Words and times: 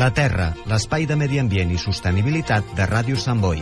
La 0.00 0.06
Terra, 0.16 0.46
l'espai 0.64 1.04
de 1.04 1.12
medi 1.12 1.36
ambient 1.36 1.74
i 1.74 1.76
sostenibilitat 1.76 2.70
de 2.72 2.86
Ràdio 2.88 3.18
Sant 3.20 3.42
Boi. 3.44 3.60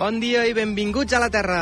Bon 0.00 0.22
dia 0.24 0.48
i 0.48 0.56
benvinguts 0.56 1.12
a 1.12 1.20
la 1.20 1.28
Terra. 1.28 1.60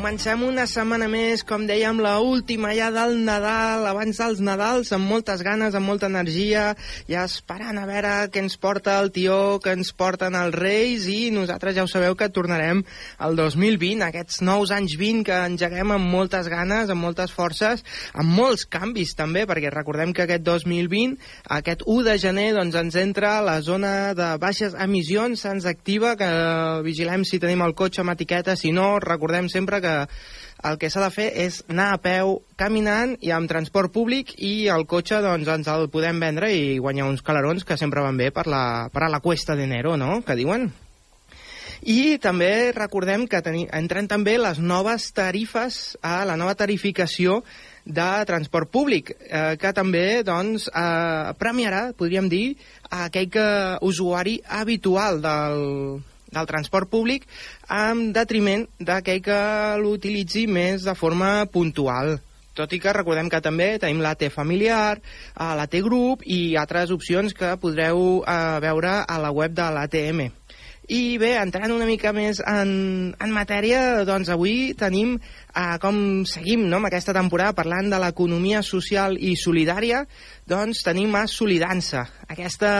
Comencem 0.00 0.40
una 0.46 0.62
setmana 0.64 1.10
més, 1.12 1.42
com 1.44 1.66
dèiem, 1.68 1.98
la 2.00 2.14
última 2.24 2.70
ja 2.72 2.86
del 2.88 3.18
Nadal, 3.20 3.82
abans 3.84 4.16
dels 4.16 4.38
Nadals, 4.40 4.94
amb 4.96 5.04
moltes 5.04 5.42
ganes, 5.44 5.74
amb 5.76 5.84
molta 5.90 6.08
energia, 6.08 6.70
ja 7.04 7.26
esperant 7.28 7.76
a 7.76 7.84
veure 7.84 8.12
què 8.32 8.40
ens 8.40 8.56
porta 8.56 8.94
el 8.96 9.10
tió, 9.12 9.58
què 9.60 9.74
ens 9.76 9.90
porten 9.92 10.38
els 10.38 10.56
Reis, 10.56 11.04
i 11.04 11.28
nosaltres 11.34 11.76
ja 11.76 11.84
ho 11.84 11.90
sabeu 11.92 12.16
que 12.16 12.30
tornarem 12.32 12.80
al 13.20 13.36
2020, 13.36 14.00
aquests 14.06 14.40
nous 14.48 14.72
anys 14.72 14.94
20 14.96 15.26
que 15.28 15.42
engeguem 15.50 15.92
amb 15.98 16.08
moltes 16.14 16.48
ganes, 16.48 16.88
amb 16.88 17.04
moltes 17.04 17.36
forces, 17.36 17.84
amb 18.14 18.32
molts 18.40 18.64
canvis 18.72 19.12
també, 19.20 19.44
perquè 19.44 19.68
recordem 19.68 20.16
que 20.16 20.24
aquest 20.24 20.48
2020, 20.48 21.20
aquest 21.60 21.84
1 21.84 22.08
de 22.08 22.16
gener, 22.24 22.48
doncs 22.56 22.80
ens 22.86 22.98
entra 23.04 23.34
la 23.44 23.58
zona 23.60 23.92
de 24.16 24.32
baixes 24.40 24.80
emissions, 24.80 25.44
se'ns 25.44 25.68
activa, 25.68 26.16
que 26.16 26.32
vigilem 26.88 27.28
si 27.28 27.44
tenim 27.44 27.68
el 27.68 27.76
cotxe 27.76 28.00
amb 28.00 28.16
etiqueta, 28.16 28.56
si 28.56 28.72
no, 28.72 28.94
recordem 29.04 29.52
sempre 29.52 29.84
que 29.84 29.89
el 30.68 30.76
que 30.80 30.90
s'ha 30.92 31.02
de 31.04 31.12
fer 31.14 31.28
és 31.44 31.62
anar 31.72 31.88
a 31.94 32.00
peu 32.02 32.36
caminant 32.60 33.14
i 33.24 33.32
amb 33.32 33.48
transport 33.48 33.92
públic 33.94 34.34
i 34.36 34.68
el 34.72 34.84
cotxe 34.90 35.22
doncs, 35.24 35.48
ens 35.48 35.70
el 35.72 35.88
podem 35.92 36.20
vendre 36.20 36.52
i 36.52 36.76
guanyar 36.78 37.08
uns 37.08 37.24
calarons 37.24 37.64
que 37.64 37.78
sempre 37.80 38.04
van 38.04 38.20
bé 38.20 38.28
per 38.34 38.46
la, 38.50 38.62
per 38.92 39.06
a 39.06 39.10
la 39.12 39.22
cuesta 39.24 39.56
d'enero, 39.56 39.96
no?, 39.96 40.20
que 40.26 40.36
diuen. 40.36 40.68
I 41.80 42.18
també 42.20 42.72
recordem 42.76 43.24
que 43.24 43.40
teni, 43.40 43.64
entren 43.72 44.08
també 44.08 44.36
les 44.36 44.58
noves 44.60 45.08
tarifes, 45.16 45.96
a 46.04 46.26
la 46.28 46.36
nova 46.36 46.52
tarificació 46.52 47.40
de 47.86 48.08
transport 48.28 48.68
públic, 48.68 49.14
eh, 49.16 49.56
que 49.56 49.72
també 49.72 50.20
doncs, 50.22 50.68
eh, 50.68 51.32
premiarà, 51.40 51.94
podríem 51.96 52.28
dir, 52.28 52.58
a 52.90 53.06
aquell 53.06 53.30
que, 53.32 53.48
usuari 53.80 54.42
habitual 54.44 55.22
del, 55.24 55.64
del 56.32 56.48
transport 56.50 56.90
públic 56.90 57.28
en 57.68 58.10
detriment 58.16 58.66
d'aquell 58.78 59.22
que 59.24 59.42
l'utilitzi 59.82 60.46
més 60.46 60.86
de 60.86 60.96
forma 60.98 61.46
puntual 61.52 62.18
tot 62.60 62.72
i 62.74 62.80
que 62.82 62.92
recordem 62.92 63.30
que 63.30 63.40
també 63.40 63.76
tenim 63.80 64.02
la 64.04 64.16
T 64.18 64.28
familiar, 64.34 64.98
la 65.38 65.66
T 65.70 65.80
grup 65.86 66.24
i 66.26 66.56
altres 66.60 66.90
opcions 66.92 67.32
que 67.36 67.54
podreu 67.62 68.20
eh, 68.20 68.58
veure 68.60 69.00
a 69.06 69.18
la 69.22 69.30
web 69.32 69.54
de 69.56 69.68
l'ATM. 69.70 70.26
I 70.90 71.18
bé, 71.22 71.36
entrant 71.38 71.70
una 71.70 71.86
mica 71.86 72.10
més 72.10 72.40
en, 72.42 72.70
en 73.14 73.30
matèria, 73.30 74.02
doncs 74.08 74.32
avui 74.34 74.72
tenim, 74.74 75.14
eh, 75.54 75.76
com 75.82 76.24
seguim 76.26 76.64
no, 76.66 76.80
amb 76.80 76.90
aquesta 76.90 77.14
temporada 77.14 77.54
parlant 77.54 77.92
de 77.92 78.00
l'economia 78.02 78.64
social 78.66 79.14
i 79.14 79.36
solidària, 79.38 80.02
doncs 80.50 80.82
tenim 80.82 81.14
a 81.14 81.28
Solidança, 81.30 82.08
aquesta 82.26 82.72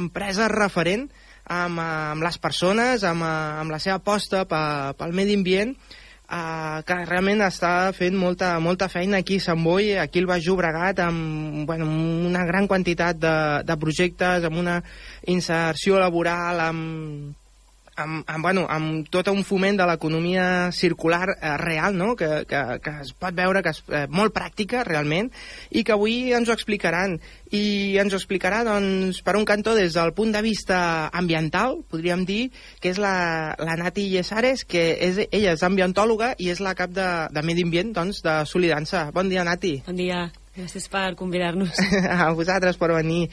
empresa 0.00 0.50
referent 0.50 1.06
amb, 1.44 1.80
amb 1.80 2.24
les 2.24 2.38
persones, 2.40 3.04
amb, 3.04 3.24
amb 3.24 3.74
la 3.74 3.80
seva 3.82 3.98
aposta 4.00 4.44
pel 4.48 5.14
medi 5.16 5.36
ambient, 5.36 5.74
eh, 5.74 6.80
que 6.86 6.98
realment 7.04 7.44
està 7.44 7.92
fent 7.96 8.16
molta, 8.16 8.54
molta 8.60 8.88
feina 8.88 9.20
aquí 9.20 9.38
a 9.40 9.46
Sant 9.48 9.62
Boi, 9.64 9.94
aquí 10.00 10.22
al 10.22 10.28
Baix 10.30 10.46
Llobregat, 10.46 11.04
amb 11.04 11.66
bueno, 11.68 11.88
una 12.28 12.44
gran 12.48 12.66
quantitat 12.66 13.20
de, 13.20 13.36
de 13.64 13.78
projectes, 13.80 14.44
amb 14.44 14.60
una 14.64 14.80
inserció 15.26 16.00
laboral, 16.00 16.60
amb 16.60 17.43
amb, 17.96 18.24
amb, 18.26 18.42
bueno, 18.42 18.66
amb 18.70 19.08
tot 19.12 19.28
un 19.32 19.42
foment 19.46 19.78
de 19.78 19.86
l'economia 19.88 20.70
circular 20.72 21.34
eh, 21.34 21.56
real, 21.60 21.96
no? 21.96 22.14
que, 22.16 22.44
que, 22.48 22.62
que 22.82 22.94
es 23.04 23.12
pot 23.18 23.34
veure 23.36 23.62
que 23.62 23.74
és 23.74 23.82
eh, 23.88 24.04
molt 24.10 24.34
pràctica 24.36 24.84
realment 24.86 25.30
i 25.70 25.84
que 25.84 25.94
avui 25.94 26.32
ens 26.34 26.50
ho 26.50 26.56
explicaran 26.56 27.18
i 27.54 27.96
ens 28.02 28.14
ho 28.14 28.20
explicarà 28.20 28.62
doncs, 28.66 29.20
per 29.24 29.36
un 29.38 29.46
cantó 29.46 29.76
des 29.78 29.94
del 29.94 30.14
punt 30.16 30.34
de 30.34 30.42
vista 30.42 31.08
ambiental, 31.14 31.80
podríem 31.90 32.24
dir, 32.26 32.48
que 32.82 32.90
és 32.94 33.00
la, 33.02 33.54
la 33.58 33.78
Nati 33.78 34.08
Llesares, 34.10 34.66
que 34.66 34.86
és, 34.98 35.24
ella 35.30 35.54
és 35.54 35.66
ambientòloga 35.66 36.34
i 36.38 36.50
és 36.54 36.62
la 36.64 36.74
cap 36.78 36.94
de, 36.94 37.10
de 37.30 37.46
Medi 37.46 37.66
Ambient 37.66 37.94
doncs, 37.94 38.24
de 38.26 38.40
Solidança. 38.50 39.08
Bon 39.14 39.30
dia, 39.30 39.46
Nati. 39.46 39.78
Bon 39.86 39.98
dia. 39.98 40.26
Gràcies 40.54 40.84
per 40.86 41.16
convidar-nos. 41.18 41.74
a 42.14 42.28
vosaltres 42.30 42.76
per 42.78 42.92
venir. 42.94 43.24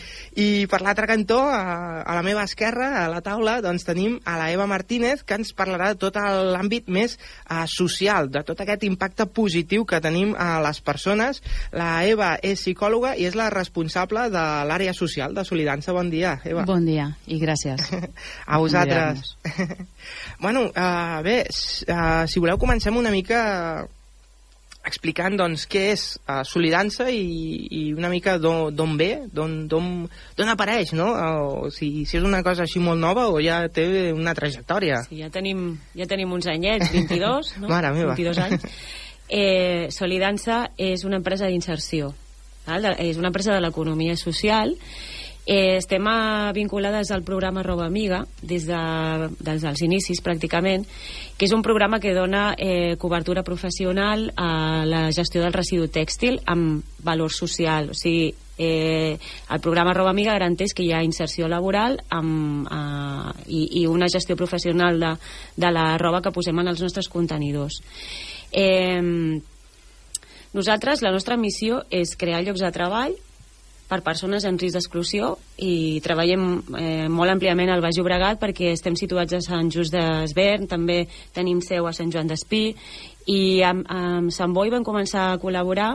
I 0.41 0.65
per 0.71 0.79
l'altre 0.81 1.05
cantó, 1.05 1.37
a, 1.45 2.01
a 2.01 2.15
la 2.17 2.23
meva 2.25 2.41
esquerra, 2.49 2.87
a 3.03 3.09
la 3.13 3.21
taula, 3.21 3.59
doncs 3.61 3.85
tenim 3.85 4.15
a 4.25 4.39
la 4.39 4.47
Eva 4.49 4.65
Martínez, 4.65 5.21
que 5.21 5.37
ens 5.37 5.53
parlarà 5.53 5.91
de 5.91 5.99
tot 6.01 6.17
l'àmbit 6.17 6.89
més 6.89 7.19
uh, 7.19 7.67
social, 7.69 8.31
de 8.33 8.41
tot 8.47 8.65
aquest 8.65 8.87
impacte 8.89 9.29
positiu 9.29 9.85
que 9.85 10.01
tenim 10.01 10.33
a 10.33 10.55
les 10.65 10.81
persones. 10.81 11.43
La 11.77 11.91
Eva 12.09 12.33
és 12.41 12.65
psicòloga 12.65 13.13
i 13.13 13.29
és 13.29 13.37
la 13.37 13.51
responsable 13.53 14.25
de 14.33 14.47
l'àrea 14.65 14.97
social 14.97 15.37
de 15.37 15.45
Solidança. 15.45 15.93
Bon 15.93 16.09
dia, 16.09 16.39
Eva. 16.41 16.65
Bon 16.65 16.89
dia 16.89 17.11
i 17.29 17.37
gràcies. 17.37 17.85
a 18.51 18.57
vosaltres. 18.57 19.35
bueno, 20.43 20.71
uh, 20.73 21.17
bé, 21.21 21.43
uh, 21.45 22.25
si 22.25 22.41
voleu 22.41 22.57
comencem 22.57 22.97
una 22.97 23.13
mica 23.13 23.85
explicant 24.87 25.35
doncs, 25.37 25.67
què 25.69 25.83
és 25.91 26.05
uh, 26.23 26.41
Solidança 26.47 27.07
i, 27.13 27.21
i 27.69 27.81
una 27.93 28.09
mica 28.09 28.37
d'on 28.41 28.95
ve, 28.97 29.11
d'on 29.31 30.51
apareix, 30.53 30.95
no? 30.97 31.11
O 31.11 31.69
si, 31.73 31.91
si 32.09 32.17
és 32.17 32.25
una 32.25 32.41
cosa 32.45 32.65
així 32.65 32.81
molt 32.83 33.01
nova 33.01 33.27
o 33.29 33.39
ja 33.43 33.61
té 33.73 33.85
una 34.15 34.33
trajectòria. 34.37 35.03
Sí, 35.07 35.21
ja 35.21 35.29
tenim, 35.33 35.75
ja 35.97 36.09
tenim 36.09 36.33
uns 36.33 36.49
anyets, 36.51 36.89
22, 36.93 37.53
no? 37.61 37.69
Mare 37.71 37.93
meva. 37.95 38.17
22 38.17 38.43
anys. 38.47 38.67
Eh, 39.31 39.87
Solidança 39.95 40.65
és 40.81 41.05
una 41.07 41.21
empresa 41.21 41.47
d'inserció, 41.47 42.11
és 42.99 43.17
una 43.17 43.31
empresa 43.31 43.55
de 43.55 43.61
l'economia 43.63 44.17
social 44.19 44.75
Eh, 45.43 45.77
estem 45.77 46.05
vinculades 46.53 47.09
al 47.09 47.23
programa 47.23 47.63
Roba 47.63 47.87
Amiga 47.87 48.27
des, 48.43 48.67
de, 48.69 48.77
des 49.41 49.63
dels 49.63 49.81
inicis 49.81 50.21
pràcticament, 50.21 50.85
que 51.35 51.47
és 51.47 51.53
un 51.55 51.63
programa 51.65 51.97
que 51.99 52.13
dona 52.13 52.51
eh, 52.61 52.93
cobertura 53.01 53.41
professional 53.41 54.27
a 54.37 54.85
la 54.85 55.07
gestió 55.11 55.41
del 55.41 55.55
residu 55.55 55.87
tèxtil 55.89 56.37
amb 56.45 56.85
valor 57.01 57.33
social. 57.33 57.89
O 57.89 57.97
sigui, 57.97 58.29
eh, 58.61 59.17
el 59.17 59.63
programa 59.65 59.95
Roba 59.97 60.13
Amiga 60.13 60.37
garanteix 60.37 60.75
que 60.77 60.85
hi 60.85 60.93
ha 60.93 61.01
inserció 61.01 61.49
laboral 61.49 61.97
amb, 62.13 62.69
eh, 62.69 63.33
i, 63.49 63.63
i 63.81 63.87
una 63.89 64.11
gestió 64.13 64.37
professional 64.37 65.01
de, 65.01 65.15
de 65.57 65.73
la 65.73 65.97
roba 65.97 66.21
que 66.21 66.35
posem 66.35 66.61
en 66.61 66.69
els 66.69 66.85
nostres 66.85 67.09
contenidors. 67.09 67.81
Eh, 68.53 69.01
nosaltres, 70.53 71.01
la 71.01 71.11
nostra 71.11 71.33
missió 71.33 71.81
és 71.89 72.13
crear 72.13 72.45
llocs 72.45 72.61
de 72.61 72.71
treball 72.77 73.17
per 73.91 73.99
persones 74.05 74.45
en 74.47 74.57
risc 74.61 74.77
d'exclusió 74.77 75.33
i 75.59 75.99
treballem 76.03 76.47
eh, 76.79 77.07
molt 77.11 77.35
àmpliament 77.35 77.73
al 77.73 77.83
Baix 77.83 77.99
Llobregat 77.99 78.39
perquè 78.39 78.71
estem 78.71 78.95
situats 78.95 79.35
a 79.35 79.43
Sant 79.43 79.71
Just 79.73 79.91
d'Esvern, 79.95 80.69
també 80.71 81.03
tenim 81.35 81.59
seu 81.65 81.89
a 81.89 81.93
Sant 81.95 82.13
Joan 82.13 82.31
d'Espí 82.31 82.69
i 83.29 83.41
amb, 83.67 83.83
amb 83.91 84.31
Sant 84.33 84.55
Boi 84.55 84.71
vam 84.71 84.87
començar 84.87 85.29
a 85.29 85.39
col·laborar 85.41 85.93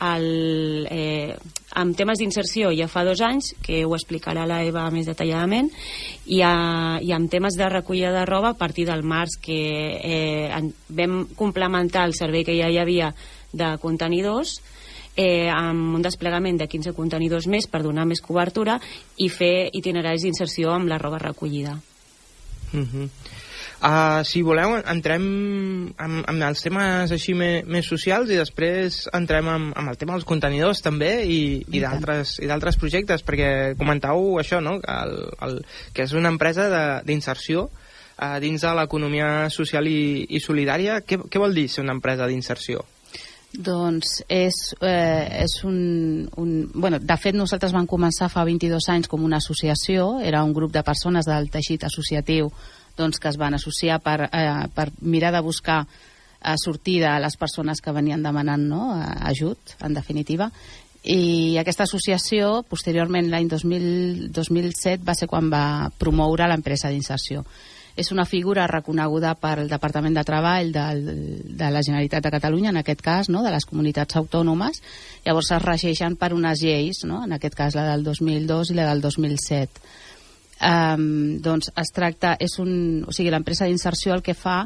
el, 0.00 0.86
eh, 0.90 1.36
amb 1.80 1.96
temes 1.96 2.18
d'inserció 2.20 2.70
ja 2.76 2.88
fa 2.88 3.04
dos 3.04 3.22
anys, 3.24 3.54
que 3.64 3.84
ho 3.86 3.94
explicarà 3.96 4.44
la 4.48 4.62
Eva 4.66 4.84
més 4.92 5.08
detalladament, 5.08 5.70
i, 6.26 6.42
a, 6.44 6.98
i 7.00 7.12
amb 7.16 7.30
temes 7.32 7.56
de 7.56 7.68
recollida 7.72 8.12
de 8.12 8.26
roba 8.28 8.52
a 8.52 8.58
partir 8.58 8.86
del 8.90 9.02
març, 9.02 9.38
que 9.40 9.60
eh, 9.96 10.50
en, 10.52 10.72
vam 10.88 11.22
complementar 11.36 12.06
el 12.10 12.16
servei 12.18 12.44
que 12.44 12.58
ja 12.58 12.68
hi 12.68 12.80
havia 12.82 13.14
de 13.56 13.76
contenidors, 13.80 14.58
eh, 15.16 15.48
amb 15.50 15.96
un 15.96 16.04
desplegament 16.04 16.60
de 16.60 16.68
15 16.68 16.94
contenidors 16.96 17.48
més 17.48 17.66
per 17.66 17.82
donar 17.82 18.06
més 18.06 18.22
cobertura 18.22 18.78
i 19.16 19.30
fer 19.32 19.70
itineraris 19.72 20.22
d'inserció 20.28 20.70
amb 20.76 20.92
la 20.92 21.00
roba 21.02 21.18
recollida. 21.18 21.78
Uh 22.72 22.80
-huh. 22.80 23.08
Uh, 23.76 24.24
si 24.24 24.40
voleu, 24.40 24.72
entrem 24.88 25.24
amb, 26.00 26.22
amb 26.24 26.42
els 26.42 26.62
temes 26.64 27.12
així 27.12 27.34
me, 27.36 27.62
més 27.68 27.84
socials 27.84 28.30
i 28.32 28.38
després 28.38 29.02
entrem 29.12 29.50
amb, 29.52 29.74
amb 29.76 29.92
el 29.92 29.98
tema 30.00 30.14
dels 30.14 30.24
contenidors 30.24 30.80
també 30.80 31.26
i, 31.28 31.60
i 31.68 31.80
d'altres 31.80 32.78
projectes, 32.80 33.22
perquè 33.22 33.76
comentau 33.76 34.40
això, 34.40 34.62
no?, 34.64 34.80
el, 34.80 35.30
el, 35.42 35.60
que 35.92 36.02
és 36.08 36.12
una 36.16 36.32
empresa 36.32 37.02
d'inserció 37.04 37.68
uh, 37.68 38.40
dins 38.40 38.64
de 38.64 38.74
l'economia 38.74 39.50
social 39.50 39.86
i, 39.86 40.24
i 40.30 40.40
solidària. 40.40 41.02
Què, 41.04 41.20
què 41.28 41.38
vol 41.38 41.52
dir 41.52 41.68
ser 41.68 41.84
una 41.84 41.92
empresa 41.92 42.26
d'inserció? 42.26 42.86
Doncs 43.56 44.20
és, 44.28 44.56
eh, 44.84 45.42
és 45.42 45.52
un, 45.64 46.28
un... 46.36 46.50
Bueno, 46.74 46.98
de 47.00 47.16
fet, 47.16 47.36
nosaltres 47.36 47.72
vam 47.72 47.86
començar 47.88 48.28
fa 48.28 48.44
22 48.44 48.88
anys 48.92 49.08
com 49.08 49.24
una 49.24 49.38
associació, 49.40 50.18
era 50.20 50.42
un 50.44 50.52
grup 50.52 50.74
de 50.74 50.84
persones 50.84 51.28
del 51.28 51.48
teixit 51.50 51.86
associatiu 51.88 52.50
doncs, 52.96 53.20
que 53.20 53.28
es 53.28 53.38
van 53.40 53.54
associar 53.56 54.00
per, 54.04 54.28
eh, 54.28 54.66
per 54.74 54.90
mirar 55.00 55.32
de 55.32 55.40
buscar 55.44 55.86
a 56.40 56.54
sortida 56.60 57.14
a 57.16 57.20
les 57.20 57.36
persones 57.36 57.80
que 57.80 57.92
venien 57.92 58.22
demanant 58.22 58.62
no, 58.68 58.90
ajut, 59.28 59.76
en 59.84 59.96
definitiva. 59.96 60.50
I 61.06 61.56
aquesta 61.60 61.86
associació, 61.86 62.64
posteriorment, 62.68 63.30
l'any 63.30 63.48
2007, 63.48 65.04
va 65.06 65.14
ser 65.14 65.28
quan 65.30 65.50
va 65.52 65.90
promoure 65.98 66.48
l'empresa 66.50 66.90
d'inserció. 66.90 67.44
És 67.96 68.10
una 68.12 68.26
figura 68.28 68.66
reconeguda 68.68 69.34
pel 69.40 69.70
Departament 69.70 70.16
de 70.18 70.24
Treball 70.28 70.72
del, 70.72 71.04
de 71.56 71.70
la 71.72 71.82
Generalitat 71.82 72.26
de 72.26 72.32
Catalunya, 72.34 72.70
en 72.74 72.80
aquest 72.82 73.00
cas, 73.04 73.30
no, 73.32 73.42
de 73.44 73.52
les 73.54 73.64
comunitats 73.64 74.18
autònomes. 74.20 74.82
Llavors 75.24 75.52
es 75.56 75.64
regeixen 75.64 76.18
per 76.20 76.34
unes 76.36 76.60
lleis, 76.60 77.04
no, 77.08 77.22
en 77.24 77.32
aquest 77.36 77.56
cas 77.56 77.78
la 77.78 77.86
del 77.92 78.04
2002 78.04 78.74
i 78.74 78.76
la 78.76 78.90
del 78.90 79.00
2007. 79.04 79.86
Um, 80.56 81.40
doncs 81.44 81.72
es 81.76 81.90
tracta, 81.92 82.36
és 82.40 82.58
un, 82.62 83.04
o 83.04 83.12
sigui, 83.12 83.32
l'empresa 83.32 83.68
d'inserció 83.68 84.14
el 84.16 84.24
que 84.24 84.36
fa 84.36 84.62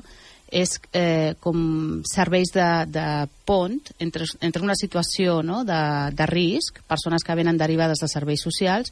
és 0.50 0.76
eh, 0.93 1.35
com 1.41 2.03
serveis 2.06 2.50
de, 2.55 2.67
de 2.91 3.06
pont 3.47 3.79
entre, 4.03 4.26
entre 4.43 4.62
una 4.62 4.75
situació 4.79 5.41
no, 5.47 5.62
de, 5.65 5.81
de 6.15 6.26
risc, 6.26 6.83
persones 6.91 7.25
que 7.26 7.37
venen 7.38 7.59
derivades 7.59 8.03
de 8.03 8.11
serveis 8.11 8.43
socials, 8.43 8.91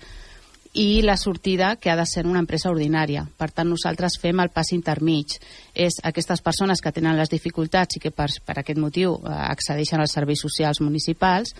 i 0.75 1.03
la 1.03 1.17
sortida 1.17 1.77
que 1.77 1.91
ha 1.91 1.97
de 1.97 2.07
ser 2.07 2.27
una 2.27 2.43
empresa 2.43 2.71
ordinària. 2.71 3.25
Per 3.39 3.51
tant, 3.51 3.69
nosaltres 3.71 4.19
fem 4.21 4.41
el 4.41 4.53
pas 4.55 4.73
intermig. 4.77 5.39
És 5.75 6.01
aquestes 6.05 6.43
persones 6.45 6.83
que 6.85 6.93
tenen 6.93 7.17
les 7.19 7.31
dificultats 7.33 7.97
i 7.97 8.03
que 8.03 8.13
per, 8.13 8.29
per 8.45 8.59
aquest 8.61 8.81
motiu 8.81 9.17
eh, 9.19 9.33
accedeixen 9.49 10.01
als 10.01 10.15
serveis 10.19 10.43
socials 10.45 10.83
municipals, 10.85 11.55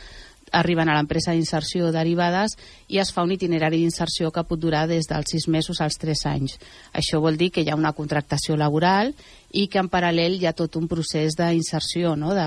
arriben 0.53 0.89
a 0.89 0.95
l'empresa 0.97 1.33
d'inserció 1.33 1.91
derivades 1.93 2.55
i 2.89 2.99
es 3.03 3.11
fa 3.13 3.23
un 3.27 3.33
itinerari 3.35 3.81
d'inserció 3.83 4.31
que 4.33 4.45
pot 4.49 4.61
durar 4.61 4.87
des 4.89 5.09
dels 5.09 5.35
6 5.35 5.49
mesos 5.53 5.81
als 5.81 5.99
3 6.01 6.25
anys. 6.33 6.59
Això 6.93 7.21
vol 7.21 7.37
dir 7.37 7.51
que 7.53 7.63
hi 7.63 7.71
ha 7.71 7.77
una 7.77 7.93
contractació 7.93 8.57
laboral 8.57 9.15
i 9.53 9.67
que 9.69 9.81
en 9.81 9.91
paral·lel 9.93 10.39
hi 10.39 10.47
ha 10.47 10.57
tot 10.57 10.77
un 10.77 10.89
procés 10.89 11.37
d'inserció 11.37 12.17
no? 12.17 12.35
de, 12.35 12.47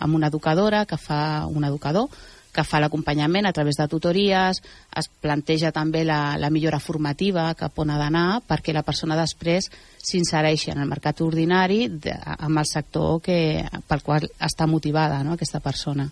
amb 0.00 0.14
una 0.14 0.28
educadora 0.28 0.84
que 0.86 1.00
fa 1.00 1.46
un 1.46 1.64
educador 1.64 2.08
que 2.54 2.64
fa 2.66 2.80
l'acompanyament 2.82 3.46
a 3.46 3.52
través 3.52 3.78
de 3.78 3.86
tutories, 3.88 4.60
es 4.96 5.08
planteja 5.22 5.72
també 5.72 6.04
la, 6.04 6.36
la 6.38 6.50
millora 6.50 6.80
formativa 6.82 7.48
cap 7.58 7.78
on 7.78 7.90
ha 7.90 7.98
d'anar 8.00 8.40
perquè 8.48 8.74
la 8.74 8.84
persona 8.86 9.18
després 9.18 9.70
s'insereixi 10.02 10.72
en 10.72 10.80
el 10.82 10.90
mercat 10.90 11.20
ordinari 11.22 11.86
de, 11.88 12.16
amb 12.16 12.62
el 12.62 12.66
sector 12.66 13.20
que, 13.22 13.62
pel 13.86 14.02
qual 14.02 14.26
està 14.40 14.66
motivada 14.66 15.22
no, 15.22 15.36
aquesta 15.38 15.60
persona. 15.60 16.10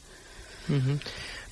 Uh 0.68 0.74
mhm. 0.74 0.86
-huh. 0.86 1.00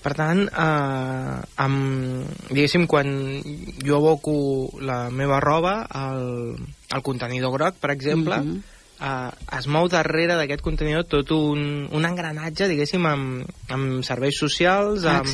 Per 0.07 0.15
tant, 0.15 0.39
eh, 0.47 1.39
amb, 1.57 2.29
diguéssim, 2.51 2.87
quan 2.87 3.43
jo 3.83 3.97
aboco 3.97 4.71
la 4.81 5.11
meva 5.11 5.41
roba 5.41 5.83
al, 5.83 6.55
al 6.91 7.03
contenidor 7.03 7.51
groc, 7.53 7.75
per 7.75 7.91
exemple, 7.91 8.37
uh 8.37 8.45
mhm. 8.45 8.55
-huh. 8.55 8.76
Eh, 9.01 9.31
es 9.59 9.67
mou 9.73 9.89
darrere 9.93 10.37
d'aquest 10.39 10.63
contenidor 10.65 11.07
tot 11.11 11.33
un, 11.37 11.87
un 11.93 12.09
engranatge, 12.09 12.69
diguéssim, 12.71 13.07
amb, 13.09 13.49
amb 13.73 14.05
serveis 14.07 14.39
socials, 14.41 15.07
amb, 15.11 15.33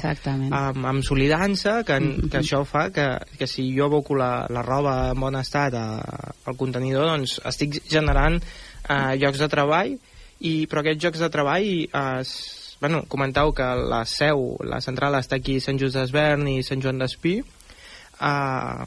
amb, 0.51 0.87
amb 0.95 1.05
solidança, 1.07 1.83
que, 1.85 1.99
mhm. 2.01 2.15
-huh. 2.15 2.31
que 2.31 2.39
això 2.39 2.65
fa 2.65 2.91
que, 2.91 3.19
que 3.39 3.47
si 3.47 3.75
jo 3.77 3.87
aboco 3.87 4.15
la, 4.15 4.47
la 4.49 4.63
roba 4.63 5.11
en 5.11 5.21
bon 5.21 5.37
estat 5.37 5.75
a, 5.75 5.87
al 6.45 6.57
contenidor, 6.57 7.07
doncs 7.07 7.41
estic 7.45 7.83
generant 7.89 8.43
eh, 8.89 9.17
llocs 9.17 9.39
de 9.39 9.49
treball, 9.49 9.99
i, 10.41 10.67
però 10.67 10.81
aquests 10.81 11.05
llocs 11.05 11.19
de 11.19 11.31
treball 11.31 11.89
es 11.93 12.63
bueno, 12.83 13.05
comentau 13.07 13.53
que 13.55 13.63
la 13.63 14.05
seu, 14.05 14.57
la 14.67 14.81
central 14.81 15.15
està 15.15 15.37
aquí 15.37 15.61
a 15.61 15.63
Sant 15.63 15.79
Just 15.79 15.95
d'Esvern 15.95 16.49
i 16.51 16.65
Sant 16.67 16.83
Joan 16.83 16.99
d'Espí. 16.99 17.37
Uh, 18.19 18.83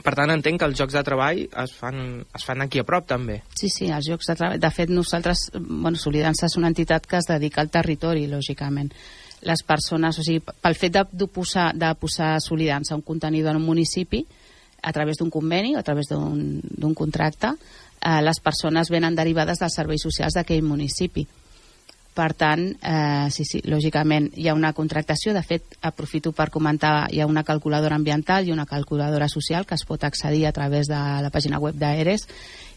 per 0.00 0.14
tant, 0.16 0.30
entenc 0.32 0.60
que 0.60 0.68
els 0.70 0.78
jocs 0.78 0.94
de 0.96 1.02
treball 1.04 1.42
es 1.44 1.74
fan, 1.76 2.22
es 2.34 2.46
fan 2.48 2.64
aquí 2.64 2.80
a 2.80 2.86
prop, 2.88 3.04
també. 3.08 3.42
Sí, 3.58 3.68
sí, 3.68 3.90
els 3.92 4.08
jocs 4.08 4.30
de 4.30 4.36
treball. 4.38 4.62
De 4.62 4.70
fet, 4.72 4.92
nosaltres, 4.92 5.50
bueno, 5.58 6.00
Solidança 6.00 6.48
és 6.48 6.56
una 6.56 6.70
entitat 6.72 7.06
que 7.06 7.20
es 7.20 7.28
dedica 7.28 7.60
al 7.60 7.70
territori, 7.74 8.24
lògicament. 8.30 8.88
Les 9.48 9.64
persones, 9.66 10.16
o 10.16 10.24
sigui, 10.24 10.40
pel 10.40 10.78
fet 10.78 10.96
de, 10.96 11.04
de, 11.12 11.28
posar, 11.28 11.72
de 11.76 11.92
posar 12.00 12.36
Solidança 12.40 12.96
un 12.96 13.04
contenidor 13.04 13.52
en 13.52 13.60
un 13.60 13.68
municipi, 13.68 14.24
a 14.82 14.90
través 14.92 15.20
d'un 15.20 15.30
conveni 15.30 15.76
a 15.76 15.82
través 15.86 16.08
d'un 16.10 16.94
contracte, 16.98 17.52
eh, 18.00 18.18
les 18.22 18.40
persones 18.42 18.90
venen 18.90 19.14
derivades 19.14 19.60
dels 19.62 19.76
serveis 19.78 20.02
socials 20.02 20.34
d'aquell 20.34 20.64
municipi 20.66 21.26
per 22.14 22.32
tant, 22.36 22.64
eh, 22.84 23.28
sí, 23.32 23.44
sí, 23.48 23.62
lògicament 23.64 24.28
hi 24.36 24.48
ha 24.48 24.54
una 24.56 24.72
contractació. 24.76 25.32
De 25.32 25.42
fet, 25.42 25.78
aprofito 25.80 26.32
per 26.36 26.50
comentar, 26.52 27.08
hi 27.10 27.20
ha 27.20 27.28
una 27.28 27.44
calculadora 27.44 27.96
ambiental 27.96 28.46
i 28.46 28.52
una 28.52 28.66
calculadora 28.66 29.28
social 29.28 29.66
que 29.66 29.74
es 29.74 29.86
pot 29.88 30.04
accedir 30.04 30.46
a 30.46 30.52
través 30.52 30.88
de 30.88 30.98
la 30.98 31.30
pàgina 31.32 31.60
web 31.62 31.78
d'Aeres 31.80 32.28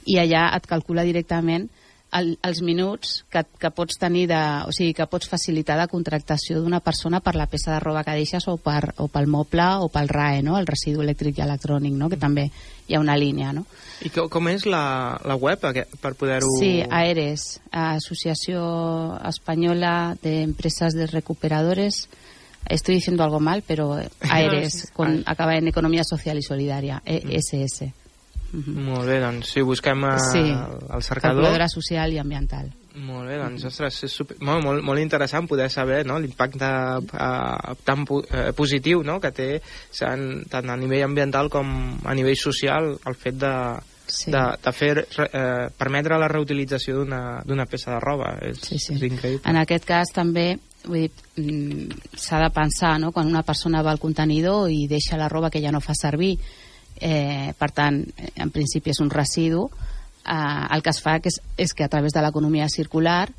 i 0.05 0.19
allà 0.21 0.47
et 0.55 0.67
calcula 0.69 1.03
directament 1.03 1.67
el, 2.13 2.37
els 2.43 2.61
minuts 2.63 3.23
que, 3.31 3.43
que 3.59 3.71
pots 3.75 3.97
tenir 3.99 4.25
de, 4.29 4.41
o 4.67 4.73
sigui, 4.75 4.93
que 4.95 5.07
pots 5.11 5.27
facilitar 5.29 5.77
de 5.79 5.87
contractació 5.91 6.61
d'una 6.61 6.79
persona 6.83 7.19
per 7.23 7.35
la 7.35 7.47
peça 7.51 7.73
de 7.73 7.79
roba 7.83 8.05
que 8.07 8.15
deixes 8.15 8.47
o, 8.51 8.55
per, 8.61 8.93
o 9.03 9.07
pel 9.11 9.27
moble 9.31 9.65
o 9.83 9.89
pel 9.91 10.09
RAE, 10.11 10.43
no? 10.45 10.57
el 10.59 10.69
residu 10.69 11.03
elèctric 11.03 11.39
i 11.39 11.45
electrònic, 11.45 11.95
no? 11.97 12.09
que 12.11 12.19
també 12.21 12.47
hi 12.87 12.95
ha 12.95 13.01
una 13.03 13.17
línia. 13.19 13.51
No? 13.55 13.65
I 14.05 14.11
com, 14.13 14.29
com 14.31 14.51
és 14.53 14.67
la, 14.69 15.17
la 15.25 15.35
web 15.35 15.65
per 15.65 16.13
poder-ho... 16.13 16.53
Sí, 16.59 16.77
AERES, 16.85 17.47
Associació 17.71 18.61
Espanyola 19.25 20.15
de 20.21 20.41
Empresas 20.43 20.95
de 20.95 21.07
Recuperadores, 21.07 22.07
estoy 22.69 22.95
diciendo 22.95 23.23
algo 23.23 23.39
mal, 23.39 23.63
pero 23.67 23.99
AERES, 24.29 24.91
con, 24.93 25.23
acaba 25.25 25.57
en 25.57 25.67
Economía 25.67 26.03
Social 26.03 26.37
y 26.37 26.43
Solidaria, 26.43 27.01
ESS. 27.05 27.81
Mm 27.81 28.04
-hmm. 28.53 28.87
Molt 28.89 29.05
bé, 29.07 29.19
doncs 29.19 29.53
sí, 29.53 29.61
busquem 29.61 30.03
a, 30.05 30.17
sí, 30.19 30.39
el 30.39 31.03
cercador. 31.03 31.43
Calculadora 31.43 31.67
social 31.67 32.13
i 32.13 32.19
ambiental. 32.19 32.71
Molt 32.95 33.27
bé, 33.27 33.37
doncs, 33.37 33.65
ostres, 33.67 34.03
és 34.07 34.11
super, 34.11 34.37
molt, 34.39 34.63
molt, 34.63 34.83
molt 34.83 34.99
interessant 34.99 35.47
poder 35.47 35.69
saber 35.69 36.05
no, 36.07 36.17
l'impacte 36.17 36.65
uh, 36.65 37.73
tan 37.83 38.05
uh, 38.07 38.53
positiu 38.55 39.03
no, 39.03 39.19
que 39.19 39.31
té 39.35 39.49
tant, 39.99 40.45
tant 40.47 40.69
a 40.69 40.77
nivell 40.79 41.03
ambiental 41.03 41.49
com 41.49 41.99
a 42.05 42.13
nivell 42.15 42.39
social 42.39 42.93
el 43.05 43.15
fet 43.19 43.35
de, 43.35 43.51
sí. 44.07 44.31
de, 44.31 44.43
de 44.63 44.71
fer, 44.71 44.93
eh, 45.03 45.67
permetre 45.77 46.17
la 46.21 46.29
reutilització 46.31 47.03
d'una 47.03 47.65
peça 47.69 47.95
de 47.95 47.99
roba. 47.99 48.37
És, 48.47 48.61
sí, 48.63 48.79
sí. 48.79 48.95
és 48.95 49.03
increïble. 49.09 49.43
En 49.49 49.59
aquest 49.59 49.85
cas 49.85 50.13
també 50.15 50.53
vull 50.85 51.01
dir, 51.01 51.11
mm, 51.41 52.11
s'ha 52.15 52.39
de 52.43 52.51
pensar 52.53 52.95
no? 53.01 53.11
quan 53.11 53.27
una 53.27 53.43
persona 53.43 53.81
va 53.83 53.91
al 53.91 53.99
contenidor 53.99 54.69
i 54.71 54.85
deixa 54.87 55.17
la 55.17 55.29
roba 55.29 55.49
que 55.49 55.61
ja 55.61 55.73
no 55.73 55.81
fa 55.81 55.97
servir 55.97 56.35
eh, 56.99 57.53
per 57.57 57.71
tant, 57.71 58.01
en 58.35 58.51
principi 58.51 58.91
és 58.93 59.01
un 59.03 59.09
residu 59.09 59.69
eh, 60.25 60.75
el 60.75 60.81
que 60.81 60.89
es 60.89 61.01
fa 61.01 61.19
que 61.19 61.29
és, 61.29 61.41
és 61.57 61.73
que 61.73 61.85
a 61.85 61.91
través 61.91 62.13
de 62.13 62.23
l'economia 62.23 62.67
circular 62.69 63.29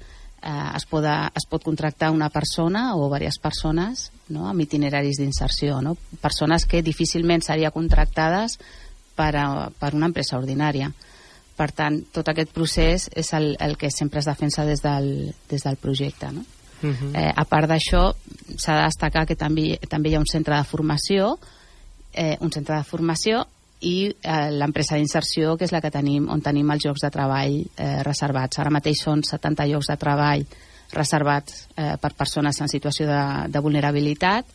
eh, 0.43 0.71
es, 0.77 0.87
poda, 0.87 1.33
es 1.35 1.47
pot 1.51 1.65
contractar 1.65 2.11
una 2.11 2.31
persona 2.31 2.95
o 2.95 3.07
diverses 3.07 3.41
persones 3.43 4.11
no, 4.29 4.47
amb 4.49 4.63
itineraris 4.63 5.21
d'inserció 5.21 5.81
no? 5.83 5.97
persones 6.23 6.67
que 6.67 6.83
difícilment 6.83 7.43
serien 7.43 7.75
contractades 7.75 8.59
per, 9.17 9.33
a, 9.37 9.71
per 9.71 9.95
una 9.95 10.11
empresa 10.11 10.39
ordinària 10.39 10.93
per 11.57 11.71
tant, 11.73 12.03
tot 12.13 12.29
aquest 12.29 12.53
procés 12.53 13.09
és 13.17 13.33
el, 13.33 13.55
el 13.65 13.79
que 13.81 13.91
sempre 13.91 14.21
es 14.21 14.29
defensa 14.29 14.67
des 14.69 14.83
del, 14.85 15.33
des 15.49 15.65
del 15.65 15.81
projecte 15.81 16.31
no? 16.33 16.45
Uh 16.83 16.93
-huh. 16.93 17.17
eh, 17.17 17.33
a 17.35 17.45
part 17.45 17.67
d'això 17.69 18.13
s'ha 18.59 18.77
de 18.77 18.85
destacar 18.85 19.27
que 19.27 19.35
també, 19.35 19.79
també 19.89 20.11
hi 20.11 20.15
ha 20.15 20.21
un 20.21 20.27
centre 20.27 20.55
de 20.55 20.65
formació 20.65 21.39
eh, 22.17 22.37
un 22.41 22.53
centre 22.53 22.77
de 22.77 22.89
formació 22.89 23.45
i 23.81 24.09
eh, 24.09 24.51
l'empresa 24.57 24.97
d'inserció, 24.97 25.57
que 25.57 25.67
és 25.69 25.75
la 25.75 25.83
que 25.85 25.93
tenim, 25.93 26.31
on 26.33 26.41
tenim 26.43 26.71
els 26.73 26.87
llocs 26.87 27.05
de 27.05 27.13
treball 27.13 27.59
eh, 27.61 28.01
reservats. 28.07 28.59
Ara 28.63 28.73
mateix 28.73 29.05
són 29.05 29.23
70 29.27 29.69
llocs 29.71 29.93
de 29.93 29.99
treball 30.01 30.47
reservats 30.95 31.67
eh, 31.77 31.95
per 32.01 32.15
persones 32.17 32.61
en 32.63 32.73
situació 32.73 33.09
de, 33.11 33.23
de 33.53 33.63
vulnerabilitat 33.63 34.49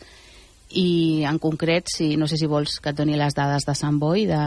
i 0.78 1.24
en 1.28 1.38
concret, 1.42 1.90
si, 1.92 2.16
no 2.18 2.28
sé 2.28 2.38
si 2.40 2.48
vols 2.50 2.78
que 2.82 2.92
et 2.94 2.98
doni 2.98 3.18
les 3.20 3.36
dades 3.36 3.66
de 3.68 3.76
Sant 3.78 3.98
Boi, 4.00 4.26
de, 4.30 4.42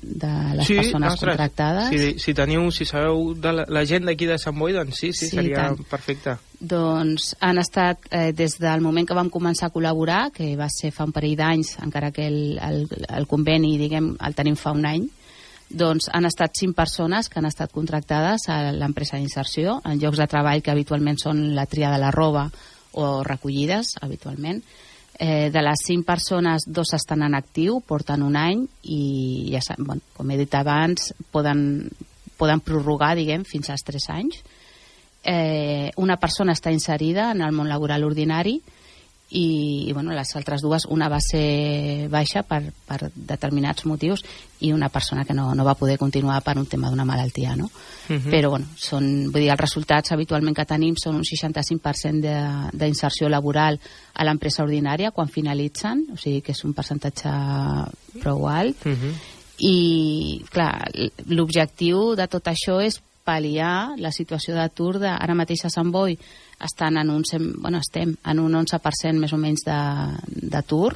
de 0.00 0.32
les 0.58 0.66
sí, 0.68 0.76
persones 0.80 1.14
ostres, 1.14 1.36
contractades. 1.36 1.90
Si, 1.90 2.12
si 2.22 2.34
teniu, 2.36 2.68
si 2.74 2.86
sabeu 2.88 3.32
de 3.34 3.52
la, 3.56 3.66
la 3.68 3.84
gent 3.88 4.08
d'aquí 4.08 4.28
de 4.28 4.38
Sant 4.40 4.58
Boi, 4.58 4.74
doncs 4.76 5.00
sí, 5.00 5.12
sí, 5.12 5.30
sí 5.30 5.38
seria 5.38 5.70
tant. 5.70 5.84
perfecte. 5.90 6.36
Doncs 6.60 7.30
han 7.40 7.62
estat, 7.62 8.10
eh, 8.10 8.32
des 8.36 8.58
del 8.60 8.84
moment 8.84 9.08
que 9.08 9.16
vam 9.16 9.30
començar 9.32 9.70
a 9.70 9.74
col·laborar, 9.74 10.26
que 10.34 10.52
va 10.60 10.68
ser 10.72 10.92
fa 10.92 11.06
un 11.08 11.14
parell 11.16 11.38
d'anys, 11.38 11.78
encara 11.84 12.12
que 12.12 12.26
el, 12.28 12.58
el, 12.60 12.84
el 13.08 13.30
conveni, 13.30 13.76
diguem, 13.80 14.12
el 14.20 14.36
tenim 14.36 14.58
fa 14.60 14.74
un 14.76 14.84
any, 14.88 15.08
doncs 15.70 16.08
han 16.12 16.26
estat 16.26 16.58
cinc 16.58 16.74
persones 16.76 17.28
que 17.30 17.38
han 17.38 17.46
estat 17.46 17.70
contractades 17.72 18.48
a 18.50 18.72
l'empresa 18.74 19.16
d'inserció 19.16 19.78
en 19.86 20.00
llocs 20.02 20.18
de 20.18 20.26
treball 20.26 20.64
que 20.66 20.72
habitualment 20.72 21.20
són 21.22 21.54
la 21.54 21.66
tria 21.70 21.92
de 21.94 22.00
la 22.02 22.10
roba 22.10 22.48
o 22.98 23.22
recollides, 23.22 23.94
habitualment, 24.02 24.64
Eh, 25.20 25.50
de 25.52 25.60
les 25.60 25.82
cinc 25.84 26.06
persones, 26.08 26.64
dos 26.64 26.94
estan 26.96 27.20
en 27.26 27.34
actiu, 27.36 27.82
porten 27.84 28.22
un 28.24 28.38
any 28.40 28.62
i, 28.88 29.52
ja 29.52 29.76
bueno, 29.76 30.00
com 30.16 30.30
he 30.32 30.38
dit 30.40 30.54
abans, 30.56 31.10
poden, 31.28 31.90
poden 32.40 32.62
prorrogar, 32.64 33.12
diguem, 33.18 33.44
fins 33.44 33.68
als 33.68 33.84
tres 33.84 34.08
anys. 34.08 34.38
Eh, 35.20 35.90
una 36.00 36.16
persona 36.16 36.56
està 36.56 36.72
inserida 36.72 37.28
en 37.34 37.44
el 37.44 37.52
món 37.52 37.68
laboral 37.68 38.06
ordinari 38.08 38.62
i, 39.30 39.86
i 39.88 39.92
bueno, 39.92 40.10
les 40.12 40.34
altres 40.36 40.62
dues, 40.62 40.86
una 40.90 41.08
va 41.08 41.20
ser 41.22 42.08
baixa 42.10 42.42
per, 42.42 42.60
per 42.86 43.10
determinats 43.14 43.86
motius 43.86 44.24
i 44.60 44.72
una 44.74 44.88
persona 44.90 45.24
que 45.24 45.34
no, 45.34 45.54
no 45.54 45.64
va 45.64 45.76
poder 45.78 45.96
continuar 45.98 46.40
per 46.42 46.56
un 46.58 46.66
tema 46.66 46.90
d'una 46.90 47.06
malaltia, 47.06 47.54
no? 47.56 47.70
Uh 48.08 48.16
-huh. 48.16 48.30
Però, 48.30 48.50
bueno, 48.50 48.66
són, 48.76 49.30
vull 49.30 49.42
dir, 49.42 49.50
els 49.50 49.60
resultats 49.60 50.12
habitualment 50.12 50.56
que 50.56 50.64
tenim 50.64 50.96
són 50.96 51.16
un 51.16 51.22
65% 51.22 52.70
d'inserció 52.72 53.28
laboral 53.28 53.78
a 54.14 54.24
l'empresa 54.24 54.64
ordinària 54.64 55.12
quan 55.12 55.28
finalitzen, 55.28 56.06
o 56.12 56.16
sigui 56.16 56.42
que 56.42 56.52
és 56.52 56.64
un 56.64 56.74
percentatge 56.74 57.30
prou 58.20 58.48
alt, 58.48 58.84
uh 58.86 58.92
-huh. 58.92 59.14
i, 59.58 60.42
clar, 60.50 60.90
l'objectiu 61.26 62.16
de 62.16 62.26
tot 62.26 62.46
això 62.46 62.82
és 62.82 63.00
pal·liar 63.26 63.96
la 64.00 64.12
situació 64.14 64.56
d'atur 64.56 64.98
ara 65.06 65.36
mateix 65.36 65.64
a 65.66 65.70
Sant 65.72 65.90
Boi 65.92 66.16
estan 66.60 66.98
en 67.00 67.10
un, 67.10 67.24
bueno, 67.58 67.78
estem 67.78 68.14
en 68.26 68.42
un 68.42 68.58
11% 68.60 69.20
més 69.20 69.32
o 69.32 69.38
menys 69.40 69.64
d'atur. 69.64 70.92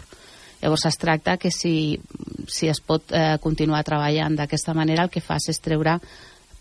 Llavors 0.60 0.86
es 0.88 0.96
tracta 1.00 1.36
que 1.36 1.50
si, 1.52 1.98
si 2.48 2.68
es 2.68 2.80
pot 2.80 3.12
eh, 3.12 3.36
continuar 3.40 3.84
treballant 3.84 4.36
d'aquesta 4.36 4.74
manera 4.74 5.04
el 5.04 5.12
que 5.12 5.24
fas 5.24 5.48
és 5.52 5.60
treure 5.60 5.98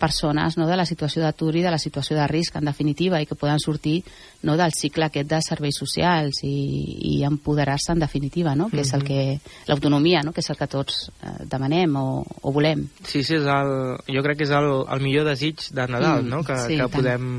persones 0.03 0.57
no, 0.60 0.67
de 0.67 0.75
la 0.75 0.86
situació 0.86 1.24
d'atur 1.24 1.53
i 1.55 1.63
de 1.63 1.72
la 1.72 1.79
situació 1.79 2.17
de 2.17 2.27
risc, 2.27 2.57
en 2.60 2.67
definitiva, 2.67 3.22
i 3.22 3.27
que 3.29 3.38
poden 3.39 3.62
sortir 3.63 4.01
no, 4.43 4.57
del 4.60 4.75
cicle 4.75 5.07
aquest 5.07 5.29
de 5.31 5.39
serveis 5.45 5.79
socials 5.79 6.41
i, 6.43 6.55
i 7.13 7.13
empoderar-se 7.27 7.93
en 7.95 8.03
definitiva, 8.03 8.55
no? 8.60 8.67
que 8.74 8.81
és 8.83 8.91
el 8.98 9.05
que 9.07 9.38
l'autonomia, 9.69 10.24
no? 10.25 10.33
que 10.36 10.43
és 10.43 10.51
el 10.51 10.60
que 10.60 10.67
tots 10.72 11.05
eh, 11.13 11.38
demanem 11.50 11.95
o, 12.00 12.07
o 12.24 12.55
volem. 12.55 12.88
Sí, 13.07 13.24
sí, 13.24 13.38
és 13.39 13.48
el, 13.48 13.72
jo 14.12 14.25
crec 14.25 14.41
que 14.41 14.50
és 14.50 14.55
el, 14.57 14.67
el 14.83 15.05
millor 15.05 15.29
desig 15.31 15.63
de 15.72 15.88
Nadal, 15.88 16.25
mm, 16.25 16.33
no? 16.36 16.43
que, 16.48 16.60
sí, 16.65 16.81
que, 16.81 16.89
podem, 16.91 17.31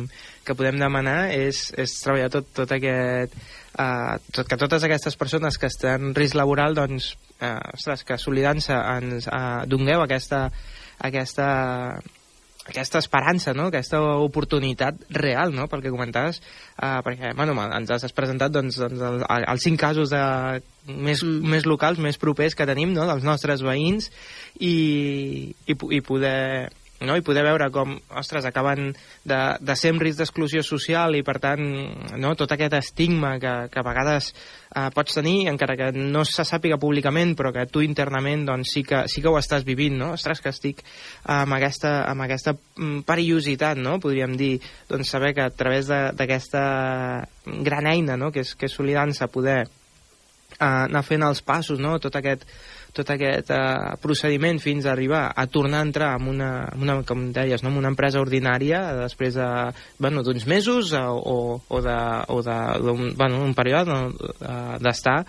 que 0.47 0.57
podem 0.57 0.81
demanar 0.81 1.19
és, 1.37 1.67
és 1.77 1.99
treballar 2.07 2.33
tot, 2.39 2.49
tot 2.63 2.75
aquest... 2.79 3.37
Uh, 3.75 4.21
tot, 4.31 4.47
que 4.47 4.55
totes 4.55 4.85
aquestes 4.87 5.17
persones 5.19 5.57
que 5.59 5.67
estan 5.67 6.13
en 6.13 6.13
risc 6.15 6.37
laboral, 6.39 6.77
doncs, 6.79 7.17
uh, 7.43 7.59
ostres, 7.75 8.05
que 8.07 8.15
solidant-se 8.23 8.77
ens 8.79 9.27
uh, 9.27 9.65
dongueu 9.67 10.05
aquesta, 10.05 10.45
aquesta 11.03 11.49
aquesta 12.65 13.01
esperança, 13.03 13.53
no? 13.53 13.69
aquesta 13.69 14.01
oportunitat 14.25 15.03
real, 15.13 15.53
no? 15.53 15.67
pel 15.69 15.83
que 15.85 15.93
comentaves, 15.93 16.41
uh, 16.79 17.01
perquè 17.05 17.35
bueno, 17.37 17.57
ens 17.67 17.93
has 17.93 18.17
presentat 18.17 18.55
doncs, 18.55 18.79
doncs, 18.81 19.03
els, 19.05 19.27
els 19.53 19.67
cinc 19.67 19.81
casos 19.81 20.15
de, 20.15 20.23
més, 20.89 21.21
mm. 21.21 21.51
més 21.55 21.69
locals, 21.69 22.01
més 22.01 22.21
propers 22.21 22.57
que 22.57 22.69
tenim, 22.69 22.95
no? 22.97 23.05
dels 23.11 23.27
nostres 23.27 23.65
veïns, 23.65 24.09
i, 24.57 25.53
i, 25.69 25.77
i 25.77 26.01
poder 26.05 26.71
no? 27.01 27.17
i 27.17 27.25
poder 27.27 27.45
veure 27.47 27.71
com, 27.75 27.97
ostres, 28.17 28.47
acaben 28.47 28.93
de, 29.25 29.39
de 29.61 29.77
ser 29.77 29.95
en 29.95 30.01
risc 30.03 30.21
d'exclusió 30.21 30.63
social 30.67 31.17
i, 31.19 31.23
per 31.27 31.39
tant, 31.43 31.63
no? 32.21 32.35
tot 32.39 32.55
aquest 32.55 32.77
estigma 32.79 33.35
que, 33.43 33.55
que 33.73 33.81
a 33.81 33.87
vegades 33.87 34.31
eh, 34.33 34.89
pots 34.95 35.19
tenir, 35.19 35.49
encara 35.51 35.77
que 35.79 35.91
no 35.97 36.25
se 36.29 36.47
sàpiga 36.47 36.79
públicament, 36.81 37.35
però 37.39 37.53
que 37.55 37.67
tu 37.71 37.83
internament 37.85 38.47
doncs, 38.49 38.75
sí, 38.77 38.85
que, 38.87 39.05
sí 39.11 39.23
que 39.23 39.31
ho 39.33 39.39
estàs 39.39 39.67
vivint, 39.67 39.97
no? 40.01 40.13
Ostres, 40.19 40.43
que 40.45 40.53
estic 40.55 40.83
amb 41.31 41.59
aquesta, 41.59 41.97
amb 42.11 42.27
aquesta 42.27 42.55
mm, 42.55 43.05
perillositat, 43.09 43.81
no? 43.81 43.99
Podríem 44.03 44.37
dir, 44.39 44.59
doncs 44.91 45.15
saber 45.15 45.35
que 45.37 45.47
a 45.47 45.53
través 45.55 45.91
d'aquesta 45.91 46.65
gran 47.45 47.91
eina, 47.91 48.19
no? 48.21 48.33
que 48.33 48.45
és, 48.45 48.55
que 48.59 48.71
és 48.71 48.75
Solidança, 48.75 49.31
poder 49.33 49.65
eh, 49.65 50.65
anar 50.65 51.05
fent 51.07 51.27
els 51.27 51.43
passos, 51.45 51.81
no? 51.83 51.99
Tot 52.03 52.17
aquest 52.21 52.47
tot 52.95 53.11
aquest 53.15 53.51
eh, 53.55 53.95
procediment 54.03 54.61
fins 54.63 54.87
a 54.87 54.93
arribar 54.93 55.25
a 55.35 55.47
tornar 55.51 55.83
a 55.83 55.89
entrar 55.89 56.13
en 56.21 56.29
una, 56.31 56.51
en 56.73 56.87
una 56.87 57.01
com 57.07 57.27
deies, 57.35 57.65
no? 57.65 57.73
en 57.73 57.81
una 57.83 57.91
empresa 57.93 58.23
ordinària 58.23 58.85
després 59.03 59.35
de, 59.39 59.49
bueno, 59.99 60.23
d'uns 60.23 60.47
mesos 60.51 60.95
o, 60.95 61.05
o, 61.19 61.37
o 61.69 61.83
de, 61.83 61.99
o 62.29 62.41
de, 62.47 62.61
un, 62.95 63.13
bueno, 63.19 63.43
un 63.45 63.55
període 63.59 63.91
no? 63.91 64.31
Eh, 64.39 64.79
d'estar 64.85 65.23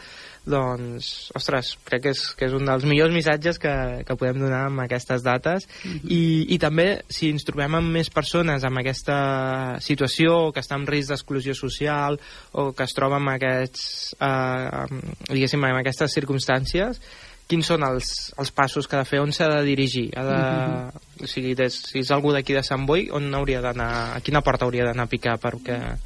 doncs, 0.46 1.32
ostres, 1.36 1.72
crec 1.88 2.04
que 2.06 2.12
és, 2.14 2.22
que 2.38 2.46
és 2.46 2.54
un 2.54 2.68
dels 2.68 2.86
millors 2.86 3.14
missatges 3.14 3.58
que, 3.62 3.74
que 4.06 4.18
podem 4.20 4.44
donar 4.44 4.68
amb 4.68 4.84
aquestes 4.84 5.24
dates 5.26 5.66
mm 5.66 5.92
-hmm. 5.92 6.12
I, 6.12 6.54
i 6.54 6.58
també 6.62 7.02
si 7.10 7.30
ens 7.30 7.44
trobem 7.44 7.76
amb 7.76 7.92
més 7.92 8.10
persones 8.10 8.64
amb 8.64 8.78
aquesta 8.78 9.78
situació 9.80 10.52
que 10.54 10.62
està 10.62 10.76
en 10.76 10.86
risc 10.86 11.10
d'exclusió 11.10 11.54
social 11.54 12.20
o 12.52 12.74
que 12.74 12.84
es 12.84 12.94
troba 12.94 13.18
en 13.18 13.28
aquests 13.28 14.16
eh, 14.22 14.86
diguéssim, 15.34 15.64
en 15.66 15.78
aquestes 15.78 16.14
circumstàncies 16.14 17.02
quins 17.48 17.68
són 17.70 17.86
els, 17.86 18.12
els 18.42 18.52
passos 18.52 18.88
que 18.88 18.98
ha 18.98 19.04
de 19.04 19.10
fer, 19.10 19.22
on 19.22 19.34
s'ha 19.36 19.48
de 19.52 19.62
dirigir? 19.68 20.10
Ha 20.16 20.24
de, 20.24 20.40
mm 20.40 20.90
-hmm. 20.90 21.24
o 21.24 21.28
sigui, 21.28 21.54
des, 21.56 21.74
si 21.74 22.00
és 22.00 22.12
algú 22.12 22.32
d'aquí 22.34 22.54
de 22.54 22.64
Sant 22.64 22.86
Boi, 22.86 23.10
on 23.12 23.34
hauria 23.34 23.62
d'anar, 23.62 24.16
a 24.16 24.20
quina 24.22 24.42
porta 24.42 24.66
hauria 24.66 24.86
d'anar 24.86 25.04
a 25.04 25.14
picar 25.14 25.40
perquè... 25.40 25.98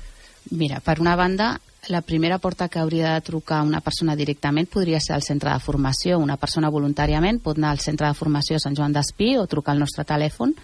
Mira, 0.51 0.79
per 0.79 0.99
una 0.99 1.15
banda, 1.15 1.59
la 1.87 2.01
primera 2.01 2.39
porta 2.39 2.67
que 2.67 2.79
hauria 2.79 3.13
de 3.13 3.21
trucar 3.21 3.63
una 3.63 3.81
persona 3.81 4.15
directament 4.15 4.67
podria 4.67 4.99
ser 4.99 5.15
al 5.15 5.21
centre 5.21 5.51
de 5.51 5.59
formació. 5.59 6.17
Una 6.19 6.37
persona 6.37 6.69
voluntàriament 6.69 7.39
pot 7.39 7.57
anar 7.57 7.71
al 7.71 7.79
centre 7.79 8.07
de 8.07 8.13
formació 8.13 8.59
Sant 8.59 8.75
Joan 8.75 8.93
d'Espí 8.93 9.37
o 9.37 9.47
trucar 9.47 9.73
al 9.73 9.79
nostre 9.79 10.03
telèfon 10.03 10.55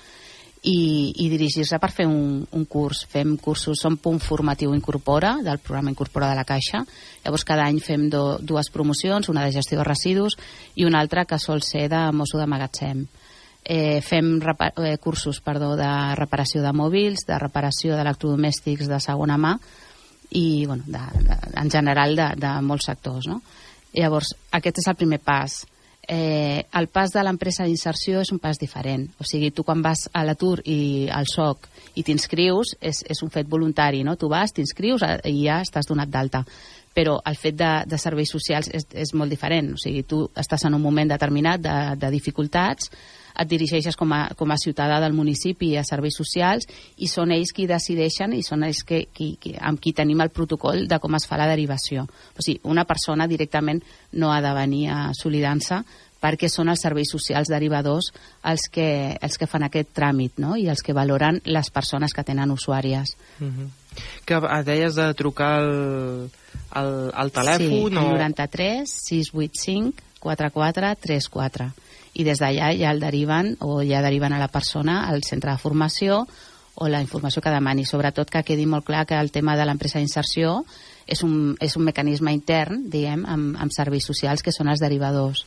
i, 0.65 1.13
i 1.21 1.27
dirigir-se 1.29 1.77
per 1.81 1.91
fer 1.93 2.07
un, 2.09 2.41
un 2.51 2.65
curs. 2.65 3.03
Fem 3.11 3.35
cursos, 3.37 3.77
som 3.81 3.97
punt 4.01 4.17
formatiu 4.23 4.73
Incorpora, 4.73 5.35
del 5.45 5.59
programa 5.61 5.93
Incorpora 5.93 6.31
de 6.31 6.39
la 6.39 6.45
Caixa. 6.47 6.81
Llavors 7.23 7.45
cada 7.45 7.67
any 7.69 7.77
fem 7.83 8.07
do, 8.09 8.39
dues 8.41 8.71
promocions, 8.73 9.29
una 9.29 9.45
de 9.45 9.53
gestió 9.53 9.77
de 9.79 9.85
residus 9.85 10.37
i 10.75 10.87
una 10.89 10.99
altra 11.03 11.27
que 11.29 11.39
sol 11.39 11.61
ser 11.61 11.85
de 11.93 12.01
mosso 12.11 12.41
de 12.41 12.49
magatzem. 12.49 13.05
Eh, 13.65 14.01
fem 14.05 14.39
eh, 14.41 14.97
cursos 15.01 15.39
perdó, 15.41 15.73
de 15.77 15.89
reparació 16.17 16.61
de 16.65 16.73
mòbils, 16.73 17.25
de 17.29 17.37
reparació 17.41 17.97
d'electrodomèstics 17.97 18.89
de 18.89 18.99
segona 19.01 19.37
mà 19.41 19.55
i 20.37 20.65
bueno, 20.65 20.83
de, 20.85 21.01
de, 21.25 21.37
en 21.61 21.71
general 21.71 22.17
de, 22.17 22.29
de 22.41 22.57
molts 22.65 22.89
sectors. 22.89 23.29
No? 23.29 23.41
Llavors, 23.93 24.33
aquest 24.53 24.81
és 24.81 24.89
el 24.89 24.97
primer 24.97 25.21
pas 25.21 25.63
eh, 26.07 26.65
el 26.73 26.87
pas 26.87 27.11
de 27.13 27.23
l'empresa 27.23 27.65
d'inserció 27.65 28.21
és 28.21 28.31
un 28.33 28.39
pas 28.39 28.59
diferent. 28.59 29.07
O 29.19 29.25
sigui, 29.27 29.51
tu 29.51 29.63
quan 29.63 29.81
vas 29.85 30.05
a 30.13 30.23
l'atur 30.25 30.59
i 30.65 31.07
al 31.11 31.27
SOC 31.29 31.69
i 31.95 32.03
t'inscrius, 32.03 32.75
és, 32.81 33.03
és 33.09 33.21
un 33.23 33.31
fet 33.33 33.49
voluntari, 33.49 34.03
no? 34.03 34.15
Tu 34.15 34.29
vas, 34.31 34.53
t'inscrius 34.53 35.05
eh, 35.07 35.19
i 35.31 35.45
ja 35.45 35.61
estàs 35.65 35.89
donat 35.89 36.11
d'alta. 36.11 36.45
Però 36.95 37.17
el 37.27 37.35
fet 37.35 37.57
de, 37.59 37.71
de 37.91 37.99
serveis 37.99 38.31
socials 38.31 38.69
és, 38.71 38.87
és 38.93 39.13
molt 39.13 39.33
diferent. 39.33 39.73
O 39.75 39.81
sigui, 39.81 40.05
tu 40.07 40.23
estàs 40.35 40.63
en 40.65 40.77
un 40.77 40.83
moment 40.83 41.11
determinat 41.11 41.63
de, 41.63 41.77
de 41.99 42.11
dificultats, 42.13 42.91
et 43.35 43.49
dirigeixes 43.49 43.97
com 43.99 44.13
a, 44.15 44.29
com 44.37 44.51
a 44.51 44.57
ciutadà 44.57 44.99
del 45.03 45.13
municipi 45.13 45.75
a 45.77 45.83
serveis 45.83 46.17
socials 46.17 46.67
i 46.97 47.09
són 47.11 47.33
ells 47.35 47.53
qui 47.55 47.67
decideixen 47.67 48.33
i 48.33 48.43
són 48.43 48.63
ells 48.67 48.83
que, 48.87 49.05
qui, 49.13 49.35
qui, 49.41 49.55
amb 49.59 49.81
qui 49.81 49.93
tenim 49.93 50.21
el 50.23 50.33
protocol 50.33 50.87
de 50.87 50.99
com 50.99 51.15
es 51.15 51.27
fa 51.27 51.39
la 51.39 51.49
derivació. 51.51 52.07
O 52.35 52.45
sigui, 52.45 52.61
una 52.63 52.85
persona 52.85 53.27
directament 53.27 53.83
no 54.13 54.31
ha 54.33 54.41
de 54.41 54.53
venir 54.55 54.87
a 54.89 54.99
Solidança 55.17 55.83
perquè 56.25 56.49
són 56.49 56.71
els 56.71 56.81
serveis 56.81 57.11
socials 57.11 57.51
derivadors 57.51 58.11
els 58.49 58.67
que, 58.71 58.87
els 59.21 59.37
que 59.37 59.47
fan 59.49 59.67
aquest 59.67 59.91
tràmit 59.93 60.39
no? 60.41 60.55
i 60.57 60.67
els 60.71 60.81
que 60.81 60.95
valoren 60.97 61.41
les 61.45 61.69
persones 61.69 62.15
que 62.15 62.23
tenen 62.23 62.51
usuàries. 62.51 63.15
Mm 63.39 63.51
-hmm. 63.51 63.69
Que 64.25 64.39
deies 64.65 64.95
de 64.95 65.13
trucar 65.13 65.59
al, 65.59 66.29
al, 66.71 67.11
al 67.13 67.31
telèfon? 67.31 67.89
Sí, 67.89 67.95
o... 67.95 68.11
93 68.11 68.89
685 68.89 69.93
4434 70.19 71.84
i 72.15 72.23
des 72.23 72.39
d'allà 72.39 72.71
ja 72.79 72.91
el 72.95 73.03
deriven 73.03 73.55
o 73.59 73.81
ja 73.83 74.01
deriven 74.01 74.33
a 74.33 74.39
la 74.39 74.47
persona 74.47 75.03
al 75.09 75.23
centre 75.27 75.51
de 75.51 75.61
formació 75.61 76.23
o 76.75 76.87
la 76.87 77.01
informació 77.01 77.41
que 77.41 77.51
demani. 77.51 77.85
Sobretot 77.85 78.31
que 78.31 78.43
quedi 78.43 78.65
molt 78.67 78.85
clar 78.87 79.05
que 79.07 79.19
el 79.19 79.31
tema 79.31 79.55
de 79.55 79.67
l'empresa 79.67 79.99
d'inserció 79.99 80.63
és 81.07 81.21
un, 81.23 81.55
és 81.61 81.75
un 81.77 81.85
mecanisme 81.87 82.33
intern, 82.35 82.87
diguem, 82.91 83.23
amb, 83.27 83.55
amb 83.61 83.75
serveis 83.75 84.07
socials 84.07 84.43
que 84.43 84.51
són 84.55 84.71
els 84.71 84.83
derivadors. 84.83 85.45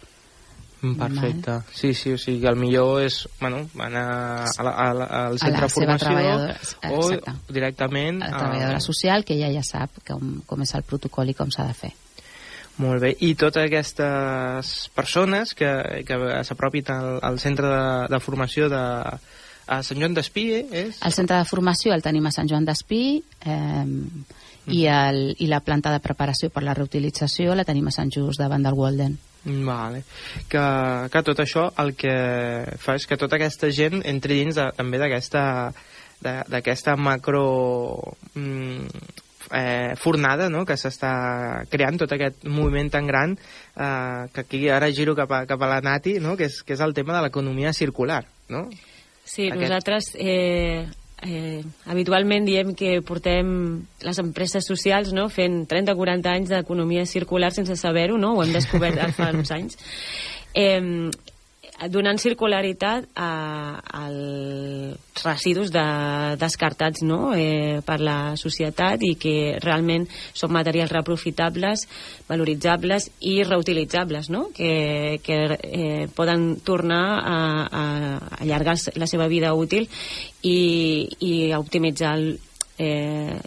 Mm, 0.80 0.94
perfecte. 0.94 1.50
Normal. 1.50 1.74
Sí, 1.74 1.92
sí, 1.94 2.12
o 2.14 2.18
sigui, 2.22 2.46
el 2.46 2.56
millor 2.56 3.02
és 3.02 3.24
bueno, 3.40 3.64
anar 3.82 4.04
a 4.46 4.62
la, 4.62 4.70
a 4.70 4.90
la, 4.94 5.06
al 5.26 5.38
centre 5.42 5.66
de 5.66 5.72
formació 5.74 6.36
o 6.92 7.00
directament... 7.50 8.22
A 8.22 8.30
la 8.30 8.42
treballadora 8.44 8.78
a... 8.78 8.84
social, 8.84 9.26
que 9.26 9.34
ella 9.34 9.50
ja 9.56 9.64
sap 9.66 9.98
com, 10.06 10.36
com 10.46 10.62
és 10.62 10.76
el 10.78 10.86
protocol 10.86 11.32
i 11.32 11.34
com 11.34 11.50
s'ha 11.50 11.66
de 11.66 11.74
fer. 11.74 11.96
Molt 12.78 13.02
bé, 13.02 13.10
i 13.26 13.32
totes 13.34 13.64
aquestes 13.66 14.72
persones 14.94 15.54
que, 15.58 15.70
que 16.06 16.18
s'apropin 16.46 16.92
al, 16.94 17.08
al 17.26 17.40
centre 17.42 17.66
de, 17.66 17.84
de 18.12 18.20
formació 18.22 18.68
de, 18.70 18.82
a 19.68 19.80
Sant 19.84 20.00
Joan 20.00 20.14
d'Espí, 20.16 20.48
eh, 20.56 20.64
és? 20.86 21.00
El 21.04 21.14
centre 21.14 21.36
de 21.36 21.48
formació 21.48 21.94
el 21.94 22.04
tenim 22.04 22.26
a 22.26 22.34
Sant 22.34 22.48
Joan 22.50 22.66
d'Espí 22.68 23.02
eh, 23.18 23.52
mm. 23.84 24.24
i, 24.72 24.84
el, 24.94 25.20
i 25.42 25.50
la 25.50 25.60
planta 25.64 25.92
de 25.94 26.00
preparació 26.04 26.52
per 26.54 26.64
la 26.64 26.76
reutilització 26.78 27.58
la 27.58 27.66
tenim 27.68 27.90
a 27.90 27.94
Sant 27.94 28.14
Just, 28.14 28.40
davant 28.40 28.64
del 28.64 28.78
Walden. 28.78 29.18
Vale. 29.44 30.02
Que, 30.50 30.64
que 31.12 31.22
tot 31.24 31.42
això 31.44 31.68
el 31.82 31.94
que 31.98 32.16
fa 32.82 32.96
és 32.98 33.06
que 33.06 33.18
tota 33.20 33.38
aquesta 33.38 33.70
gent 33.74 34.02
entri 34.06 34.42
dins 34.42 34.58
de, 34.58 34.70
també 34.78 35.00
d'aquesta 35.00 35.44
d'aquesta 36.18 36.96
macro 36.98 37.44
mm, 38.34 38.88
eh, 39.52 39.94
fornada 39.96 40.48
no? 40.50 40.64
que 40.66 40.76
s'està 40.76 41.64
creant, 41.70 41.98
tot 42.00 42.12
aquest 42.14 42.44
moviment 42.48 42.90
tan 42.92 43.08
gran 43.08 43.34
eh, 43.34 44.28
que 44.32 44.44
aquí 44.44 44.62
ara 44.72 44.90
giro 44.92 45.16
cap 45.18 45.32
a, 45.32 45.42
cap 45.48 45.62
a 45.62 45.70
la 45.70 45.80
Nati, 45.84 46.18
no? 46.20 46.36
que, 46.36 46.48
és, 46.50 46.62
que 46.62 46.76
és 46.76 46.84
el 46.84 46.94
tema 46.96 47.16
de 47.16 47.26
l'economia 47.26 47.72
circular. 47.72 48.24
No? 48.48 48.66
Sí, 49.24 49.48
aquest... 49.48 49.62
nosaltres 49.62 50.10
eh, 50.16 50.86
eh, 51.22 51.62
habitualment 51.86 52.48
diem 52.48 52.74
que 52.78 52.98
portem 53.06 53.48
les 54.04 54.20
empreses 54.22 54.68
socials 54.68 55.12
no, 55.16 55.28
fent 55.32 55.64
30-40 55.70 56.34
anys 56.34 56.52
d'economia 56.54 57.06
circular 57.06 57.52
sense 57.54 57.76
saber-ho, 57.80 58.18
no? 58.20 58.36
ho 58.36 58.44
hem 58.44 58.54
descobert 58.56 59.00
fa 59.18 59.32
uns 59.34 59.52
anys. 59.54 59.80
Eh, 60.56 61.08
donant 61.86 62.18
circularitat 62.18 63.06
a, 63.14 63.28
als 64.00 65.22
residus 65.22 65.70
de, 65.70 65.84
descartats 66.40 67.04
no? 67.06 67.32
eh, 67.38 67.78
per 67.86 68.00
la 68.02 68.34
societat 68.40 69.02
i 69.06 69.14
que 69.20 69.34
realment 69.62 70.08
són 70.34 70.52
materials 70.56 70.90
reprofitables, 70.94 71.86
valoritzables 72.26 73.10
i 73.30 73.36
reutilitzables, 73.46 74.30
no? 74.34 74.48
que, 74.54 75.20
que 75.22 75.38
eh, 75.54 76.08
poden 76.14 76.56
tornar 76.66 77.04
a, 77.18 77.38
a 77.70 77.84
allargar 78.42 78.74
la 78.98 79.06
seva 79.06 79.28
vida 79.30 79.54
útil 79.54 79.86
i, 80.42 80.58
i 81.22 81.32
a 81.52 81.62
optimitzar 81.62 82.16
el, 82.18 82.28
eh, 82.78 83.38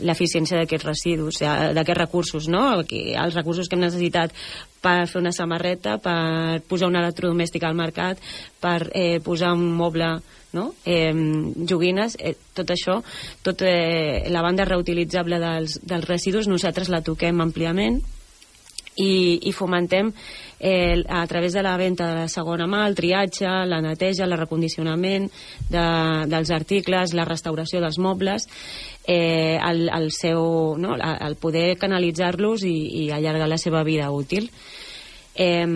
l'eficiència 0.00 0.60
d'aquests 0.60 0.86
residus, 0.86 1.40
d'aquests 1.42 1.98
recursos, 1.98 2.48
no? 2.48 2.64
els 2.80 3.36
recursos 3.36 3.68
que 3.68 3.76
hem 3.76 3.84
necessitat 3.84 4.34
per 4.80 5.06
fer 5.08 5.20
una 5.20 5.32
samarreta, 5.32 5.98
per 6.00 6.60
posar 6.68 6.88
un 6.88 6.98
electrodomèstic 7.00 7.64
al 7.64 7.76
mercat, 7.76 8.20
per 8.60 8.90
eh, 8.94 9.20
posar 9.24 9.52
un 9.56 9.66
moble, 9.76 10.14
no? 10.56 10.70
eh, 10.84 11.12
joguines, 11.68 12.16
eh, 12.18 12.36
tot 12.56 12.72
això, 12.72 13.00
tot 13.46 13.62
eh, 13.66 14.26
la 14.32 14.42
banda 14.42 14.68
reutilitzable 14.68 15.40
dels, 15.42 15.80
dels 15.84 16.08
residus, 16.08 16.48
nosaltres 16.48 16.90
la 16.92 17.04
toquem 17.04 17.44
àmpliament 17.44 18.00
i, 19.00 19.12
i 19.48 19.52
fomentem 19.56 20.12
eh, 20.60 21.02
a 21.08 21.26
través 21.26 21.54
de 21.56 21.62
la 21.64 21.76
venda 21.80 22.08
de 22.10 22.18
la 22.20 22.28
segona 22.28 22.66
mà, 22.68 22.84
el 22.86 22.96
triatge, 22.98 23.48
la 23.66 23.80
neteja, 23.80 24.26
el 24.26 24.36
recondicionament 24.36 25.30
de, 25.72 25.86
dels 26.30 26.52
articles, 26.52 27.14
la 27.16 27.24
restauració 27.28 27.80
dels 27.80 27.98
mobles, 27.98 28.46
eh, 29.06 29.56
el, 29.56 29.88
el, 29.88 30.10
seu, 30.12 30.76
no, 30.78 30.98
el 31.00 31.38
poder 31.40 31.78
canalitzar-los 31.80 32.66
i, 32.68 32.76
i 33.04 33.08
allargar 33.10 33.48
la 33.48 33.58
seva 33.58 33.82
vida 33.88 34.10
útil. 34.12 34.50
Eh, 35.34 35.66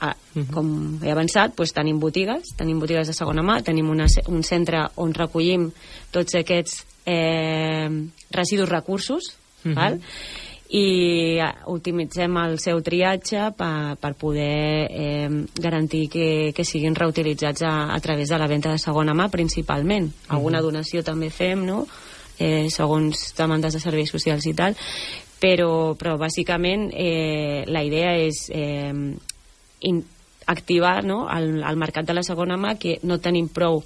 ah, 0.00 0.14
uh 0.14 0.42
-huh. 0.42 0.50
com 0.54 0.98
he 1.02 1.10
avançat, 1.10 1.56
doncs 1.56 1.72
tenim 1.72 1.98
botigues, 1.98 2.54
tenim 2.56 2.78
botigues 2.78 3.06
de 3.06 3.12
segona 3.12 3.42
mà, 3.42 3.62
tenim 3.62 3.90
una, 3.90 4.06
un 4.28 4.42
centre 4.42 4.86
on 4.96 5.12
recollim 5.14 5.72
tots 6.10 6.34
aquests 6.34 6.86
eh, 7.04 7.90
residus 8.30 8.68
recursos, 8.68 9.34
uh 9.64 9.70
-huh. 9.70 9.74
val? 9.74 10.00
I 10.68 11.38
optimitzem 11.72 12.34
el 12.42 12.58
seu 12.60 12.82
triatge 12.84 13.46
per, 13.56 13.96
per 13.96 14.12
poder 14.20 14.88
eh, 14.90 15.30
garantir 15.56 16.08
que, 16.12 16.52
que 16.52 16.64
siguin 16.64 16.96
reutilitzats 16.96 17.64
a, 17.64 17.94
a 17.94 18.00
través 18.04 18.28
de 18.28 18.38
la 18.38 18.48
venda 18.50 18.74
de 18.74 18.82
segona 18.82 19.14
mà 19.16 19.30
principalment. 19.32 20.10
Alguna 20.28 20.60
donació 20.60 21.02
també 21.02 21.30
fem, 21.32 21.64
no?, 21.64 21.86
eh, 22.38 22.68
segons 22.70 23.32
demandes 23.38 23.74
de 23.74 23.80
serveis 23.80 24.12
socials 24.12 24.44
i 24.46 24.54
tal, 24.54 24.76
però, 25.40 25.94
però 25.98 26.18
bàsicament 26.20 26.90
eh, 26.92 27.64
la 27.66 27.82
idea 27.86 28.12
és 28.20 28.44
eh, 28.52 28.92
in, 29.88 30.04
activar 30.48 31.02
no, 31.04 31.26
el, 31.32 31.62
el 31.62 31.80
mercat 31.80 32.06
de 32.08 32.16
la 32.16 32.24
segona 32.26 32.56
mà 32.60 32.76
que 32.80 32.98
no 33.04 33.20
tenim 33.22 33.48
prou 33.52 33.82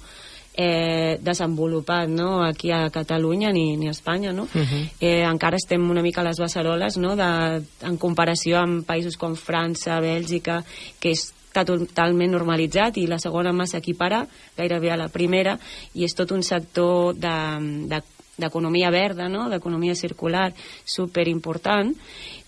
eh, 0.53 1.19
desenvolupat 1.21 2.09
no? 2.09 2.43
aquí 2.43 2.71
a 2.71 2.89
Catalunya 2.89 3.51
ni, 3.51 3.77
ni 3.77 3.87
a 3.87 3.91
Espanya. 3.91 4.31
No? 4.33 4.43
Uh 4.43 4.49
-huh. 4.61 4.89
eh, 4.99 5.23
encara 5.23 5.57
estem 5.57 5.89
una 5.89 6.01
mica 6.01 6.21
a 6.21 6.23
les 6.23 6.39
beceroles 6.39 6.97
no? 6.97 7.15
de, 7.15 7.63
en 7.81 7.97
comparació 7.97 8.57
amb 8.57 8.85
països 8.85 9.17
com 9.17 9.35
França, 9.35 9.99
Bèlgica, 9.99 10.63
que 10.99 11.11
és 11.11 11.33
està 11.53 11.67
totalment 11.69 12.31
normalitzat 12.33 12.97
i 12.97 13.05
la 13.05 13.19
segona 13.21 13.53
mà 13.53 13.67
s'equipara 13.69 14.25
gairebé 14.57 14.89
a 14.89 14.97
la 14.97 15.09
primera 15.13 15.59
i 15.93 16.03
és 16.03 16.15
tot 16.17 16.31
un 16.33 16.41
sector 16.41 17.13
d'economia 17.13 18.89
de, 18.89 18.95
de, 18.95 18.99
verda, 18.99 19.29
no? 19.29 19.49
d'economia 19.49 19.93
circular 19.93 20.51
super 20.83 21.27
important 21.29 21.93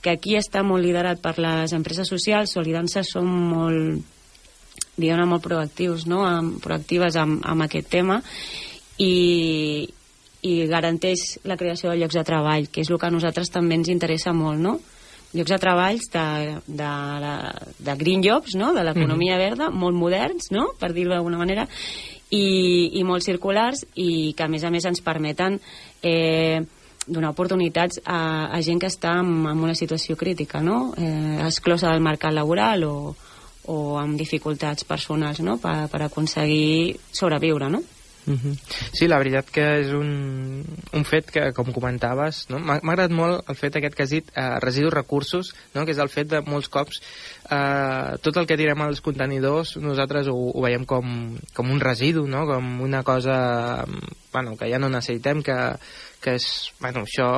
que 0.01 0.09
aquí 0.09 0.35
està 0.35 0.63
molt 0.65 0.83
liderat 0.83 1.21
per 1.21 1.37
les 1.37 1.73
empreses 1.73 2.09
socials, 2.09 2.51
Solidança 2.57 3.03
són 3.05 3.29
molt 3.29 4.14
diguem 4.97 5.27
molt 5.29 5.43
proactius, 5.43 6.05
no? 6.07 6.23
amb, 6.25 6.59
proactives 6.63 7.17
amb, 7.19 7.41
amb 7.45 7.65
aquest 7.67 7.89
tema 7.91 8.21
i, 8.97 9.87
i 10.41 10.53
garanteix 10.71 11.39
la 11.43 11.57
creació 11.59 11.91
de 11.91 11.99
llocs 11.99 12.15
de 12.15 12.25
treball, 12.27 12.69
que 12.71 12.81
és 12.85 12.91
el 12.91 12.99
que 12.99 13.09
a 13.09 13.13
nosaltres 13.13 13.51
també 13.51 13.79
ens 13.79 13.91
interessa 13.91 14.33
molt, 14.33 14.61
no? 14.61 14.79
llocs 15.35 15.51
de 15.51 15.59
treballs 15.59 16.07
de, 16.13 16.25
de, 16.67 16.91
de, 17.25 17.33
de 17.89 17.95
green 17.99 18.23
jobs, 18.23 18.55
no? 18.55 18.73
de 18.73 18.83
l'economia 18.83 19.35
mm 19.35 19.39
-hmm. 19.39 19.49
verda, 19.49 19.69
molt 19.69 19.95
moderns, 19.95 20.51
no? 20.51 20.71
per 20.79 20.93
dir-ho 20.93 21.11
d'alguna 21.11 21.37
manera, 21.37 21.67
i, 22.29 22.91
i 22.99 23.03
molt 23.03 23.23
circulars 23.23 23.85
i 23.95 24.33
que 24.33 24.43
a 24.43 24.47
més 24.47 24.63
a 24.63 24.71
més 24.71 24.85
ens 24.85 25.01
permeten 25.01 25.59
eh, 26.01 26.63
donar 27.07 27.29
oportunitats 27.29 27.99
a, 28.03 28.47
a 28.47 28.61
gent 28.61 28.79
que 28.79 28.87
està 28.87 29.19
en, 29.19 29.45
en 29.45 29.59
una 29.61 29.75
situació 29.75 30.15
crítica, 30.15 30.61
no? 30.61 30.93
eh, 30.97 31.39
exclosa 31.45 31.91
del 31.91 32.01
mercat 32.01 32.33
laboral 32.33 32.83
o, 32.83 33.15
o 33.71 33.97
amb 34.01 34.17
dificultats 34.19 34.87
personals 34.87 35.41
no? 35.45 35.57
per, 35.61 35.85
per 35.91 36.05
aconseguir 36.05 36.97
sobreviure, 37.11 37.69
no? 37.69 37.83
Mhm. 38.25 38.55
Sí, 38.91 39.07
la 39.07 39.19
veritat 39.21 39.51
que 39.53 39.63
és 39.83 39.91
un, 39.93 40.63
un 40.65 41.03
fet 41.05 41.29
que, 41.29 41.43
com 41.53 41.69
comentaves, 41.73 42.45
no? 42.49 42.57
m'ha 42.57 42.79
agradat 42.79 43.13
molt 43.13 43.51
el 43.51 43.57
fet 43.59 43.77
aquest 43.77 43.97
que 43.97 44.05
has 44.05 44.13
dit, 44.15 44.31
eh, 44.33 44.47
residus 44.63 44.93
recursos, 44.93 45.53
no? 45.75 45.85
que 45.85 45.93
és 45.93 46.01
el 46.01 46.09
fet 46.09 46.31
de 46.31 46.41
molts 46.47 46.69
cops 46.73 47.01
eh, 47.01 48.17
tot 48.25 48.41
el 48.41 48.49
que 48.49 48.57
tirem 48.57 48.81
als 48.81 49.03
contenidors 49.05 49.75
nosaltres 49.77 50.31
ho, 50.31 50.35
ho 50.55 50.65
veiem 50.65 50.87
com, 50.89 51.37
com 51.53 51.69
un 51.69 51.83
residu, 51.83 52.25
no? 52.25 52.47
com 52.49 52.81
una 52.81 53.03
cosa 53.03 53.85
bueno, 54.33 54.57
que 54.57 54.71
ja 54.73 54.81
no 54.81 54.89
necessitem, 54.89 55.45
que, 55.45 55.59
que 56.21 56.39
és, 56.39 56.49
bueno, 56.81 57.05
això 57.05 57.29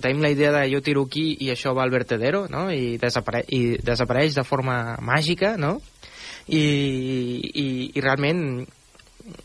tenim 0.00 0.22
la 0.22 0.30
idea 0.32 0.52
de 0.54 0.64
jo 0.72 0.82
tiro 0.84 1.04
aquí 1.06 1.28
i 1.40 1.50
això 1.52 1.74
va 1.76 1.84
al 1.84 1.94
vertedero, 1.94 2.46
no? 2.52 2.66
I, 2.72 2.96
desapare 3.02 3.44
i 3.52 3.76
desapareix 3.82 4.36
de 4.38 4.44
forma 4.44 4.96
màgica, 5.04 5.56
no? 5.60 5.76
I, 6.46 6.62
i, 6.62 7.68
i 7.96 8.02
realment 8.02 8.66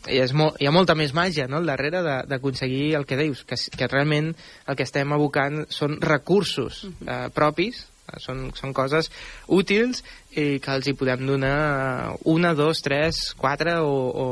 és 0.06 0.32
molt, 0.36 0.60
hi 0.62 0.68
ha 0.68 0.74
molta 0.74 0.94
més 0.94 1.14
màgia 1.14 1.48
no, 1.50 1.58
al 1.58 1.66
darrere 1.66 2.02
d'aconseguir 2.30 2.92
el 2.98 3.06
que 3.08 3.18
dius, 3.18 3.42
que, 3.48 3.58
que 3.76 3.88
realment 3.90 4.30
el 4.30 4.78
que 4.78 4.86
estem 4.86 5.14
abocant 5.14 5.64
són 5.74 5.98
recursos 6.02 6.84
eh, 6.86 7.26
propis 7.34 7.82
són, 8.22 8.50
són 8.56 8.72
coses 8.76 9.10
útils 9.48 10.02
i 10.32 10.58
que 10.62 10.74
els 10.74 10.88
hi 10.88 10.94
podem 10.98 11.24
donar 11.28 12.16
una, 12.28 12.52
dos, 12.58 12.82
tres, 12.84 13.20
quatre 13.38 13.76
o, 13.84 13.92
o, 13.92 14.26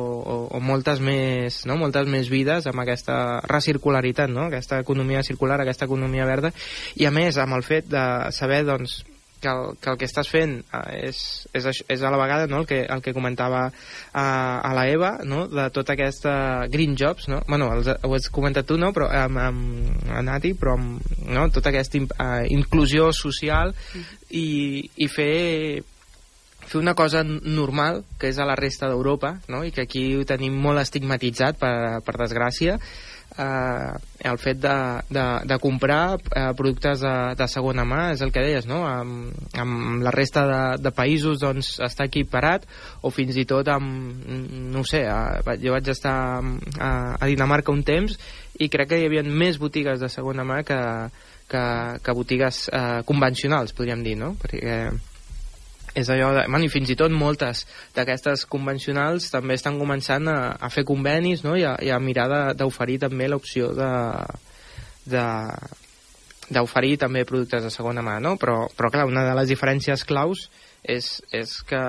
o 0.57 0.61
moltes 0.65 1.01
més 1.05 1.63
no? 1.69 1.77
moltes 1.81 2.09
més 2.11 2.31
vides 2.33 2.67
amb 2.71 2.83
aquesta 2.83 3.41
recircularitat, 3.47 4.33
no? 4.33 4.49
aquesta 4.49 4.81
economia 4.81 5.23
circular, 5.27 5.61
aquesta 5.61 5.89
economia 5.89 6.29
verda 6.29 6.53
i 6.97 7.07
a 7.07 7.15
més 7.15 7.39
amb 7.39 7.59
el 7.59 7.67
fet 7.67 7.89
de 7.91 8.05
saber 8.37 8.65
doncs, 8.69 9.01
que 9.41 9.49
el, 9.49 9.77
que 9.81 9.91
el 9.91 9.99
que 9.99 10.09
estàs 10.09 10.29
fent 10.31 10.59
eh, 10.63 11.09
és, 11.09 11.21
és, 11.57 11.69
és 11.89 12.03
a 12.03 12.13
la 12.13 12.21
vegada 12.21 12.49
no, 12.51 12.63
el, 12.63 12.69
que, 12.69 12.83
el 12.85 13.03
que 13.05 13.15
comentava 13.17 13.67
a, 13.67 13.71
eh, 13.73 14.23
a 14.23 14.73
la 14.77 14.87
Eva, 14.93 15.13
no, 15.25 15.47
de 15.51 15.69
tota 15.75 15.97
aquesta 15.97 16.35
green 16.71 16.97
jobs, 16.99 17.29
no? 17.33 17.41
bueno, 17.49 17.71
els, 17.75 17.89
ho 17.91 18.15
has 18.17 18.31
comentat 18.33 18.69
tu, 18.69 18.79
no? 18.81 18.93
però 18.97 19.11
amb, 19.25 19.41
amb, 19.41 20.03
amb 20.09 20.27
Nati, 20.29 20.55
però 20.59 20.77
amb 20.79 21.01
no? 21.27 21.49
tota 21.55 21.73
aquesta 21.73 22.01
uh, 22.01 22.43
inclusió 22.53 23.11
social 23.17 23.75
i, 24.31 24.85
i 24.97 25.09
fer 25.11 25.83
fer 26.71 26.79
una 26.79 26.95
cosa 26.95 27.25
normal, 27.25 28.05
que 28.21 28.29
és 28.31 28.39
a 28.39 28.47
la 28.47 28.55
resta 28.55 28.87
d'Europa, 28.87 29.41
no? 29.51 29.65
i 29.67 29.73
que 29.75 29.83
aquí 29.89 30.05
ho 30.15 30.27
tenim 30.29 30.55
molt 30.55 30.79
estigmatitzat, 30.79 31.59
per, 31.59 31.99
per 32.07 32.15
desgràcia, 32.21 32.77
eh, 33.39 33.93
el 34.31 34.39
fet 34.39 34.59
de, 34.61 34.77
de, 35.11 35.25
de 35.49 35.59
comprar 35.63 36.19
eh, 36.19 36.51
productes 36.57 37.01
de, 37.05 37.15
de 37.39 37.49
segona 37.49 37.85
mà, 37.89 38.01
és 38.15 38.23
el 38.25 38.33
que 38.35 38.45
deies, 38.45 38.67
no? 38.69 38.83
Amb, 38.89 39.33
amb 39.59 40.05
la 40.05 40.13
resta 40.15 40.45
de, 40.49 40.61
de 40.85 40.93
països 40.95 41.41
doncs, 41.43 41.77
està 41.85 42.07
equiparat, 42.11 42.67
o 43.03 43.13
fins 43.15 43.39
i 43.41 43.47
tot 43.49 43.69
amb, 43.73 44.25
no 44.75 44.85
sé, 44.89 45.05
eh, 45.07 45.57
jo 45.63 45.77
vaig 45.77 45.93
estar 45.93 46.17
a, 46.41 46.93
a 47.17 47.31
Dinamarca 47.31 47.73
un 47.73 47.85
temps 47.87 48.19
i 48.61 48.69
crec 48.69 48.93
que 48.93 49.01
hi 49.01 49.09
havia 49.09 49.25
més 49.25 49.61
botigues 49.61 50.01
de 50.01 50.11
segona 50.13 50.45
mà 50.45 50.61
que, 50.67 50.81
que, 51.51 51.63
que 52.05 52.17
botigues 52.17 52.67
eh, 52.73 53.01
convencionals, 53.09 53.73
podríem 53.77 54.05
dir, 54.07 54.19
no? 54.21 54.35
Perquè 54.41 54.83
és 55.95 56.11
allò 56.13 56.31
de, 56.37 56.45
bueno, 56.47 56.65
i 56.67 56.71
fins 56.73 56.91
i 56.93 56.97
tot 56.99 57.13
moltes 57.15 57.65
d'aquestes 57.97 58.47
convencionals 58.51 59.31
també 59.33 59.57
estan 59.59 59.79
començant 59.81 60.29
a, 60.31 60.39
a 60.55 60.71
fer 60.71 60.85
convenis 60.87 61.43
no? 61.47 61.57
I, 61.59 61.67
a, 61.67 61.75
i 61.83 61.91
a 61.91 61.99
mirar 62.03 62.29
d'oferir 62.59 63.01
també 63.07 63.29
l'opció 63.29 63.73
de, 63.75 63.93
de 65.11 65.25
d'oferir 66.51 66.97
també 66.99 67.25
productes 67.27 67.63
de 67.63 67.71
segona 67.71 68.03
mà, 68.03 68.19
no? 68.23 68.35
Però, 68.41 68.65
però 68.75 68.91
clar, 68.91 69.07
una 69.07 69.23
de 69.27 69.35
les 69.39 69.51
diferències 69.53 70.03
claus 70.07 70.49
és, 70.83 71.21
és 71.31 71.53
que, 71.67 71.81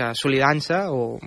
que 0.00 0.10
Solidança 0.16 0.86
o 0.94 1.18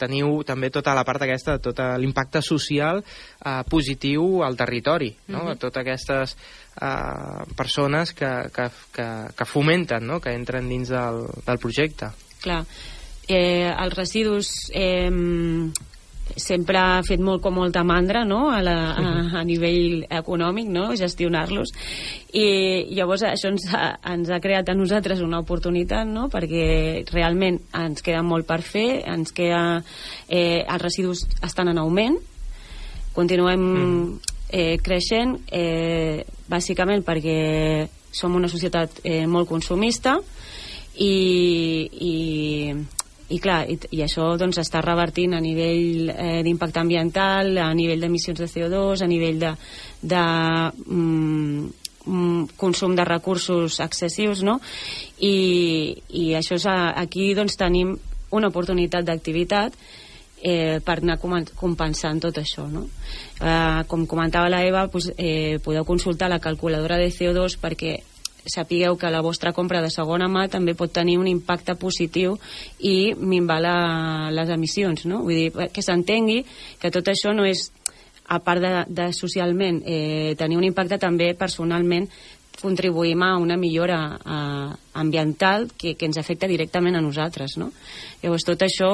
teniu 0.00 0.42
també 0.46 0.72
tota 0.74 0.94
la 0.98 1.04
part 1.06 1.22
aquesta, 1.22 1.60
tot 1.62 1.78
l'impacte 2.02 2.42
social 2.42 3.00
eh, 3.00 3.62
positiu 3.70 4.42
al 4.44 4.58
territori, 4.58 5.14
no? 5.28 5.44
Mm 5.44 5.48
-hmm. 5.48 5.58
Totes 5.58 5.80
aquestes 5.80 6.36
eh, 6.80 7.54
persones 7.56 8.12
que, 8.12 8.50
que, 8.52 8.68
que, 8.92 9.08
que 9.36 9.44
fomenten, 9.44 10.06
no? 10.06 10.20
que 10.20 10.34
entren 10.34 10.68
dins 10.68 10.88
del, 10.88 11.26
del 11.46 11.58
projecte. 11.58 12.10
Clar. 12.42 12.64
Eh, 13.28 13.72
els 13.72 13.94
residus 13.96 14.70
eh, 14.72 15.10
sempre 16.34 16.78
ha 16.78 17.02
fet 17.06 17.20
molt 17.22 17.42
com 17.44 17.54
molta 17.54 17.84
mandra 17.86 18.24
no? 18.26 18.48
a, 18.50 18.58
la, 18.64 18.76
a, 18.90 19.10
a 19.40 19.42
nivell 19.46 20.04
econòmic 20.10 20.68
no? 20.72 20.88
gestionar-los 20.98 21.72
i 22.36 22.46
llavors 22.96 23.24
això 23.28 23.52
ens 23.52 23.66
ha, 23.70 23.94
ens 24.12 24.30
ha 24.30 24.40
creat 24.42 24.68
a 24.68 24.76
nosaltres 24.76 25.22
una 25.24 25.40
oportunitat 25.44 26.08
no? 26.10 26.26
perquè 26.32 27.06
realment 27.12 27.60
ens 27.78 28.02
queda 28.04 28.24
molt 28.26 28.48
per 28.48 28.60
fer 28.66 29.04
ens 29.06 29.32
queda, 29.36 29.82
eh, 30.28 30.64
els 30.66 30.82
residus 30.82 31.26
estan 31.46 31.70
en 31.72 31.80
augment 31.84 32.18
continuem 33.16 33.62
mm. 33.62 34.34
eh, 34.50 34.74
creixent 34.82 35.38
eh, 35.54 36.24
bàsicament 36.50 37.06
perquè 37.06 37.38
som 38.16 38.34
una 38.34 38.50
societat 38.50 39.00
eh, 39.04 39.24
molt 39.30 39.48
consumista 39.48 40.18
i, 40.96 41.14
i 42.00 42.14
i 43.28 43.40
clar, 43.42 43.64
i, 43.70 43.78
i 43.96 44.02
això 44.04 44.28
doncs 44.38 44.60
està 44.62 44.80
revertint 44.84 45.34
a 45.34 45.40
nivell 45.42 46.12
eh, 46.12 46.42
d'impacte 46.46 46.78
ambiental, 46.82 47.56
a 47.58 47.72
nivell 47.74 48.04
d'emissions 48.04 48.38
de 48.38 48.48
CO2, 48.50 49.02
a 49.02 49.10
nivell 49.10 49.40
de, 49.42 49.52
de 50.02 50.22
mm, 50.86 51.66
mm, 52.06 52.56
consum 52.56 52.94
de 52.94 53.04
recursos 53.08 53.80
excessius, 53.82 54.44
no? 54.46 54.60
I, 55.18 55.96
i 56.08 56.26
això 56.38 56.60
és 56.60 56.66
a, 56.70 56.92
aquí 57.02 57.32
doncs 57.34 57.58
tenim 57.58 57.96
una 58.36 58.50
oportunitat 58.52 59.06
d'activitat 59.06 59.74
eh, 60.42 60.78
per 60.84 61.00
anar 61.00 61.18
compensant 61.18 62.20
tot 62.22 62.38
això. 62.38 62.66
No? 62.70 62.86
Eh, 63.40 63.82
com 63.90 64.06
comentava 64.06 64.50
la 64.52 64.62
Eva, 64.66 64.86
doncs, 64.92 65.10
eh, 65.16 65.58
podeu 65.64 65.84
consultar 65.84 66.30
la 66.30 66.42
calculadora 66.42 66.98
de 66.98 67.10
CO2 67.10 67.58
perquè 67.62 67.98
sapigueu 68.46 68.96
que 68.98 69.10
la 69.10 69.22
vostra 69.22 69.52
compra 69.52 69.82
de 69.82 69.90
segona 69.90 70.28
mà 70.28 70.46
també 70.52 70.74
pot 70.74 70.92
tenir 70.92 71.18
un 71.18 71.26
impacte 71.26 71.76
positiu 71.78 72.36
i 72.78 73.14
minvar 73.18 73.60
la, 73.62 73.76
les 74.30 74.52
emissions, 74.54 75.06
no? 75.06 75.22
Vull 75.26 75.40
dir, 75.40 75.68
que 75.72 75.84
s'entengui 75.84 76.44
que 76.80 76.92
tot 76.94 77.08
això 77.12 77.34
no 77.34 77.46
és, 77.46 77.70
a 78.26 78.40
part 78.42 78.62
de, 78.62 78.72
de 78.90 79.12
socialment, 79.14 79.82
eh, 79.86 80.34
tenir 80.38 80.56
un 80.58 80.66
impacte 80.66 80.98
també 80.98 81.32
personalment 81.38 82.08
contribuïm 82.56 83.22
a 83.22 83.36
una 83.38 83.56
millora 83.60 84.00
eh, 84.16 84.74
ambiental 84.94 85.68
que, 85.76 85.94
que 85.94 86.08
ens 86.08 86.18
afecta 86.18 86.48
directament 86.48 86.96
a 86.96 87.04
nosaltres, 87.04 87.58
no? 87.60 87.70
Llavors, 88.22 88.46
tot 88.48 88.64
això 88.64 88.90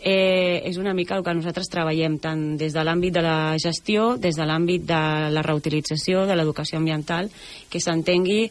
eh, 0.00 0.62
és 0.64 0.78
una 0.78 0.94
mica 0.94 1.16
el 1.16 1.24
que 1.24 1.34
nosaltres 1.34 1.70
treballem 1.70 2.18
tant 2.22 2.56
des 2.58 2.74
de 2.74 2.84
l'àmbit 2.84 3.14
de 3.14 3.22
la 3.24 3.56
gestió, 3.58 4.16
des 4.16 4.36
de 4.36 4.46
l'àmbit 4.46 4.84
de 4.86 5.02
la 5.34 5.44
reutilització, 5.46 6.26
de 6.26 6.36
l'educació 6.38 6.78
ambiental, 6.78 7.30
que 7.70 7.80
s'entengui 7.82 8.48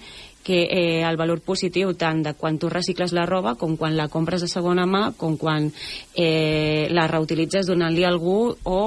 que 0.47 0.61
eh, 0.63 1.03
el 1.03 1.17
valor 1.19 1.41
positiu 1.43 1.91
tant 1.99 2.21
de 2.23 2.31
quan 2.39 2.55
tu 2.55 2.69
recicles 2.71 3.11
la 3.11 3.25
roba 3.27 3.57
com 3.59 3.75
quan 3.75 3.97
la 3.99 4.07
compres 4.07 4.45
de 4.45 4.47
segona 4.47 4.85
mà, 4.87 5.09
com 5.19 5.35
quan 5.35 5.67
eh, 6.15 6.87
la 6.87 7.03
reutilitzes 7.11 7.67
donant-li 7.67 8.05
a 8.07 8.13
algú 8.13 8.55
o 8.63 8.79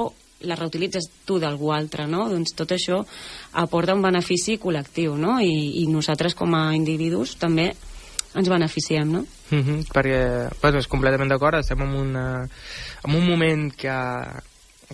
la 0.48 0.56
reutilitzes 0.56 1.10
tu 1.28 1.36
d'algú 1.36 1.68
altre, 1.76 2.06
no? 2.08 2.30
Doncs 2.32 2.56
tot 2.56 2.72
això 2.72 3.02
aporta 3.60 3.92
un 3.92 4.00
benefici 4.00 4.56
col·lectiu, 4.56 5.18
no? 5.20 5.36
I, 5.44 5.82
i 5.82 5.86
nosaltres 5.92 6.32
com 6.38 6.56
a 6.56 6.70
individus 6.72 7.36
també 7.36 7.74
ens 8.30 8.48
beneficiem, 8.48 9.12
no? 9.12 9.26
Mm 9.50 9.60
-hmm, 9.60 9.84
perquè, 9.92 10.78
és 10.78 10.88
completament 10.88 11.28
d'acord, 11.28 11.58
estem 11.58 11.82
en, 11.82 11.94
una, 11.94 12.48
en 13.04 13.14
un 13.14 13.26
moment 13.28 13.72
que, 13.76 13.98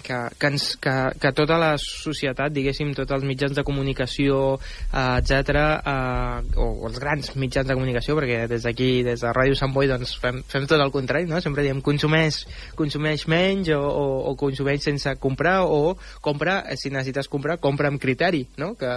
que, 0.03 0.19
que, 0.39 0.47
ens, 0.47 0.69
que, 0.83 0.95
que 1.21 1.33
tota 1.37 1.59
la 1.61 1.73
societat, 1.81 2.53
diguéssim, 2.53 2.93
tots 2.97 3.15
els 3.17 3.25
mitjans 3.27 3.57
de 3.57 3.65
comunicació, 3.67 4.57
eh, 4.91 5.05
etc 5.21 5.61
eh, 5.81 6.57
o, 6.61 6.69
els 6.89 7.01
grans 7.03 7.33
mitjans 7.41 7.69
de 7.69 7.77
comunicació, 7.79 8.17
perquè 8.19 8.43
des 8.51 8.67
d'aquí, 8.67 8.91
des 9.07 9.25
de 9.25 9.33
Ràdio 9.37 9.57
Sant 9.59 9.75
Boi, 9.75 9.89
doncs 9.91 10.17
fem, 10.23 10.43
fem 10.49 10.69
tot 10.69 10.83
el 10.83 10.93
contrari, 10.95 11.29
no? 11.31 11.41
Sempre 11.45 11.65
diem 11.67 11.81
consumeix, 11.85 12.43
consumeix 12.79 13.27
menys 13.33 13.73
o, 13.77 13.81
o, 13.81 14.07
o 14.33 14.37
consumeix 14.41 14.85
sense 14.85 15.17
comprar 15.23 15.63
o 15.67 15.97
compra, 16.25 16.61
si 16.77 16.93
necessites 16.93 17.31
comprar, 17.33 17.59
compra 17.63 17.91
amb 17.93 18.03
criteri, 18.03 18.45
no? 18.61 18.75
Que, 18.79 18.93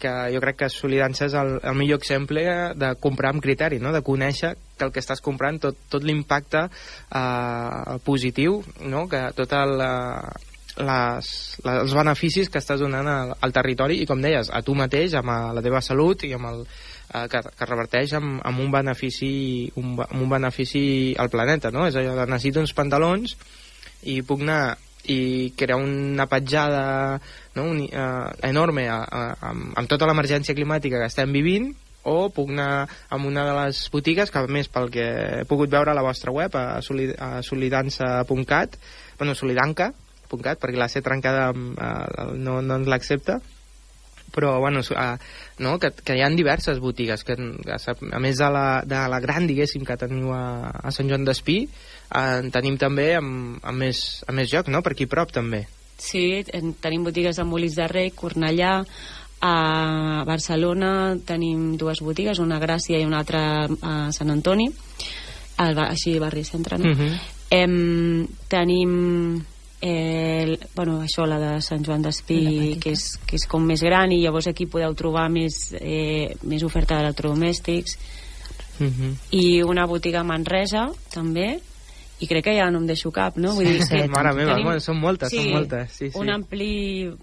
que 0.00 0.16
jo 0.34 0.42
crec 0.42 0.64
que 0.64 0.72
Solidança 0.72 1.28
és 1.28 1.36
el, 1.38 1.58
el 1.62 1.76
millor 1.78 2.00
exemple 2.00 2.42
de 2.78 2.94
comprar 3.02 3.34
amb 3.34 3.44
criteri, 3.44 3.78
no? 3.82 3.92
de 3.92 4.02
conèixer 4.06 4.54
que 4.80 4.88
el 4.88 4.94
que 4.94 5.02
estàs 5.04 5.20
comprant, 5.24 5.60
tot, 5.62 5.76
tot 5.92 6.06
l'impacte 6.06 6.66
eh, 6.66 7.98
positiu, 8.06 8.60
no? 8.88 9.06
que 9.12 9.26
tot 9.36 9.52
el, 9.60 9.76
eh, 9.84 10.50
les, 10.80 11.30
les, 11.64 11.80
els 11.84 11.94
beneficis 11.96 12.50
que 12.50 12.60
estàs 12.62 12.80
donant 12.80 13.08
al, 13.08 13.34
al 13.40 13.54
territori 13.54 14.00
i, 14.00 14.08
com 14.08 14.22
deies, 14.22 14.50
a 14.52 14.62
tu 14.66 14.76
mateix, 14.78 15.16
amb 15.18 15.32
la 15.56 15.64
teva 15.64 15.82
salut 15.84 16.24
i 16.26 16.32
amb 16.36 16.50
el, 16.50 16.62
eh, 17.14 17.26
que, 17.30 17.42
que 17.56 17.68
reverteix 17.68 18.14
amb, 18.18 18.38
amb 18.46 18.64
un 18.64 18.70
benefici 18.74 19.32
un, 19.80 19.96
amb 20.06 20.20
un 20.20 20.28
benefici 20.30 20.84
al 21.18 21.32
planeta, 21.32 21.72
no? 21.74 21.86
És 21.88 21.98
allò 21.98 22.16
de 22.18 22.28
necessito 22.30 22.62
uns 22.62 22.76
pantalons 22.76 23.36
i 24.08 24.20
puc 24.26 24.46
anar 24.46 24.62
i 25.10 25.52
crear 25.56 25.78
una 25.80 26.26
petjada 26.28 26.82
no, 27.56 27.64
un, 27.64 27.78
uh, 27.88 28.32
enorme 28.46 28.84
a, 28.92 28.98
a, 29.00 29.22
amb, 29.48 29.70
amb 29.80 29.88
tota 29.88 30.06
l'emergència 30.08 30.54
climàtica 30.54 31.00
que 31.00 31.08
estem 31.08 31.32
vivint 31.32 31.70
o 32.02 32.30
puc 32.32 32.50
anar 32.54 32.88
a 33.08 33.16
una 33.16 33.44
de 33.44 33.54
les 33.58 33.82
botigues 33.92 34.32
que 34.32 34.42
més 34.48 34.70
pel 34.72 34.90
que 34.92 35.06
he 35.40 35.46
pogut 35.48 35.70
veure 35.72 35.92
a 35.92 35.96
la 35.96 36.04
vostra 36.06 36.32
web 36.32 36.54
a, 36.56 36.80
solid, 36.82 37.14
a 37.18 37.42
solidança.cat 37.44 38.76
bueno, 39.18 39.34
solidanca.cat 39.36 40.60
perquè 40.60 40.80
la 40.80 40.88
C 40.88 41.02
trencada 41.04 41.50
uh, 41.52 42.30
no, 42.34 42.60
no 42.62 42.80
ens 42.80 42.88
l'accepta 42.88 43.40
però 44.30 44.60
bueno, 44.60 44.80
uh, 44.80 45.16
no, 45.58 45.78
que, 45.82 45.90
que 45.90 46.16
hi 46.16 46.22
ha 46.22 46.30
diverses 46.30 46.78
botigues 46.78 47.24
que, 47.26 47.34
que 47.34 47.76
a 47.76 48.20
més 48.22 48.38
de 48.38 48.50
la, 48.54 48.66
de 48.86 49.00
la 49.10 49.20
gran 49.20 49.48
diguéssim 49.50 49.84
que 49.84 49.98
teniu 50.00 50.30
a, 50.32 50.70
a 50.70 50.94
Sant 50.94 51.10
Joan 51.10 51.26
d'Espí 51.26 51.64
en 52.14 52.50
tenim 52.54 52.78
també 52.78 53.12
amb, 53.18 53.58
amb, 53.62 53.84
més, 53.84 54.22
amb 54.26 54.40
més 54.40 54.50
joc, 54.50 54.70
no? 54.70 54.82
Per 54.82 54.94
aquí 54.94 55.06
prop 55.10 55.34
també. 55.34 55.64
Sí, 56.00 56.40
en, 56.56 56.72
tenim 56.80 57.04
botigues 57.04 57.38
a 57.38 57.44
Molins 57.44 57.76
de 57.76 57.86
Rei, 57.90 58.10
Cornellà, 58.16 58.78
a 59.40 60.22
Barcelona 60.26 61.16
tenim 61.26 61.76
dues 61.80 62.02
botigues, 62.04 62.38
una 62.38 62.58
a 62.58 62.62
Gràcia 62.62 63.00
i 63.00 63.06
una 63.08 63.22
altra 63.22 63.42
a 63.66 63.94
Sant 64.12 64.30
Antoni, 64.30 64.68
al, 65.60 65.78
així 65.86 66.18
barri 66.20 66.44
centre, 66.44 66.78
no? 66.78 66.84
Uh 66.84 66.94
mhm. 66.94 67.08
-huh. 67.08 67.18
em, 67.50 68.26
tenim 68.48 69.42
eh, 69.80 70.58
bueno, 70.74 71.00
això, 71.02 71.26
la 71.26 71.38
de 71.38 71.60
Sant 71.62 71.84
Joan 71.84 72.02
d'Espí, 72.02 72.76
que, 72.80 72.92
és, 72.92 73.16
que 73.26 73.36
és 73.36 73.46
com 73.48 73.64
més 73.64 73.80
gran, 73.82 74.12
i 74.12 74.20
llavors 74.20 74.46
aquí 74.46 74.66
podeu 74.66 74.94
trobar 74.94 75.30
més, 75.30 75.72
eh, 75.80 76.36
més 76.42 76.62
oferta 76.62 76.96
d'electrodomèstics, 76.96 77.98
uh 78.80 78.84
mhm. 78.84 78.90
-huh. 78.90 79.14
i 79.30 79.62
una 79.62 79.86
botiga 79.86 80.20
a 80.20 80.24
Manresa, 80.24 80.90
també, 81.12 81.60
i 82.20 82.28
crec 82.28 82.44
que 82.44 82.54
ja 82.56 82.68
no 82.70 82.82
em 82.82 82.86
deixo 82.88 83.10
cap, 83.14 83.36
no? 83.40 83.54
Vull 83.56 83.66
dir, 83.66 83.82
sí, 83.86 84.00
mare 84.12 84.34
meva, 84.36 84.56
tenim... 84.58 84.80
són 84.84 85.00
moltes, 85.00 85.32
sí, 85.32 85.40
són 85.40 85.56
moltes. 85.56 85.92
Sí, 85.96 86.10
sí. 86.10 86.18
Un 86.20 86.32
ampli 86.34 86.70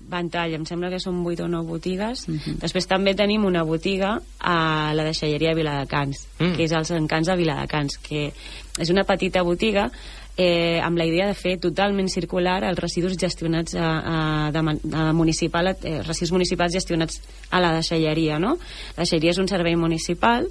ventall, 0.10 0.58
em 0.58 0.66
sembla 0.66 0.90
que 0.94 1.00
són 1.04 1.22
8 1.22 1.46
o 1.46 1.50
9 1.54 1.70
botigues. 1.70 2.28
Mhm. 2.28 2.40
-huh. 2.40 2.60
Després 2.66 2.88
també 2.88 3.14
tenim 3.16 3.46
una 3.46 3.64
botiga 3.64 4.18
a 4.40 4.94
la 4.94 5.04
deixalleria 5.04 5.50
de 5.50 5.56
Viladecans, 5.56 6.28
mm. 6.40 6.56
que 6.56 6.64
és 6.64 6.74
als 6.74 6.92
encants 6.92 7.28
de 7.28 7.36
Viladecans, 7.36 7.98
que 7.98 8.34
és 8.80 8.90
una 8.90 9.04
petita 9.04 9.42
botiga 9.44 9.92
eh, 10.38 10.80
amb 10.84 10.98
la 10.98 11.06
idea 11.06 11.28
de 11.28 11.34
fer 11.34 11.58
totalment 11.60 12.08
circular 12.10 12.64
els 12.64 12.80
residus 12.80 13.18
gestionats 13.18 13.76
a, 13.76 13.88
a, 14.14 14.52
de, 14.52 14.62
a 14.94 15.12
municipal, 15.14 15.74
eh, 15.82 16.02
residus 16.06 16.32
municipals 16.32 16.74
gestionats 16.74 17.22
a 17.50 17.60
la 17.60 17.74
deixalleria, 17.74 18.38
no? 18.40 18.58
La 18.96 19.04
deixalleria 19.04 19.34
és 19.34 19.42
un 19.42 19.50
servei 19.50 19.76
municipal 19.76 20.48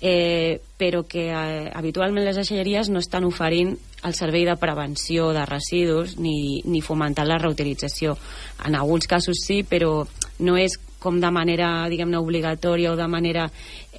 eh, 0.00 0.60
però 0.76 1.04
que 1.08 1.28
eh, 1.30 1.70
habitualment 1.72 2.26
les 2.26 2.36
deixalleries 2.36 2.90
no 2.92 3.00
estan 3.00 3.24
oferint 3.24 3.74
el 4.04 4.14
servei 4.14 4.44
de 4.46 4.56
prevenció 4.60 5.32
de 5.34 5.46
residus 5.48 6.16
ni, 6.20 6.62
ni 6.64 6.82
fomentant 6.84 7.28
la 7.28 7.38
reutilització. 7.40 8.16
En 8.66 8.76
alguns 8.76 9.08
casos 9.08 9.40
sí, 9.42 9.62
però 9.64 10.04
no 10.38 10.56
és 10.60 10.76
com 11.06 11.20
de 11.20 11.30
manera, 11.30 11.86
diguem-ne, 11.92 12.18
obligatòria 12.18 12.90
o 12.92 12.96
de 12.98 13.06
manera 13.06 13.46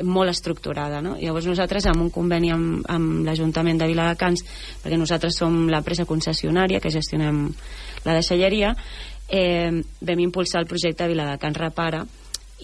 molt 0.03 0.33
estructurada. 0.33 1.01
No? 1.01 1.15
Llavors 1.19 1.47
nosaltres, 1.47 1.87
amb 1.87 2.03
un 2.03 2.11
conveni 2.13 2.51
amb, 2.51 2.81
amb 2.91 3.23
l'Ajuntament 3.27 3.79
de 3.79 3.87
Viladecans, 3.87 4.43
perquè 4.83 4.99
nosaltres 4.99 5.37
som 5.39 5.67
l'empresa 5.71 6.07
concessionària 6.09 6.81
que 6.83 6.91
gestionem 6.93 7.45
la 8.03 8.17
deixalleria, 8.17 8.73
eh, 9.29 9.71
vam 10.01 10.23
impulsar 10.25 10.63
el 10.63 10.69
projecte 10.69 11.07
Viladecans 11.07 11.57
Repara, 11.57 12.03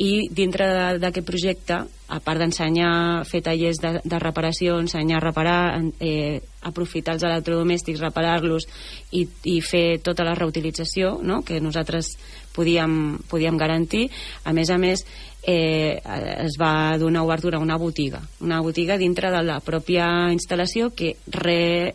i 0.02 0.28
dintre 0.34 0.98
d'aquest 0.98 1.26
projecte, 1.28 1.84
a 2.14 2.20
part 2.22 2.42
d'ensenyar 2.42 3.24
fer 3.30 3.42
tallers 3.46 3.80
de, 3.82 3.92
de 4.06 4.20
reparació, 4.22 4.78
ensenyar 4.82 5.20
a 5.20 5.24
reparar, 5.24 5.60
eh, 6.02 6.42
aprofitar 6.66 7.16
els 7.16 7.26
electrodomèstics, 7.26 8.02
reparar-los 8.02 8.68
i, 9.12 9.28
i 9.50 9.60
fer 9.62 10.00
tota 10.02 10.26
la 10.26 10.36
reutilització 10.38 11.20
no? 11.22 11.42
que 11.46 11.62
nosaltres 11.62 12.16
podíem, 12.54 13.20
podíem 13.30 13.58
garantir, 13.58 14.08
a 14.46 14.54
més 14.54 14.70
a 14.70 14.80
més 14.82 15.06
eh, 15.46 16.02
es 16.46 16.58
va 16.62 16.98
donar 16.98 17.26
obertura 17.26 17.58
a 17.58 17.66
una 17.66 17.78
botiga, 17.78 18.22
una 18.42 18.62
botiga 18.62 18.98
dintre 18.98 19.32
de 19.34 19.44
la 19.46 19.60
pròpia 19.62 20.08
instal·lació 20.34 20.94
que 20.96 21.16
re, 21.28 21.94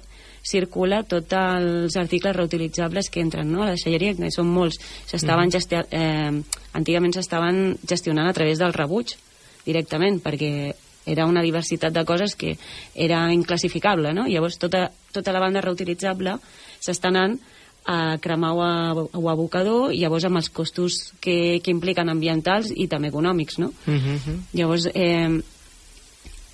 circula 0.48 1.02
tots 1.04 1.36
els 1.36 1.96
articles 2.00 2.36
reutilitzables 2.36 3.10
que 3.10 3.20
entren 3.20 3.50
no? 3.52 3.62
a 3.62 3.68
la 3.68 3.76
deixalleria, 3.76 4.16
que 4.16 4.30
són 4.34 4.48
molts. 4.48 4.80
S'estaven 5.10 5.52
mm. 5.52 5.86
eh, 5.92 6.60
antigament 6.78 7.14
s'estaven 7.14 7.76
gestionant 7.86 8.28
a 8.28 8.36
través 8.36 8.58
del 8.58 8.76
rebuig 8.76 9.16
directament, 9.66 10.22
perquè 10.24 10.72
era 11.08 11.26
una 11.26 11.42
diversitat 11.42 11.92
de 11.92 12.04
coses 12.04 12.34
que 12.36 12.56
era 12.94 13.22
inclassificable, 13.32 14.12
no? 14.12 14.26
Llavors 14.28 14.58
tota, 14.60 14.88
tota 15.12 15.32
la 15.32 15.40
banda 15.40 15.64
reutilitzable 15.64 16.36
s'està 16.80 17.08
anant 17.08 17.38
a 17.88 18.18
cremar 18.20 18.52
o 18.52 18.60
a, 18.60 18.72
o 18.92 19.28
a 19.28 19.32
abocador, 19.32 19.94
i 19.96 20.02
llavors 20.02 20.26
amb 20.28 20.36
els 20.36 20.50
costos 20.52 20.98
que, 21.24 21.58
que 21.64 21.72
impliquen 21.72 22.12
ambientals 22.12 22.68
i 22.76 22.84
també 22.86 23.08
econòmics, 23.08 23.56
no? 23.62 23.72
Uh 23.86 23.94
-huh. 23.94 24.36
Llavors, 24.52 24.88
eh, 24.92 25.40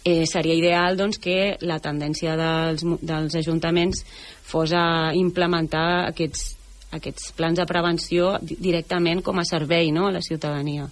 eh, 0.04 0.26
seria 0.26 0.54
ideal 0.54 0.96
doncs, 0.96 1.18
que 1.18 1.56
la 1.64 1.78
tendència 1.80 2.36
dels, 2.36 2.84
dels 3.00 3.34
ajuntaments 3.40 4.04
fos 4.44 4.72
a 4.76 5.12
implementar 5.16 6.06
aquests, 6.10 6.56
aquests 6.92 7.32
plans 7.36 7.58
de 7.58 7.66
prevenció 7.66 8.36
di- 8.42 8.58
directament 8.60 9.22
com 9.24 9.38
a 9.40 9.44
servei 9.48 9.90
no, 9.92 10.08
a 10.08 10.12
la 10.12 10.22
ciutadania. 10.22 10.88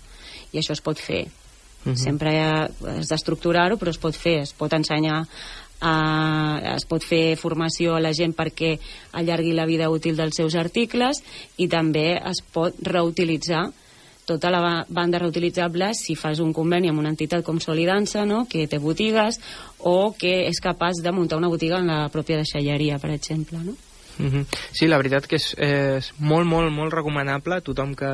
I 0.53 0.59
això 0.59 0.73
es 0.73 0.81
pot 0.85 0.99
fer. 0.99 1.27
Mhm. 1.85 1.97
Sempre 1.99 2.39
ha, 2.41 2.69
has 2.97 3.09
d'estructurar-ho, 3.11 3.77
però 3.77 3.91
es 3.91 3.99
pot 3.99 4.15
fer. 4.15 4.41
Es 4.47 4.53
pot 4.53 4.73
ensenyar 4.73 5.27
a, 5.83 6.75
es 6.77 6.85
pot 6.87 7.03
fer 7.03 7.37
formació 7.37 7.97
a 7.97 8.01
la 8.01 8.13
gent 8.15 8.35
perquè 8.39 8.77
allargui 9.19 9.53
la 9.53 9.67
vida 9.67 9.91
útil 9.91 10.17
dels 10.17 10.37
seus 10.39 10.55
articles 10.55 11.23
i 11.59 11.67
també 11.69 12.15
es 12.23 12.41
pot 12.55 12.77
reutilitzar 12.87 13.65
tota 14.27 14.51
la 14.51 14.61
ba- 14.61 14.87
banda 14.89 15.19
reutilitzable 15.19 15.93
si 15.95 16.15
fas 16.15 16.41
un 16.41 16.53
conveni 16.53 16.89
amb 16.89 17.01
una 17.03 17.11
entitat 17.11 17.45
com 17.45 17.59
Solidança, 17.61 18.25
no? 18.27 18.47
que 18.49 18.67
té 18.69 18.79
botigues, 18.79 19.41
o 19.79 20.15
que 20.19 20.47
és 20.49 20.61
capaç 20.63 21.03
de 21.03 21.13
muntar 21.13 21.39
una 21.39 21.51
botiga 21.51 21.81
en 21.81 21.91
la 21.91 22.09
pròpia 22.09 22.39
deixalleria, 22.43 22.99
per 22.99 23.11
exemple. 23.11 23.59
No? 23.59 23.75
Uh 24.19 24.27
-huh. 24.27 24.47
Sí, 24.73 24.87
la 24.87 24.99
veritat 24.99 25.27
que 25.27 25.37
és, 25.37 25.55
és 25.59 26.13
molt, 26.19 26.47
molt, 26.47 26.73
molt 26.73 26.93
recomanable 26.93 27.57
a 27.57 27.61
tothom 27.61 27.95
que, 27.95 28.13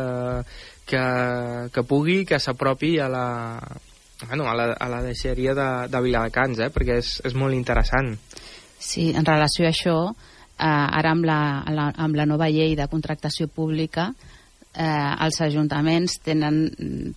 que, 0.86 1.02
que 1.72 1.82
pugui, 1.82 2.24
que 2.24 2.38
s'apropi 2.38 2.98
a 2.98 3.08
la, 3.08 3.58
bueno, 4.26 4.48
a 4.48 4.54
la, 4.54 4.72
a 4.72 4.88
la 4.88 5.02
deixeria 5.02 5.54
de, 5.54 5.88
de 5.88 6.00
Viladecans, 6.00 6.58
eh? 6.58 6.70
perquè 6.70 6.98
és, 6.98 7.20
és 7.24 7.34
molt 7.34 7.54
interessant. 7.54 8.16
Sí, 8.78 9.12
en 9.14 9.24
relació 9.24 9.66
a 9.66 9.70
això, 9.70 10.14
eh, 10.58 10.64
ara 10.66 11.10
amb 11.10 11.24
la, 11.24 11.64
la, 11.70 11.92
amb 11.96 12.14
la 12.14 12.26
nova 12.26 12.48
llei 12.48 12.74
de 12.76 12.88
contractació 12.88 13.48
pública, 13.48 14.14
eh, 14.74 15.14
els 15.24 15.40
ajuntaments 15.40 16.18
tenen, 16.24 16.60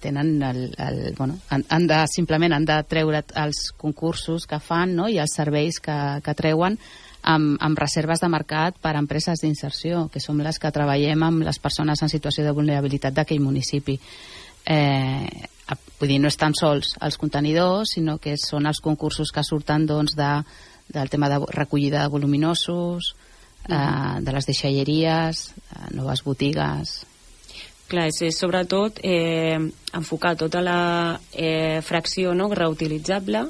tenen 0.01 0.33
el, 0.43 0.63
el, 0.77 0.99
bueno, 1.17 1.37
han, 1.49 1.65
han 1.69 1.87
de, 1.87 2.01
simplement 2.11 2.55
han 2.55 2.65
de 2.65 2.81
treure 2.89 3.23
els 3.43 3.69
concursos 3.77 4.47
que 4.47 4.59
fan 4.59 4.95
no? 4.95 5.07
i 5.09 5.19
els 5.21 5.35
serveis 5.37 5.79
que, 5.83 5.97
que 6.23 6.37
treuen 6.37 6.77
amb, 7.21 7.57
amb 7.61 7.79
reserves 7.79 8.21
de 8.21 8.29
mercat 8.31 8.77
per 8.81 8.95
a 8.95 9.01
empreses 9.01 9.43
d'inserció, 9.43 10.07
que 10.13 10.21
som 10.23 10.39
les 10.41 10.59
que 10.59 10.73
treballem 10.73 11.23
amb 11.23 11.45
les 11.45 11.59
persones 11.61 12.01
en 12.01 12.09
situació 12.09 12.45
de 12.45 12.55
vulnerabilitat 12.55 13.13
d'aquell 13.13 13.43
municipi. 13.43 13.99
Eh, 14.65 15.47
vull 15.99 16.09
dir, 16.09 16.19
no 16.21 16.29
és 16.29 16.37
tan 16.37 16.55
sols 16.57 16.95
els 17.01 17.17
contenidors, 17.21 17.95
sinó 17.95 18.17
que 18.21 18.35
són 18.37 18.69
els 18.69 18.81
concursos 18.81 19.31
que 19.33 19.45
surten 19.45 19.85
doncs, 19.89 20.15
de, 20.17 20.31
del 20.89 21.09
tema 21.09 21.29
de 21.29 21.39
recollida 21.53 22.01
de 22.01 22.13
voluminosos, 22.13 23.13
eh, 23.69 24.17
de 24.21 24.33
les 24.33 24.49
deixalleries, 24.49 25.47
eh, 25.69 25.87
noves 25.97 26.25
botigues... 26.25 27.01
Clar, 27.91 28.07
és, 28.07 28.21
és 28.23 28.37
sobretot 28.39 29.01
eh, 29.03 29.57
enfocar 29.97 30.37
tota 30.39 30.61
la 30.63 30.81
eh, 31.35 31.81
fracció 31.83 32.31
no, 32.37 32.47
reutilitzable 32.55 33.43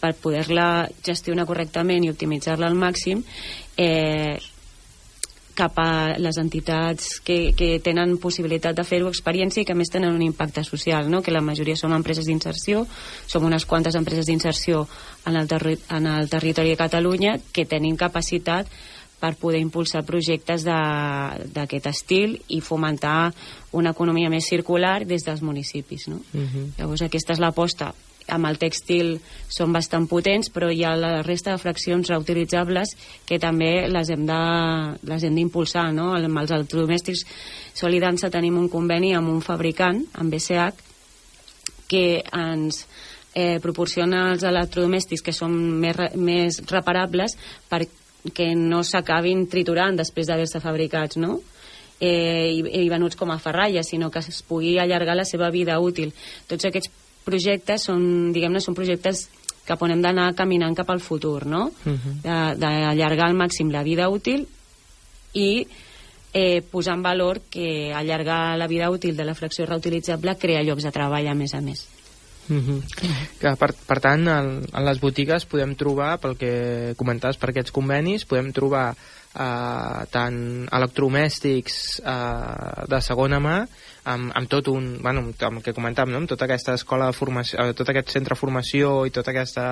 per 0.00 0.14
poder-la 0.18 0.88
gestionar 1.06 1.46
correctament 1.46 2.02
i 2.02 2.10
optimitzar-la 2.10 2.66
al 2.66 2.78
màxim 2.78 3.20
eh, 3.78 4.40
cap 5.60 5.76
a 5.82 6.16
les 6.18 6.38
entitats 6.40 7.18
que, 7.20 7.52
que 7.56 7.74
tenen 7.84 8.16
possibilitat 8.22 8.78
de 8.78 8.84
fer-ho, 8.86 9.10
experiència 9.10 9.62
i 9.62 9.68
que 9.68 9.76
més 9.76 9.90
tenen 9.92 10.14
un 10.14 10.22
impacte 10.24 10.64
social, 10.64 11.10
no? 11.12 11.20
que 11.22 11.34
la 11.34 11.44
majoria 11.44 11.76
són 11.76 11.92
empreses 11.96 12.28
d'inserció, 12.30 12.86
som 13.28 13.44
unes 13.44 13.66
quantes 13.68 13.98
empreses 13.98 14.30
d'inserció 14.30 14.86
en, 15.26 15.36
el 15.36 15.76
en 15.90 16.08
el 16.14 16.30
territori 16.32 16.72
de 16.72 16.80
Catalunya 16.80 17.36
que 17.52 17.68
tenim 17.68 17.98
capacitat 18.00 18.70
per 19.20 19.34
poder 19.36 19.60
impulsar 19.60 20.02
projectes 20.04 20.64
de- 20.64 21.48
d'aquest 21.52 21.86
estil 21.86 22.38
i 22.48 22.60
fomentar 22.60 23.32
una 23.72 23.90
economia 23.90 24.30
més 24.30 24.46
circular 24.48 25.04
des 25.06 25.22
dels 25.24 25.42
municipis. 25.42 26.08
No? 26.08 26.16
Uh 26.34 26.40
-huh. 26.40 26.66
Llavors 26.78 27.02
aquesta 27.02 27.32
és 27.34 27.38
l'aposta. 27.38 27.94
Amb 28.28 28.46
el 28.46 28.58
tèxtil 28.58 29.18
són 29.48 29.72
bastant 29.72 30.06
potents, 30.06 30.50
però 30.52 30.70
hi 30.72 30.84
ha 30.84 30.94
la 30.96 31.22
resta 31.22 31.50
de 31.50 31.58
fraccions 31.58 32.08
reutilitzables 32.08 32.88
que 33.26 33.38
també 33.38 33.88
les 33.88 34.08
hem 34.10 34.24
de- 34.26 34.98
les 35.02 35.22
hem 35.24 35.34
d'impulsar. 35.34 35.92
No? 35.92 36.14
Amb 36.14 36.38
els 36.38 36.50
electrodomèstics 36.50 37.26
Solidança 37.74 38.30
tenim 38.30 38.56
un 38.58 38.68
conveni 38.68 39.14
amb 39.14 39.28
un 39.28 39.40
fabricant, 39.40 40.04
amb 40.14 40.32
BCH, 40.32 40.74
que 41.88 42.22
ens 42.32 42.86
eh, 43.34 43.58
proporciona 43.60 44.32
els 44.32 44.42
electrodomèstics 44.42 45.22
que 45.22 45.32
són 45.32 45.52
més, 45.80 45.96
re- 45.96 46.10
més 46.16 46.60
reparables 46.66 47.36
perquè 48.24 48.54
no 48.56 48.82
s'acabin 48.84 49.46
triturant 49.48 49.96
després 49.96 50.26
d'haver-se 50.28 50.60
fabricats, 50.60 51.16
no? 51.16 51.40
Eh, 52.00 52.52
i, 52.56 52.84
i 52.84 52.88
venuts 52.88 53.16
com 53.16 53.30
a 53.30 53.38
ferralla, 53.38 53.82
sinó 53.84 54.10
que 54.10 54.20
es 54.20 54.42
pugui 54.42 54.78
allargar 54.78 55.16
la 55.16 55.24
seva 55.24 55.50
vida 55.50 55.78
útil. 55.80 56.12
Tots 56.48 56.64
aquests 56.64 56.90
projectes 57.24 57.84
són, 57.84 58.32
diguem-ne, 58.32 58.60
són 58.60 58.74
projectes 58.74 59.26
cap 59.68 59.82
on 59.84 59.92
hem 59.92 60.00
d'anar 60.02 60.30
caminant 60.34 60.74
cap 60.74 60.88
al 60.90 61.00
futur, 61.04 61.44
no? 61.46 61.70
Mhm. 61.84 62.22
De- 62.24 62.54
D'allargar 62.58 63.28
al 63.28 63.36
màxim 63.36 63.70
la 63.70 63.82
vida 63.84 64.08
útil 64.08 64.46
i 65.34 65.66
eh, 66.32 66.62
posar 66.62 66.94
en 66.94 67.02
valor 67.02 67.40
que 67.50 67.92
allargar 67.94 68.56
la 68.58 68.66
vida 68.66 68.88
útil 68.90 69.16
de 69.16 69.24
la 69.24 69.34
fracció 69.34 69.66
reutilitzable 69.66 70.36
crea 70.38 70.62
llocs 70.62 70.84
de 70.84 70.90
treball 70.94 71.26
a 71.28 71.34
més 71.34 71.54
a 71.54 71.60
més. 71.60 71.86
Mhm. 72.50 72.82
que 73.40 73.54
per, 73.56 73.70
per 73.86 73.98
tant, 74.02 74.26
en, 74.28 74.50
en 74.66 74.84
les 74.84 75.00
botigues 75.00 75.46
podem 75.46 75.76
trobar, 75.78 76.16
pel 76.18 76.36
que 76.36 76.52
comentaves 76.98 77.38
per 77.38 77.52
aquests 77.52 77.72
convenis, 77.72 78.26
podem 78.26 78.50
trobar 78.52 78.90
eh, 78.90 80.00
tant 80.10 80.40
electrodomèstics 80.66 82.00
eh, 82.02 82.86
de 82.90 83.00
segona 83.06 83.40
mà 83.42 83.56
amb, 84.10 84.32
amb 84.34 84.50
tot 84.50 84.70
un, 84.72 84.96
bueno, 85.02 85.28
amb 85.30 85.60
el 85.60 85.64
que 85.64 85.76
comentàvem, 85.76 86.14
no? 86.14 86.24
amb 86.24 86.30
tota 86.30 86.48
aquesta 86.48 86.74
escola 86.74 87.10
de 87.10 87.16
formació, 87.16 87.60
eh, 87.62 87.76
tot 87.78 87.92
aquest 87.92 88.10
centre 88.16 88.34
de 88.34 88.40
formació 88.40 89.04
i 89.06 89.14
tota 89.14 89.30
aquesta 89.34 89.66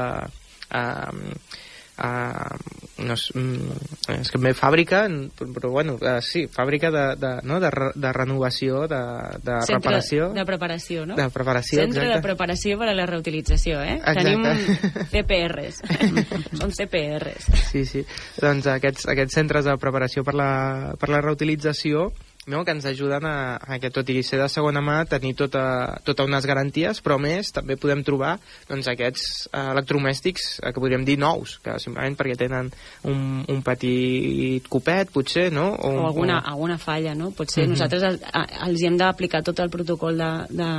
eh, 0.70 1.58
eh, 1.98 2.76
no 2.98 3.14
és, 3.14 3.24
mm, 3.34 4.12
és 4.16 4.30
que 4.32 4.52
fàbrica 4.58 5.04
però, 5.38 5.48
però 5.54 5.70
bueno, 5.70 5.96
eh, 6.02 6.18
sí, 6.22 6.46
fàbrica 6.50 6.90
de, 6.94 7.04
de, 7.20 7.32
no? 7.46 7.60
de, 7.60 7.70
re- 7.70 7.92
de 7.94 8.12
renovació 8.12 8.86
de, 8.90 9.00
de 9.42 9.58
Centre 9.66 9.76
reparació 9.78 10.30
de 10.34 10.44
preparació, 10.48 11.04
no? 11.06 11.18
de 11.18 11.28
preparació, 11.34 11.80
Centre 11.82 12.02
exacte. 12.06 12.16
de 12.16 12.26
preparació 12.26 12.78
per 12.78 12.88
a 12.90 12.96
la 12.98 13.06
reutilització, 13.10 13.82
eh? 13.82 13.98
Exacte. 13.98 14.24
Tenim 14.24 14.46
CPRs. 15.12 15.82
Són 16.62 16.74
CPRs. 16.74 17.50
Sí, 17.70 17.84
sí. 17.88 18.04
Doncs 18.40 18.66
aquests, 18.74 19.06
aquests 19.14 19.38
centres 19.38 19.68
de 19.68 19.76
preparació 19.78 20.24
per 20.26 20.34
la, 20.38 20.50
per 20.98 21.12
la 21.12 21.22
reutilització 21.24 22.08
no, 22.48 22.64
que 22.64 22.72
ens 22.74 22.86
ajuden 22.88 23.26
a, 23.28 23.58
a 23.60 23.78
que, 23.78 23.90
tot 23.94 24.08
i 24.10 24.22
ser 24.26 24.40
de 24.40 24.48
segona 24.50 24.80
mà, 24.84 25.02
tenir 25.08 25.34
tota, 25.38 25.62
tota 26.06 26.24
unes 26.26 26.46
garanties, 26.48 27.02
però 27.04 27.18
més 27.20 27.52
també 27.54 27.76
podem 27.80 28.02
trobar 28.06 28.38
doncs, 28.70 28.88
aquests 28.90 29.48
eh, 29.52 29.64
electrodomèstics 29.74 30.48
eh, 30.62 30.72
que 30.72 30.80
podríem 30.82 31.04
dir 31.06 31.18
nous, 31.20 31.58
que 31.64 31.76
simplement 31.82 32.16
perquè 32.18 32.38
tenen 32.40 32.70
un, 33.08 33.44
un 33.48 33.60
petit 33.66 34.66
copet, 34.72 35.12
potser, 35.14 35.48
no? 35.52 35.70
O 35.76 36.06
alguna, 36.08 36.40
alguna 36.40 36.78
falla, 36.80 37.14
no? 37.14 37.30
Potser 37.36 37.66
Mhm. 37.66 37.76
nosaltres 37.76 38.02
el, 38.08 38.20
a, 38.32 38.46
els 38.68 38.80
hi 38.80 38.88
hem 38.88 38.96
d'aplicar 38.98 39.44
tot 39.44 39.60
el 39.60 39.70
protocol 39.70 40.16
de, 40.18 40.32
de, 40.62 40.72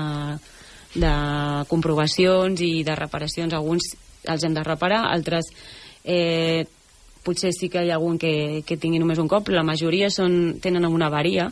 de 1.05 1.13
comprovacions 1.69 2.61
i 2.65 2.83
de 2.83 2.95
reparacions. 2.97 3.53
Alguns 3.53 3.93
els 4.25 4.43
hem 4.43 4.53
de 4.57 4.63
reparar, 4.65 5.05
altres 5.13 5.53
eh, 6.03 6.65
potser 7.23 7.51
sí 7.55 7.69
que 7.69 7.83
hi 7.83 7.91
ha 7.91 7.97
algun 7.97 8.17
que, 8.17 8.63
que 8.65 8.77
tingui 8.77 8.99
només 9.01 9.19
un 9.19 9.27
cop, 9.27 9.45
però 9.47 9.59
la 9.59 9.67
majoria 9.67 10.09
són, 10.13 10.59
tenen 10.61 10.85
alguna 10.85 11.07
avaria, 11.07 11.49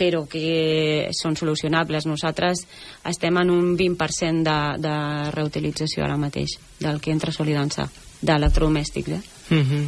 però 0.00 0.24
que 0.30 1.10
són 1.12 1.36
solucionables. 1.36 2.06
Nosaltres 2.08 2.64
estem 3.10 3.36
en 3.42 3.50
un 3.52 3.74
20% 3.76 4.46
de, 4.46 4.60
de 4.80 4.94
reutilització 5.34 6.06
ara 6.06 6.16
mateix 6.20 6.56
del 6.80 7.02
que 7.04 7.12
entra 7.12 7.34
a 7.34 7.36
Solidança, 7.36 7.90
d'electrodomèstics, 8.20 9.12
eh? 9.18 9.22
Mm 9.50 9.64
-hmm. 9.66 9.84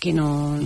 que 0.00 0.12
no, 0.12 0.58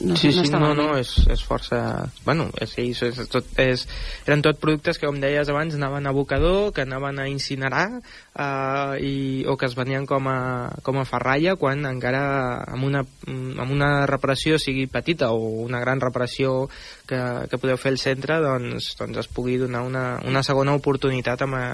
no, 0.00 0.16
sí, 0.16 0.28
no 0.28 0.44
sí, 0.44 0.50
no, 0.52 0.74
no, 0.74 0.86
és, 0.98 1.10
és 1.30 1.42
força... 1.44 1.80
Bueno, 2.24 2.46
és, 2.60 2.72
és, 2.80 3.00
és, 3.08 3.18
tot, 3.32 3.46
és, 3.60 3.84
eren 4.26 4.44
tot 4.44 4.60
productes 4.62 5.00
que, 5.00 5.08
com 5.08 5.20
deies 5.22 5.50
abans, 5.52 5.74
anaven 5.76 6.06
a 6.06 6.12
abocador, 6.14 6.70
que 6.76 6.84
anaven 6.86 7.20
a 7.22 7.26
incinerar, 7.30 7.86
eh, 8.00 8.94
i, 9.04 9.12
o 9.50 9.56
que 9.60 9.68
es 9.68 9.76
venien 9.78 10.06
com 10.08 10.30
a, 10.30 10.38
com 10.86 11.00
a 11.00 11.06
ferralla, 11.08 11.56
quan 11.60 11.84
encara 11.90 12.22
amb 12.70 12.88
una, 12.88 13.04
amb 13.26 13.68
una 13.68 13.90
reparació, 14.10 14.58
sigui 14.62 14.86
petita 14.90 15.32
o 15.34 15.66
una 15.66 15.82
gran 15.82 16.02
reparació 16.02 16.68
que, 17.10 17.20
que 17.50 17.60
podeu 17.60 17.80
fer 17.80 17.94
al 17.94 18.02
centre, 18.02 18.40
doncs, 18.44 18.94
doncs 19.00 19.24
es 19.24 19.30
pugui 19.30 19.58
donar 19.60 19.84
una, 19.86 20.04
una 20.26 20.44
segona 20.46 20.74
oportunitat 20.78 21.46
amb, 21.46 21.60
a, 21.60 21.68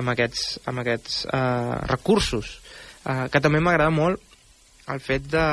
amb 0.00 0.14
aquests, 0.14 0.60
amb 0.70 0.84
aquests 0.84 1.24
eh, 1.30 1.74
recursos. 1.90 2.58
Eh, 3.04 3.26
que 3.30 3.42
també 3.44 3.60
m'agrada 3.60 3.92
molt 3.92 4.22
el 4.92 5.00
fet 5.00 5.26
de, 5.32 5.44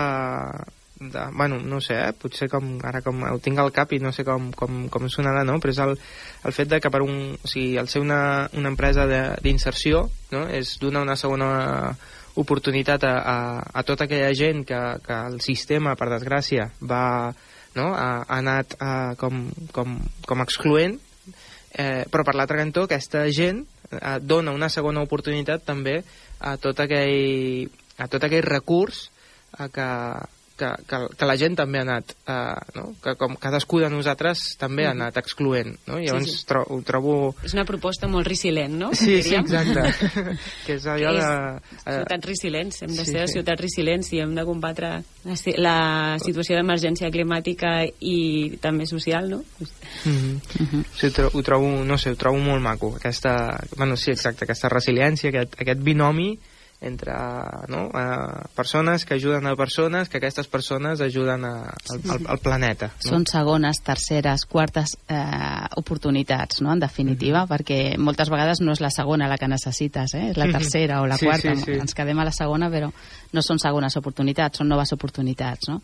de, 1.01 1.25
bueno, 1.33 1.59
no 1.59 1.81
sé, 1.81 1.97
eh? 1.97 2.13
potser 2.13 2.47
com, 2.49 2.75
ara 2.85 3.01
com 3.01 3.23
ho 3.25 3.39
tinc 3.41 3.59
al 3.59 3.73
cap 3.73 3.91
i 3.95 3.99
no 3.99 4.11
sé 4.13 4.23
com, 4.27 4.51
com, 4.53 4.85
com 4.93 5.07
sonarà, 5.09 5.41
no? 5.47 5.57
però 5.59 5.73
és 5.73 5.81
el, 5.81 5.95
el 6.45 6.55
fet 6.55 6.69
de 6.69 6.79
que 6.83 6.91
per 6.93 7.01
un, 7.01 7.33
o 7.33 7.49
sigui, 7.49 7.75
el 7.81 7.89
ser 7.89 8.03
una, 8.05 8.47
una 8.57 8.69
empresa 8.69 9.07
d'inserció 9.41 10.05
no? 10.31 10.45
és 10.47 10.77
donar 10.81 11.01
una 11.07 11.17
segona 11.17 11.51
oportunitat 12.39 13.03
a, 13.03 13.15
a, 13.17 13.37
a 13.81 13.83
tota 13.83 14.05
aquella 14.05 14.31
gent 14.37 14.63
que, 14.67 14.81
que 15.03 15.21
el 15.33 15.41
sistema, 15.43 15.97
per 15.99 16.11
desgràcia, 16.13 16.69
va, 16.85 17.33
no? 17.75 17.91
ha, 17.95 18.11
ha 18.21 18.37
anat 18.37 18.77
uh, 18.77 19.15
com, 19.19 19.47
com, 19.73 19.97
com 20.27 20.43
excloent, 20.45 20.99
eh, 21.73 22.03
però 22.11 22.23
per 22.27 22.35
l'altre 22.35 22.59
cantó 22.59 22.85
aquesta 22.85 23.25
gent 23.31 23.63
eh, 23.91 24.19
dona 24.21 24.53
una 24.55 24.69
segona 24.69 25.03
oportunitat 25.03 25.65
també 25.65 26.01
a 26.39 26.57
tot 26.61 26.79
aquell, 26.83 27.67
a 27.97 28.07
tot 28.11 28.27
aquell 28.27 28.45
recurs 28.47 29.07
eh, 29.57 29.67
que, 29.73 29.89
que, 30.61 30.69
que, 30.87 30.99
que 31.17 31.29
la 31.29 31.37
gent 31.39 31.57
també 31.59 31.81
ha 31.81 31.85
anat, 31.87 32.13
eh, 32.29 32.77
no? 32.77 32.91
que 33.01 33.15
com 33.19 33.35
cadascú 33.41 33.81
de 33.81 33.89
nosaltres 33.91 34.43
també 34.61 34.85
ha 34.87 34.93
anat 34.95 35.17
excloent. 35.21 35.73
No? 35.89 35.99
I 35.99 36.07
llavors 36.07 36.29
Sí, 36.31 36.37
sí. 36.37 36.45
Tro 36.47 36.61
ho 36.69 36.79
trobo... 36.85 37.15
És 37.45 37.55
una 37.57 37.65
proposta 37.67 38.07
molt 38.11 38.27
resilient, 38.27 38.73
no? 38.77 38.91
Sí, 38.97 39.21
sí, 39.25 39.35
exacte. 39.37 39.83
que 40.65 40.77
és 40.77 40.85
allò 40.89 41.13
de... 41.17 41.25
És 41.25 41.81
eh, 41.85 41.97
ciutats 41.97 42.29
resilients, 42.29 42.81
hem 42.85 42.93
de 42.93 43.05
sí, 43.05 43.15
ser 43.15 43.25
sí. 43.27 43.37
ciutats 43.37 43.61
resilients 43.61 44.11
i 44.13 44.21
hem 44.23 44.35
de 44.37 44.45
combatre 44.47 44.91
la, 45.25 45.37
la 45.65 45.77
situació 46.21 46.59
d'emergència 46.59 47.11
climàtica 47.13 47.73
i 47.87 48.17
també 48.61 48.87
social, 48.89 49.29
no? 49.31 49.41
Mm 50.05 50.17
-hmm. 50.17 50.85
sí, 50.95 51.07
ho, 51.07 51.11
tro 51.11 51.29
ho 51.33 51.43
trobo, 51.43 51.67
no 51.85 51.97
sé, 51.97 52.11
ho 52.11 52.15
trobo 52.15 52.37
molt 52.37 52.61
maco 52.61 52.93
aquesta, 52.95 53.59
bueno, 53.77 53.97
sí, 53.97 54.11
exacte, 54.11 54.45
aquesta 54.45 54.69
resiliència 54.69 55.29
aquest, 55.29 55.59
aquest 55.61 55.81
binomi 55.81 56.37
entre 56.81 57.13
no, 57.69 57.91
eh, 57.93 58.47
persones 58.55 59.05
que 59.05 59.13
ajuden 59.13 59.45
a 59.45 59.55
persones, 59.55 60.09
que 60.09 60.17
aquestes 60.17 60.47
persones 60.47 60.99
ajuden 60.99 61.45
a, 61.45 61.51
al, 61.69 62.01
al, 62.09 62.25
al 62.33 62.39
planeta. 62.41 62.87
No? 63.05 63.09
Són 63.11 63.25
segones, 63.29 63.77
terceres, 63.85 64.47
quartes 64.49 64.95
eh, 65.07 65.67
oportunitats, 65.77 66.59
no?, 66.65 66.73
en 66.73 66.79
definitiva, 66.81 67.45
perquè 67.45 67.97
moltes 68.01 68.31
vegades 68.33 68.63
no 68.65 68.73
és 68.73 68.81
la 68.81 68.89
segona 68.89 69.27
la 69.29 69.37
que 69.37 69.47
necessites, 69.47 70.15
eh? 70.17 70.31
és 70.31 70.37
la 70.41 70.49
tercera 70.49 71.03
o 71.03 71.05
la 71.05 71.17
Sí, 71.21 71.27
quarta. 71.29 71.53
sí, 71.55 71.67
sí. 71.69 71.77
Ens 71.83 71.93
quedem 71.93 72.17
a 72.17 72.25
la 72.25 72.33
segona, 72.33 72.71
però 72.73 72.89
no 73.31 73.41
són 73.45 73.59
segones 73.61 73.95
oportunitats, 74.01 74.57
són 74.57 74.67
noves 74.73 74.91
oportunitats, 74.97 75.69
no? 75.69 75.83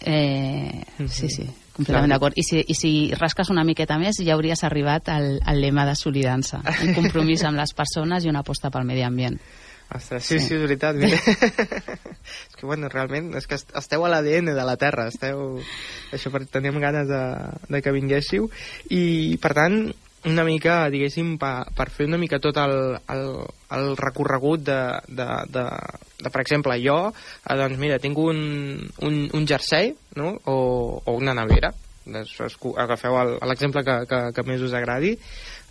Eh, 0.00 0.84
Mhm. 0.98 1.08
Sí, 1.08 1.28
sí, 1.28 1.44
completament 1.72 2.10
d'acord. 2.12 2.32
I 2.36 2.42
si, 2.42 2.64
I 2.66 2.74
si 2.74 3.12
rasques 3.14 3.50
una 3.50 3.62
miqueta 3.64 3.98
més, 3.98 4.16
ja 4.24 4.34
hauries 4.34 4.64
arribat 4.64 5.08
al, 5.08 5.38
al 5.44 5.60
lema 5.60 5.84
de 5.86 5.94
Solidança. 5.96 6.62
Un 6.82 6.94
compromís 6.94 7.44
amb 7.44 7.58
les 7.58 7.72
persones 7.74 8.24
i 8.24 8.28
una 8.28 8.40
aposta 8.40 8.70
pel 8.70 8.84
medi 8.84 9.02
ambient. 9.02 9.38
Ostres, 9.94 10.24
sí, 10.24 10.38
Sí. 10.40 10.46
sí, 10.48 10.54
és 10.54 10.62
veritat. 10.64 10.96
Mira. 10.96 11.18
és 11.18 12.56
que, 12.56 12.66
bueno, 12.66 12.88
realment, 12.88 13.34
és 13.36 13.46
que 13.46 13.54
est- 13.58 13.74
esteu 13.76 14.04
a 14.04 14.08
l'ADN 14.10 14.54
de 14.56 14.64
la 14.64 14.76
Terra, 14.80 15.08
esteu... 15.12 15.60
Això, 16.14 16.32
per, 16.32 16.44
teníem 16.46 16.80
ganes 16.82 17.06
de, 17.10 17.20
de 17.68 17.82
que 17.84 17.92
vinguéssiu, 17.94 18.48
i, 18.90 19.36
per 19.42 19.52
tant, 19.54 19.78
una 20.24 20.42
mica, 20.48 20.88
diguéssim, 20.88 21.34
pa, 21.36 21.66
per 21.76 21.90
fer 21.92 22.06
una 22.08 22.16
mica 22.18 22.38
tot 22.40 22.56
el, 22.56 22.74
el, 23.12 23.24
el 23.76 23.90
recorregut 24.00 24.64
de, 24.64 24.80
de, 25.12 25.26
de, 25.52 25.64
de, 26.24 26.30
per 26.32 26.40
exemple, 26.40 26.78
jo, 26.80 26.98
eh, 27.44 27.56
doncs 27.60 27.76
mira, 27.78 28.00
tinc 28.00 28.16
un, 28.18 28.40
un, 29.04 29.18
un 29.36 29.46
jersei, 29.46 29.92
no?, 30.16 30.32
o, 30.48 31.02
o 31.04 31.16
una 31.20 31.36
nevera, 31.36 31.74
agafeu 32.76 33.14
l'exemple 33.48 33.84
que, 33.84 33.94
que, 34.08 34.18
que 34.36 34.42
més 34.48 34.60
us 34.64 34.74
agradi, 34.76 35.14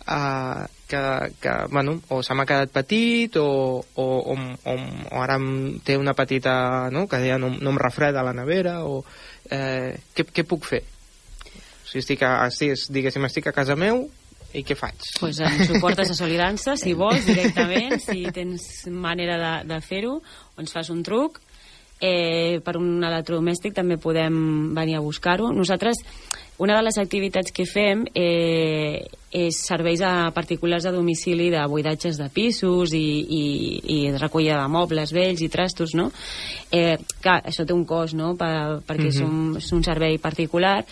uh, 0.08 0.64
que, 0.88 1.32
que 1.40 1.50
bueno, 1.70 2.00
o 2.08 2.22
se 2.22 2.34
m'ha 2.34 2.46
quedat 2.46 2.72
petit 2.72 3.36
o, 3.40 3.84
o, 3.94 4.04
o, 4.04 4.34
o, 4.34 4.74
o 5.10 5.22
ara 5.22 5.38
té 5.84 5.96
una 5.98 6.14
petita... 6.14 6.90
No? 6.92 7.06
que 7.08 7.22
ja 7.26 7.38
no, 7.38 7.50
no 7.56 7.74
em 7.74 7.80
refreda 7.80 8.24
la 8.24 8.34
nevera 8.36 8.82
o... 8.84 9.04
Eh, 9.50 9.96
què, 10.16 10.24
què 10.24 10.44
puc 10.48 10.64
fer? 10.64 10.84
Sigui, 11.84 12.00
estic 12.00 12.22
a, 12.24 12.36
estic, 12.48 12.86
diguéssim, 12.92 13.24
estic 13.28 13.50
a 13.50 13.56
casa 13.56 13.76
meu 13.76 14.06
i 14.54 14.62
què 14.62 14.76
faig? 14.78 15.00
pues 15.18 15.40
ens 15.42 15.70
ho 15.70 15.80
portes 15.82 16.12
a 16.12 16.16
Solidança, 16.16 16.76
si 16.78 16.94
vols, 16.94 17.26
directament, 17.26 17.98
si 18.02 18.22
tens 18.32 18.86
manera 18.88 19.38
de, 19.40 19.54
de 19.72 19.80
fer-ho, 19.82 20.20
o 20.20 20.62
ens 20.62 20.72
fas 20.72 20.92
un 20.94 21.02
truc. 21.06 21.40
Eh, 22.04 22.60
per 22.60 22.74
un 22.76 23.04
electrodomèstic 23.06 23.74
també 23.74 23.96
podem 24.02 24.34
venir 24.76 24.98
a 24.98 25.02
buscar-ho. 25.02 25.52
Nosaltres, 25.54 26.02
una 26.58 26.76
de 26.76 26.82
les 26.86 26.98
activitats 27.00 27.54
que 27.54 27.66
fem 27.66 28.04
eh, 28.14 29.06
és 29.34 29.56
serveis 29.66 30.00
a 30.06 30.30
particulars 30.34 30.86
de 30.86 30.92
domicili 30.94 31.48
de 31.50 31.64
buidatges 31.66 32.20
de 32.20 32.28
pisos 32.30 32.94
i, 32.94 33.02
i, 33.26 33.42
i 33.96 33.98
recollida 34.14 34.60
de 34.62 34.68
mobles 34.70 35.10
vells 35.12 35.42
i 35.42 35.50
trastos, 35.50 35.96
no? 35.98 36.12
Eh, 36.70 36.94
clar, 37.20 37.40
això 37.42 37.66
té 37.66 37.74
un 37.74 37.84
cost, 37.84 38.14
no?, 38.14 38.36
per, 38.38 38.80
perquè 38.86 39.10
Mhm. 39.10 39.12
és, 39.12 39.20
un, 39.26 39.56
és 39.58 39.72
un 39.74 39.82
servei 39.82 40.18
particular, 40.22 40.84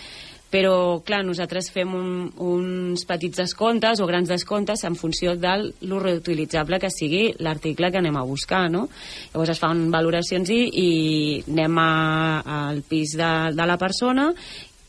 però, 0.52 1.00
clar, 1.00 1.22
nosaltres 1.24 1.70
fem 1.72 1.94
un, 1.96 2.08
uns 2.36 3.06
petits 3.08 3.38
descomptes 3.40 4.02
o 4.04 4.06
grans 4.06 4.28
descomptes 4.28 4.82
en 4.84 4.98
funció 5.00 5.32
del 5.40 5.70
lo 5.88 5.98
reutilitzable 6.02 6.78
que 6.78 6.90
sigui 6.92 7.30
l'article 7.38 7.88
que 7.90 8.02
anem 8.02 8.18
a 8.20 8.26
buscar, 8.28 8.66
no? 8.70 8.88
Llavors 9.32 9.54
es 9.54 9.62
fan 9.62 9.86
valoracions 9.90 10.50
i, 10.52 10.60
i 10.68 10.90
anem 11.48 11.78
a, 11.80 11.88
al 12.68 12.82
pis 12.84 13.16
de, 13.16 13.30
de 13.56 13.66
la 13.70 13.78
persona, 13.80 14.28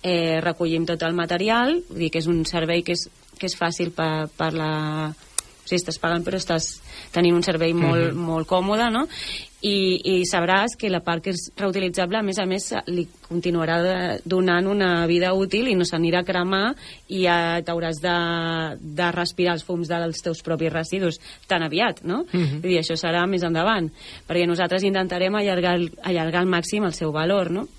eh, 0.04 0.40
recollim 0.44 0.86
tot 0.86 1.02
el 1.08 1.16
material, 1.16 1.80
vull 1.90 2.00
dir 2.06 2.12
que 2.12 2.20
és 2.20 2.28
un 2.28 2.44
servei 2.46 2.84
que 2.84 2.94
és, 2.94 3.08
que 3.40 3.48
és 3.48 3.58
fàcil 3.58 3.92
per, 3.96 4.28
per 4.38 4.54
la... 4.54 4.72
O 5.64 5.66
sigui, 5.66 5.78
estàs 5.80 5.96
pagant 5.96 6.26
però 6.26 6.36
estàs 6.36 6.66
tenint 7.16 7.38
un 7.38 7.44
servei 7.46 7.72
molt, 7.74 8.10
Mhm. 8.12 8.20
molt 8.20 8.48
còmode, 8.50 8.90
no? 8.92 9.06
I, 9.64 10.02
I 10.04 10.26
sabràs 10.28 10.74
que 10.76 10.90
la 10.92 11.00
part 11.00 11.24
que 11.24 11.32
és 11.32 11.54
reutilitzable, 11.56 12.18
a 12.20 12.22
més 12.22 12.38
a 12.38 12.44
més, 12.46 12.66
li 12.92 13.06
continuarà 13.30 13.78
de, 13.82 13.94
donant 14.28 14.68
una 14.68 15.08
vida 15.08 15.30
útil 15.34 15.70
i 15.72 15.76
no 15.80 15.86
s'anirà 15.88 16.20
a 16.20 16.28
cremar 16.28 16.76
i 17.08 17.22
ja 17.24 17.62
t'hauràs 17.64 18.02
de, 18.04 18.16
de 19.00 19.08
respirar 19.16 19.54
els 19.56 19.64
fums 19.64 19.88
dels 19.88 20.20
teus 20.22 20.44
propis 20.44 20.74
residus 20.74 21.22
tan 21.48 21.64
aviat, 21.64 22.04
no? 22.04 22.26
Mhm. 22.34 22.60
Vull 22.60 22.74
dir, 22.74 22.82
això 22.82 22.98
serà 23.00 23.24
més 23.26 23.44
endavant, 23.48 23.88
perquè 24.28 24.44
nosaltres 24.46 24.84
intentarem 24.84 25.34
allargar, 25.40 25.78
allargar 26.04 26.42
al 26.44 26.52
màxim 26.52 26.84
el 26.84 26.94
seu 26.94 27.16
valor, 27.16 27.52
no? 27.52 27.70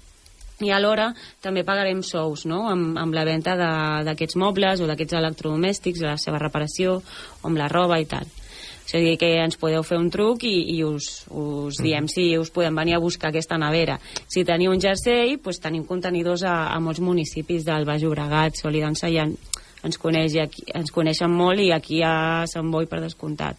I 0.62 0.70
alhora 0.70 1.08
també 1.42 1.64
pagarem 1.66 2.02
sous 2.06 2.44
no? 2.46 2.68
amb, 2.70 2.98
amb 2.98 3.14
la 3.14 3.24
venda 3.24 3.56
de- 3.58 4.04
d'aquests 4.06 4.36
mobles 4.36 4.80
o 4.80 4.86
d'aquests 4.86 5.16
electrodomèstics, 5.18 6.00
la 6.00 6.16
seva 6.16 6.38
reparació, 6.38 7.00
o 7.42 7.46
amb 7.48 7.56
la 7.58 7.68
roba 7.68 7.98
i 8.00 8.06
tal. 8.06 8.24
O 8.84 8.86
sigui 8.86 9.16
que 9.16 9.30
ens 9.40 9.56
podeu 9.56 9.82
fer 9.82 9.96
un 9.98 10.10
truc 10.12 10.44
i, 10.44 10.76
i 10.76 10.82
us, 10.84 11.24
us 11.32 11.78
diem 11.82 12.06
si 12.06 12.36
us 12.38 12.50
podem 12.52 12.76
venir 12.76 12.94
a 12.94 13.00
buscar 13.00 13.30
aquesta 13.32 13.56
nevera. 13.58 13.98
Si 14.28 14.44
teniu 14.44 14.70
un 14.70 14.80
jersei, 14.80 15.38
doncs 15.42 15.58
tenim 15.58 15.86
contenidors 15.88 16.44
a, 16.44 16.68
a 16.68 16.78
molts 16.80 17.00
municipis 17.00 17.64
del 17.64 17.86
Baix 17.88 18.02
Llobregat, 18.04 18.60
Solidança 18.60 19.08
ja 19.10 19.24
en- 19.24 19.38
ens, 19.82 19.98
coneix, 19.98 20.36
aquí, 20.36 20.62
ens 20.74 20.92
coneixen 20.92 21.32
molt 21.32 21.60
i 21.60 21.72
aquí 21.72 22.02
a 22.04 22.44
Sant 22.46 22.70
Boi 22.70 22.86
per 22.86 23.00
descomptat. 23.00 23.56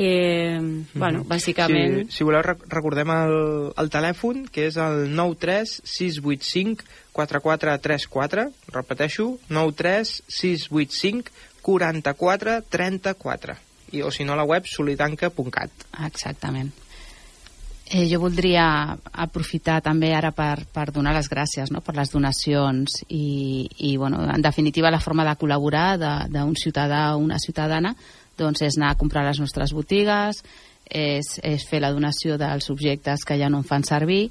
Eh, 0.00 0.56
bueno, 0.94 1.24
bàsicament... 1.28 2.06
Si, 2.08 2.16
si 2.20 2.24
voleu, 2.24 2.40
rec- 2.46 2.62
recordem 2.72 3.10
el, 3.12 3.34
el 3.76 3.90
telèfon, 3.92 4.46
que 4.48 4.64
és 4.70 4.78
el 4.80 5.10
93 5.12 5.74
685 5.84 6.86
4434. 7.12 8.46
Repeteixo, 8.72 9.26
93 9.52 10.14
685 10.24 11.34
44 11.60 12.62
34. 12.72 13.58
I, 13.92 14.00
o 14.06 14.10
si 14.14 14.24
no, 14.24 14.38
la 14.38 14.46
web 14.48 14.64
solidanca.cat. 14.70 15.84
Exactament. 16.06 16.70
Eh, 17.90 18.04
jo 18.06 18.20
voldria 18.22 18.94
aprofitar 19.12 19.80
també 19.82 20.12
ara 20.14 20.30
per, 20.30 20.62
per 20.70 20.92
donar 20.94 21.10
les 21.16 21.26
gràcies 21.26 21.72
no? 21.74 21.80
per 21.82 21.96
les 21.96 22.12
donacions 22.14 23.00
i, 23.08 23.66
i 23.82 23.96
bueno, 23.98 24.22
en 24.30 24.44
definitiva 24.46 24.92
la 24.94 25.00
forma 25.02 25.26
de 25.26 25.34
col·laborar 25.34 25.98
d'un 26.30 26.54
ciutadà 26.54 27.16
o 27.16 27.18
una 27.18 27.40
ciutadana 27.42 27.96
doncs 28.40 28.64
és 28.66 28.78
anar 28.80 28.94
a 28.94 28.98
comprar 29.00 29.22
a 29.24 29.28
les 29.30 29.40
nostres 29.42 29.72
botigues, 29.76 30.42
és, 30.90 31.36
és 31.46 31.66
fer 31.70 31.78
la 31.84 31.92
donació 31.94 32.34
dels 32.40 32.66
objectes 32.72 33.22
que 33.28 33.36
ja 33.38 33.48
no 33.52 33.60
en 33.62 33.64
fan 33.68 33.84
servir 33.86 34.24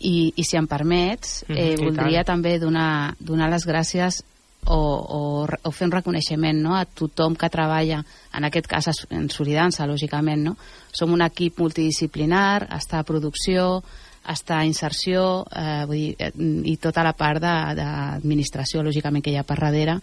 i, 0.00 0.32
i 0.34 0.42
si 0.44 0.56
em 0.58 0.66
permets, 0.66 1.44
Mhm, 1.48 1.56
eh, 1.56 1.72
i 1.74 1.76
voldria 1.84 2.24
tant. 2.24 2.34
també 2.40 2.58
donar, 2.58 3.14
donar 3.20 3.50
les 3.52 3.64
gràcies 3.66 4.22
o, 4.66 4.74
o, 4.80 5.20
o 5.44 5.70
fer 5.70 5.86
un 5.86 5.92
reconeixement 5.92 6.56
no, 6.64 6.72
a 6.74 6.86
tothom 6.86 7.34
que 7.36 7.50
treballa, 7.52 7.98
en 8.34 8.44
aquest 8.48 8.66
cas 8.66 8.88
en 9.10 9.28
Solidança, 9.30 9.84
lògicament. 9.86 10.40
No? 10.42 10.56
Som 10.90 11.12
un 11.12 11.20
equip 11.20 11.60
multidisciplinar, 11.60 12.66
està 12.72 12.98
a 13.02 13.04
producció, 13.04 13.82
està 14.24 14.62
a 14.62 14.64
inserció 14.64 15.44
eh, 15.52 15.84
vull 15.86 15.98
dir, 16.00 16.14
eh, 16.18 16.32
i 16.64 16.78
tota 16.80 17.04
la 17.04 17.12
part 17.12 17.42
de- 17.44 17.74
d'administració, 17.76 18.82
lògicament, 18.82 19.22
que 19.22 19.30
hi 19.34 19.36
ha 19.36 19.44
per 19.44 19.58
darrere. 19.60 19.98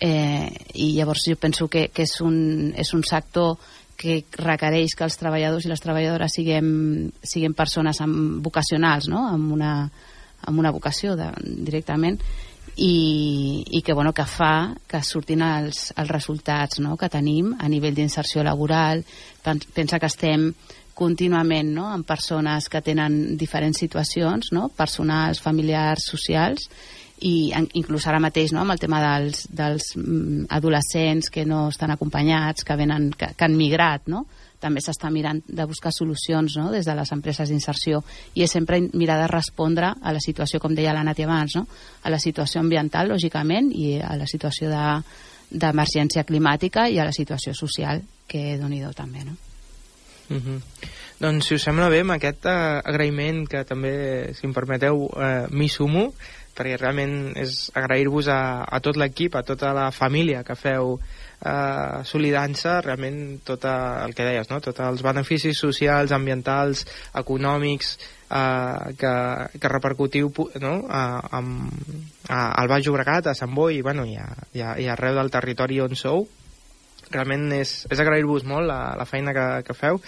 Eh, 0.00 0.50
I 0.74 0.90
llavors 0.98 1.22
jo 1.24 1.36
penso 1.40 1.68
que, 1.72 1.88
que 1.88 2.04
és, 2.04 2.18
un, 2.20 2.74
és 2.76 2.90
un 2.92 3.02
sector 3.06 3.56
que 3.96 4.18
requereix 4.36 4.92
que 4.92 5.06
els 5.06 5.16
treballadors 5.16 5.64
i 5.64 5.70
les 5.70 5.80
treballadores 5.80 6.34
siguem, 6.36 6.66
siguem 7.24 7.54
persones 7.56 8.02
amb, 8.04 8.42
vocacionals, 8.44 9.08
no? 9.08 9.22
amb, 9.30 9.54
una, 9.56 9.70
amb 10.44 10.58
una 10.60 10.72
vocació 10.74 11.14
de, 11.16 11.30
directament 11.64 12.18
i, 12.76 13.64
i 13.72 13.80
que, 13.80 13.94
bueno, 13.96 14.12
que 14.12 14.26
fa 14.28 14.74
que 14.84 15.00
surtin 15.00 15.40
els, 15.46 15.94
els 15.96 16.12
resultats 16.12 16.82
no? 16.84 16.98
que 17.00 17.08
tenim 17.08 17.54
a 17.56 17.70
nivell 17.72 17.96
d'inserció 17.96 18.44
laboral. 18.44 19.00
Pen- 19.42 19.64
Pensa 19.72 19.96
que 19.98 20.10
estem 20.12 20.50
contínuament 20.96 21.72
no? 21.72 21.86
amb 21.92 22.04
persones 22.08 22.68
que 22.68 22.82
tenen 22.84 23.36
diferents 23.40 23.80
situacions, 23.80 24.52
no? 24.52 24.68
personals, 24.76 25.40
familiars, 25.40 26.04
socials, 26.12 26.68
i 27.20 27.52
en- 27.56 27.68
inclús 27.74 28.06
ara 28.06 28.20
mateix 28.20 28.52
no? 28.52 28.60
amb 28.60 28.74
el 28.74 28.80
tema 28.80 29.00
dels, 29.00 29.46
dels 29.48 29.94
mm, 29.96 30.48
adolescents 30.50 31.30
que 31.30 31.46
no 31.46 31.68
estan 31.68 31.90
acompanyats, 31.90 32.64
que, 32.64 32.76
venen, 32.76 33.10
que, 33.16 33.32
que 33.36 33.44
han 33.44 33.56
migrat, 33.56 34.08
no? 34.12 34.26
també 34.60 34.80
s'està 34.80 35.10
mirant 35.12 35.42
de 35.46 35.64
buscar 35.68 35.92
solucions 35.92 36.56
no? 36.56 36.70
des 36.72 36.86
de 36.88 36.94
les 36.96 37.12
empreses 37.12 37.48
d'inserció 37.48 38.02
i 38.34 38.42
és 38.44 38.52
sempre 38.52 38.80
mirar 38.92 39.18
de 39.20 39.28
respondre 39.28 39.92
a 40.00 40.12
la 40.12 40.20
situació, 40.20 40.60
com 40.60 40.74
deia 40.74 40.94
la 40.96 41.04
Nati 41.04 41.24
abans, 41.24 41.56
no? 41.56 41.66
a 42.02 42.10
la 42.10 42.18
situació 42.18 42.60
ambiental, 42.60 43.08
lògicament, 43.12 43.72
i 43.72 43.96
a 44.00 44.16
la 44.16 44.26
situació 44.26 44.70
de 44.72 44.84
d'emergència 45.46 46.24
climàtica 46.26 46.88
i 46.90 46.98
a 46.98 47.04
la 47.06 47.12
situació 47.14 47.52
social, 47.54 48.00
que 48.26 48.56
doni 48.58 48.80
do 48.82 48.90
també, 48.92 49.24
no? 49.24 49.36
Mm 50.28 50.40
-hmm. 50.42 50.60
Doncs, 51.20 51.46
si 51.46 51.54
us 51.54 51.62
sembla 51.62 51.88
bé, 51.88 52.00
amb 52.00 52.10
aquest 52.10 52.44
uh, 52.44 52.82
agraïment 52.84 53.46
que 53.48 53.64
també, 53.64 54.34
si 54.34 54.46
em 54.46 54.52
permeteu, 54.52 55.06
uh, 55.06 55.46
m'hi 55.50 55.68
sumo, 55.68 56.12
perquè 56.56 56.78
realment 56.80 57.36
és 57.38 57.68
agrair-vos 57.76 58.30
a, 58.32 58.40
a 58.64 58.80
tot 58.84 58.98
l'equip, 58.98 59.36
a 59.36 59.44
tota 59.46 59.72
la 59.76 59.90
família 59.92 60.42
que 60.46 60.56
feu 60.58 60.96
eh, 60.96 62.02
Solidança, 62.08 62.80
realment 62.80 63.40
tot 63.44 63.66
el 63.68 64.16
que 64.16 64.26
deies, 64.26 64.48
no? 64.50 64.60
tots 64.64 64.80
els 64.84 65.04
beneficis 65.04 65.60
socials, 65.60 66.14
ambientals, 66.16 66.86
econòmics 67.22 67.96
eh, 68.30 68.96
que, 68.98 69.14
que 69.60 69.72
repercutiu 69.72 70.32
no? 70.62 70.74
a, 70.88 71.04
a, 71.20 71.44
a, 72.28 72.40
al 72.62 72.72
Baix 72.72 72.88
Llobregat, 72.88 73.30
a 73.30 73.36
Sant 73.38 73.54
Boi 73.54 73.80
i, 73.80 73.84
bueno, 73.84 74.08
i, 74.08 74.16
a, 74.16 74.32
i, 74.52 74.64
a, 74.64 74.74
i 74.80 74.90
arreu 74.92 75.20
del 75.20 75.32
territori 75.34 75.80
on 75.84 75.96
sou 75.98 76.26
realment 77.12 77.50
és, 77.56 77.78
és 77.90 78.02
agrair-vos 78.02 78.46
molt 78.48 78.66
la, 78.68 78.80
la 78.98 79.06
feina 79.08 79.34
que, 79.36 79.46
que 79.66 79.76
feu 79.76 80.00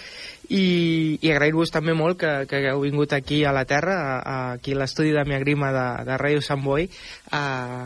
i, 0.49 1.19
i 1.21 1.29
agrair-vos 1.29 1.69
també 1.69 1.93
molt 1.93 2.17
que, 2.19 2.29
que 2.49 2.57
hagueu 2.57 2.81
vingut 2.81 3.13
aquí 3.13 3.43
a 3.45 3.53
la 3.53 3.65
Terra, 3.69 3.95
a, 4.01 4.15
a, 4.17 4.37
aquí 4.57 4.73
a 4.73 4.79
l'estudi 4.81 5.13
de 5.13 5.23
Miagrima 5.29 5.69
de, 5.75 5.85
de 6.07 6.17
Ràdio 6.17 6.41
Sant 6.45 6.63
Boi, 6.65 6.87
a, 7.37 7.43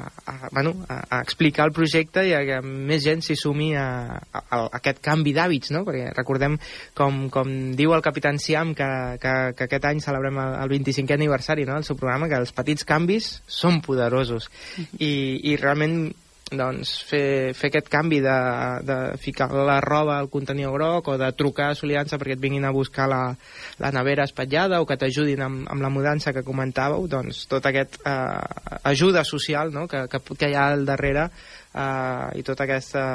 a, 0.07 0.35
bueno, 0.51 0.73
a, 0.87 1.01
a 1.17 1.21
explicar 1.21 1.67
el 1.67 1.75
projecte 1.75 2.23
i 2.29 2.33
a 2.37 2.41
que 2.47 2.61
més 2.63 3.03
gent 3.03 3.23
s'hi 3.25 3.35
sumi 3.39 3.73
a, 3.75 3.87
a, 4.15 4.43
a 4.55 4.61
aquest 4.79 5.03
canvi 5.03 5.35
d'hàbits, 5.35 5.73
no? 5.75 5.83
perquè 5.87 6.13
recordem, 6.15 6.57
com, 6.95 7.25
com 7.33 7.53
diu 7.75 7.95
el 7.97 8.05
Capitán 8.05 8.39
Siam, 8.39 8.73
que, 8.79 8.89
que, 9.19 9.35
que 9.59 9.67
aquest 9.67 9.91
any 9.91 9.99
celebrem 10.03 10.39
el, 10.39 10.57
el 10.63 10.75
25è 10.77 11.19
aniversari 11.19 11.67
no? 11.67 11.75
del 11.75 11.87
seu 11.87 11.99
programa, 11.99 12.31
que 12.31 12.39
els 12.39 12.55
petits 12.55 12.87
canvis 12.87 13.33
són 13.43 13.83
poderosos. 13.83 14.47
I, 15.03 15.13
i 15.51 15.57
realment 15.59 16.13
doncs, 16.59 16.91
fer, 17.07 17.53
fer 17.57 17.69
aquest 17.69 17.89
canvi 17.91 18.19
de, 18.23 18.35
de 18.87 18.97
ficar 19.21 19.49
la 19.53 19.79
roba 19.83 20.17
al 20.17 20.29
contenidor 20.33 20.75
groc 20.77 21.09
o 21.13 21.17
de 21.19 21.29
trucar 21.37 21.71
a 21.71 21.77
Soliança 21.77 22.19
perquè 22.21 22.37
et 22.37 22.43
vinguin 22.43 22.67
a 22.67 22.73
buscar 22.75 23.07
la, 23.11 23.21
la 23.83 23.91
nevera 23.95 24.27
espatllada 24.27 24.81
o 24.81 24.87
que 24.89 24.97
t'ajudin 24.99 25.43
amb, 25.45 25.63
amb 25.71 25.85
la 25.85 25.91
mudança 25.93 26.33
que 26.33 26.45
comentàveu, 26.45 27.07
doncs 27.11 27.45
tot 27.51 27.65
aquest 27.69 27.99
eh, 28.05 28.79
ajuda 28.91 29.25
social 29.27 29.73
no? 29.73 29.87
que, 29.87 30.05
que, 30.11 30.21
que 30.35 30.51
hi 30.51 30.57
ha 30.57 30.69
al 30.73 30.85
darrere 30.87 31.29
eh, 31.29 32.39
i 32.39 32.45
tota 32.45 32.67
aquesta, 32.67 33.05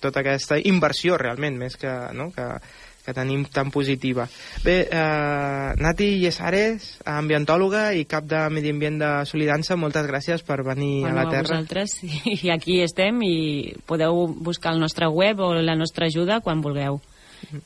tota 0.00 0.22
aquesta 0.24 0.60
inversió 0.62 1.16
realment, 1.20 1.58
més 1.60 1.78
que, 1.80 1.94
no? 2.16 2.30
que, 2.34 2.50
que 3.06 3.14
tenim 3.14 3.46
tan 3.46 3.70
positiva. 3.70 4.26
Bé, 4.64 4.76
eh, 4.90 5.72
Nati 5.78 6.10
Llesares, 6.18 6.96
ambientòloga 7.06 7.92
i 7.94 8.04
cap 8.10 8.26
de 8.26 8.42
Medi 8.50 8.74
Ambient 8.74 8.98
de 9.00 9.10
Solidança, 9.30 9.78
moltes 9.78 10.10
gràcies 10.10 10.42
per 10.42 10.64
venir 10.66 11.06
bueno, 11.06 11.20
a 11.20 11.24
la 11.24 11.30
Terra. 11.30 11.46
A 11.46 11.62
vosaltres, 11.62 12.00
i 12.42 12.50
aquí 12.50 12.80
estem, 12.82 13.22
i 13.22 13.76
podeu 13.86 14.26
buscar 14.26 14.74
el 14.74 14.82
nostre 14.82 15.06
web 15.06 15.40
o 15.40 15.54
la 15.54 15.78
nostra 15.78 16.10
ajuda 16.10 16.42
quan 16.42 16.64
vulgueu 16.64 17.00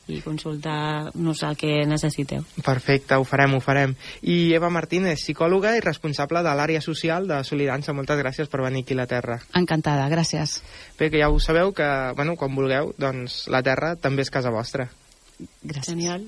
i 0.07 0.19
consultar-nos 0.21 1.43
el 1.47 1.57
que 1.57 1.71
necessiteu. 1.89 2.43
Perfecte, 2.65 3.17
ho 3.17 3.25
farem, 3.27 3.55
ho 3.57 3.61
farem. 3.63 3.95
I 4.21 4.53
Eva 4.57 4.69
Martínez, 4.73 5.21
psicòloga 5.23 5.73
i 5.77 5.83
responsable 5.83 6.43
de 6.45 6.55
l'àrea 6.57 6.83
social 6.85 7.27
de 7.29 7.41
Solidança. 7.47 7.95
Moltes 7.97 8.19
gràcies 8.21 8.51
per 8.51 8.61
venir 8.65 8.85
aquí 8.85 8.97
a 8.97 9.01
la 9.01 9.09
Terra. 9.09 9.39
Encantada, 9.57 10.09
gràcies. 10.11 10.59
Bé, 10.99 11.09
que 11.09 11.21
ja 11.21 11.31
ho 11.31 11.39
sabeu, 11.39 11.73
que 11.73 11.87
bueno, 12.15 12.37
quan 12.37 12.55
vulgueu, 12.55 12.93
doncs 12.97 13.47
la 13.49 13.63
Terra 13.65 13.95
també 13.95 14.27
és 14.27 14.33
casa 14.33 14.53
vostra. 14.53 14.89
Gràcies. 15.63 15.89
Genial. 15.89 16.25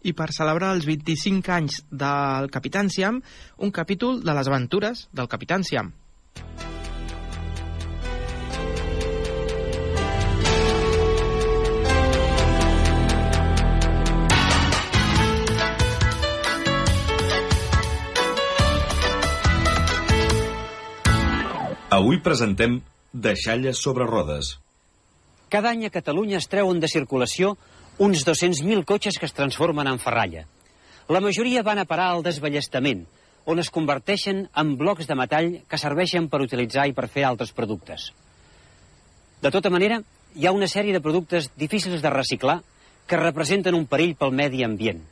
I 0.00 0.14
per 0.16 0.30
celebrar 0.32 0.72
els 0.74 0.86
25 0.88 1.52
anys 1.52 1.82
del 1.92 2.48
Capitán 2.50 2.88
Siam, 2.90 3.20
un 3.60 3.70
capítol 3.70 4.22
de 4.24 4.34
les 4.34 4.48
aventures 4.48 5.06
del 5.12 5.28
Capitán 5.28 5.62
Siam. 5.62 5.92
Avui 22.00 22.16
presentem 22.24 22.78
Deixalles 23.12 23.76
sobre 23.76 24.06
rodes. 24.08 24.54
Cada 25.52 25.68
any 25.74 25.84
a 25.84 25.90
Catalunya 25.92 26.38
es 26.38 26.46
treuen 26.48 26.78
de 26.80 26.88
circulació 26.88 27.56
uns 28.00 28.22
200.000 28.24 28.86
cotxes 28.88 29.18
que 29.20 29.26
es 29.28 29.34
transformen 29.36 29.90
en 29.90 29.98
ferralla. 30.00 30.46
La 31.12 31.20
majoria 31.20 31.64
van 31.66 31.82
a 31.82 31.84
parar 31.84 32.06
al 32.14 32.22
desballestament, 32.24 33.02
on 33.44 33.60
es 33.60 33.68
converteixen 33.74 34.46
en 34.62 34.70
blocs 34.80 35.10
de 35.10 35.16
metall 35.18 35.50
que 35.68 35.80
serveixen 35.82 36.30
per 36.32 36.40
utilitzar 36.40 36.86
i 36.88 36.94
per 36.96 37.10
fer 37.12 37.26
altres 37.28 37.52
productes. 37.52 38.06
De 39.44 39.52
tota 39.52 39.68
manera, 39.68 39.98
hi 40.32 40.46
ha 40.46 40.54
una 40.56 40.70
sèrie 40.72 40.96
de 40.96 41.02
productes 41.04 41.50
difícils 41.60 42.00
de 42.00 42.14
reciclar 42.14 42.62
que 43.04 43.20
representen 43.20 43.76
un 43.76 43.84
perill 43.90 44.14
pel 44.16 44.32
medi 44.32 44.64
ambient. 44.64 45.02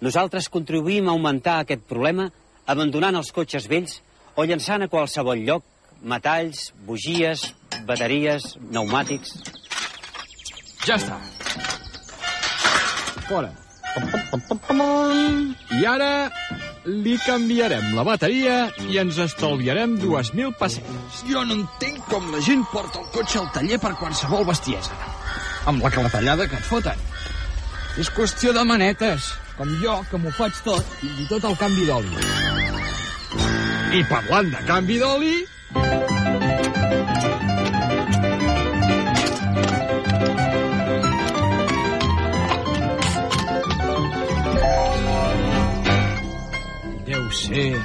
Nosaltres 0.00 0.48
contribuïm 0.48 1.10
a 1.10 1.12
augmentar 1.18 1.58
aquest 1.60 1.84
problema 1.84 2.30
abandonant 2.64 3.20
els 3.20 3.34
cotxes 3.36 3.68
vells 3.68 3.98
o 4.36 4.48
llançant 4.48 4.86
a 4.86 4.88
qualsevol 4.88 5.44
lloc 5.44 5.69
metalls, 6.02 6.70
bugies, 6.86 7.50
bateries, 7.86 8.54
pneumàtics... 8.70 9.34
Ja 10.86 10.96
està. 10.96 11.18
Fora. 13.28 13.50
I 15.76 15.84
ara 15.86 16.30
li 16.86 17.16
canviarem 17.26 17.90
la 17.96 18.04
bateria 18.06 18.56
i 18.88 18.96
ens 19.02 19.18
estalviarem 19.20 19.98
2.000 20.00 20.54
pessetes. 20.58 21.20
Jo 21.28 21.44
no 21.44 21.58
entenc 21.58 22.00
com 22.08 22.30
la 22.32 22.40
gent 22.46 22.64
porta 22.72 23.02
el 23.02 23.10
cotxe 23.14 23.42
al 23.42 23.50
taller 23.52 23.80
per 23.82 23.92
qualsevol 24.00 24.46
bestiesa. 24.48 24.96
Amb 25.68 25.84
la 25.84 25.92
calatallada 25.92 26.48
que 26.48 26.56
et 26.56 26.66
foten. 26.66 27.06
És 28.00 28.08
qüestió 28.14 28.54
de 28.56 28.64
manetes, 28.64 29.32
com 29.58 29.70
jo, 29.82 29.98
que 30.08 30.18
m'ho 30.22 30.32
faig 30.32 30.56
tot, 30.64 30.98
i 31.04 31.26
tot 31.28 31.44
el 31.44 31.56
canvi 31.60 31.84
d'oli. 31.88 32.14
I 33.98 34.04
parlant 34.08 34.48
de 34.54 34.62
canvi 34.68 35.00
d'oli, 35.02 35.34
Deu 35.70 35.82
ser... 47.30 47.78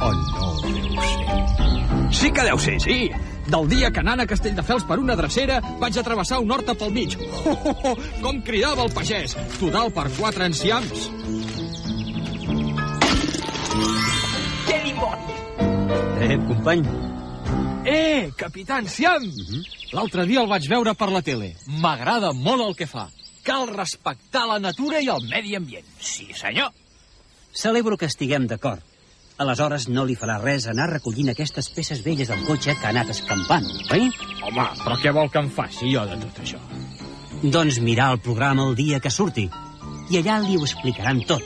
O 0.00 0.12
no 0.12 0.50
deu 0.62 0.96
ser. 0.98 2.10
Sí 2.10 2.32
que 2.32 2.42
deu 2.42 2.58
ser, 2.58 2.80
sí. 2.80 3.10
Del 3.46 3.68
dia 3.70 3.92
que 3.94 4.02
anant 4.02 4.24
a 4.24 4.26
Castelldefels 4.26 4.82
per 4.88 4.98
una 4.98 5.14
drecera 5.14 5.60
vaig 5.78 5.94
a 5.94 6.02
travessar 6.02 6.40
un 6.42 6.50
horta 6.50 6.74
pel 6.74 6.90
mig. 6.90 7.14
Oh, 7.46 7.54
oh, 7.54 7.76
oh, 7.92 7.96
com 8.18 8.42
cridava 8.42 8.82
el 8.82 8.90
pagès. 8.90 9.38
Total 9.60 9.94
per 9.94 10.08
quatre 10.18 10.50
enciams. 10.50 11.06
Què 14.66 14.82
dimonis? 14.82 15.35
Eh, 16.26 16.38
company, 16.46 16.82
Eh, 17.84 18.32
capità 18.34 18.80
Enciam! 18.82 19.22
L'altre 19.94 20.24
dia 20.26 20.40
el 20.42 20.48
vaig 20.50 20.64
veure 20.66 20.94
per 20.98 21.06
la 21.14 21.20
tele. 21.22 21.52
M'agrada 21.82 22.32
molt 22.34 22.64
el 22.64 22.74
que 22.74 22.88
fa. 22.90 23.04
Cal 23.46 23.68
respectar 23.70 24.42
la 24.50 24.58
natura 24.58 24.98
i 24.98 25.06
el 25.06 25.22
medi 25.30 25.54
ambient. 25.54 25.86
Sí, 26.00 26.26
senyor. 26.34 26.72
celebro 27.52 27.96
que 27.96 28.06
estiguem 28.10 28.46
d'acord. 28.46 28.82
Aleshores 29.38 29.86
no 29.88 30.04
li 30.04 30.16
farà 30.16 30.40
res 30.42 30.66
anar 30.66 30.90
recollint 30.90 31.30
aquestes 31.30 31.70
peces 31.70 32.02
velles 32.04 32.28
del 32.28 32.42
cotxe 32.44 32.74
que 32.74 32.86
ha 32.86 32.90
anat 32.90 33.14
escampant, 33.14 33.64
oi? 33.94 34.10
Home, 34.42 34.66
però 34.82 34.98
què 35.00 35.12
vol 35.12 35.30
que 35.30 35.38
em 35.38 35.48
faci 35.48 35.94
jo 35.94 36.04
de 36.10 36.18
tot 36.26 36.42
això? 36.42 36.60
Doncs 37.42 37.78
mirar 37.80 38.10
el 38.12 38.20
programa 38.20 38.66
el 38.68 38.74
dia 38.74 39.00
que 39.00 39.10
surti. 39.10 39.48
I 40.10 40.20
allà 40.20 40.40
li 40.42 40.56
ho 40.58 40.64
explicaran 40.66 41.22
tot. 41.24 41.42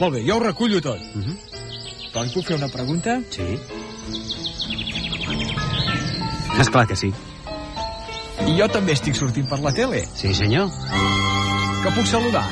Molt 0.00 0.18
bé, 0.18 0.26
jo 0.26 0.36
ho 0.36 0.40
recullo 0.40 0.80
tot. 0.80 1.00
Uh 1.14 1.22
-huh. 1.22 1.36
Però 2.12 2.24
em 2.24 2.30
puc 2.32 2.44
fer 2.44 2.56
una 2.56 2.68
pregunta? 2.68 3.20
Sí. 3.30 3.85
És 6.60 6.70
clar 6.72 6.86
que 6.88 6.96
sí. 6.96 7.10
I 8.46 8.54
jo 8.56 8.68
també 8.72 8.94
estic 8.96 9.16
sortint 9.18 9.48
per 9.50 9.58
la 9.64 9.72
tele. 9.74 10.04
Sí, 10.16 10.32
senyor. 10.34 10.70
Que 11.82 11.92
puc 11.96 12.06
saludar? 12.08 12.44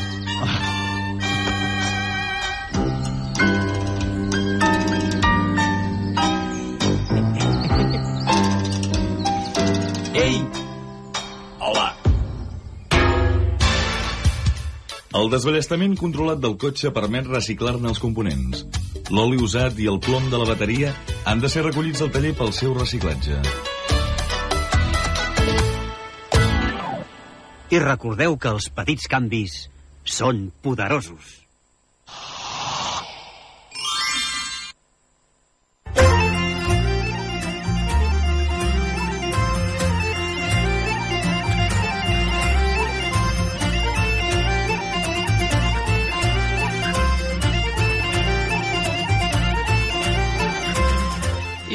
Ei! 10.14 10.40
Hola! 11.60 11.88
El 15.14 15.30
desballestament 15.32 15.96
controlat 16.00 16.42
del 16.42 16.58
cotxe 16.58 16.92
permet 16.94 17.30
reciclar-ne 17.30 17.94
els 17.94 18.02
components. 18.02 18.66
L'oli 19.12 19.36
usat 19.36 19.76
i 19.84 19.88
el 19.90 19.98
plom 20.00 20.30
de 20.32 20.38
la 20.40 20.46
bateria 20.48 20.94
han 21.28 21.42
de 21.42 21.48
ser 21.52 21.66
recollits 21.66 22.00
al 22.00 22.12
taller 22.14 22.32
pel 22.38 22.54
seu 22.56 22.72
reciclatge. 22.78 23.36
I 27.68 27.80
recordeu 27.84 28.38
que 28.40 28.52
els 28.54 28.70
petits 28.72 29.10
canvis 29.10 29.64
són 30.08 30.46
poderosos. 30.64 31.43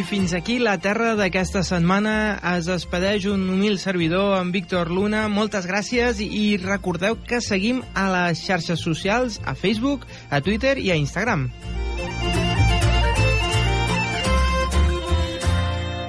Fins 0.09 0.33
aquí 0.33 0.57
la 0.57 0.79
terra 0.81 1.11
d'aquesta 1.13 1.61
setmana. 1.61 2.39
Es 2.55 2.65
despedeix 2.65 3.27
un 3.29 3.43
humil 3.53 3.77
servidor, 3.77 4.39
en 4.39 4.49
Víctor 4.51 4.89
Luna. 4.89 5.27
Moltes 5.29 5.67
gràcies 5.69 6.17
i 6.25 6.57
recordeu 6.57 7.19
que 7.29 7.37
seguim 7.45 7.83
a 7.93 8.07
les 8.15 8.41
xarxes 8.41 8.81
socials, 8.81 9.37
a 9.45 9.53
Facebook, 9.53 10.07
a 10.33 10.41
Twitter 10.41 10.79
i 10.81 10.89
a 10.89 10.97
Instagram. 10.97 11.45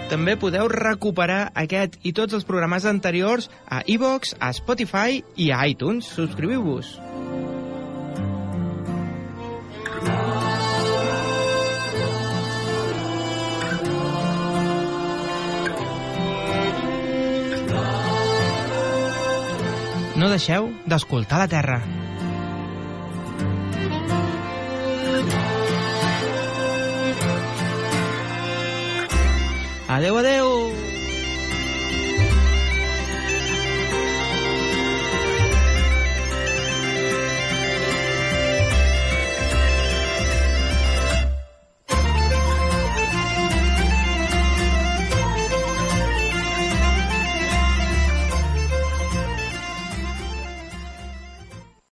També 0.09 0.39
podeu 0.41 0.67
recuperar 0.73 1.51
aquest 1.53 2.01
i 2.03 2.17
tots 2.17 2.35
els 2.35 2.49
programes 2.49 2.89
anteriors 2.89 3.53
a 3.69 3.85
iVox, 3.85 4.35
a 4.41 4.51
Spotify 4.57 5.21
i 5.37 5.53
a 5.53 5.63
iTunes. 5.69 6.09
Subscriviu-vos. 6.17 6.97
No 20.21 20.29
deixeu 20.29 20.67
d'escoltar 20.85 21.39
la 21.41 21.47
Terra. 21.49 21.79
Adeu, 29.89 30.19
adeu! 30.21 30.90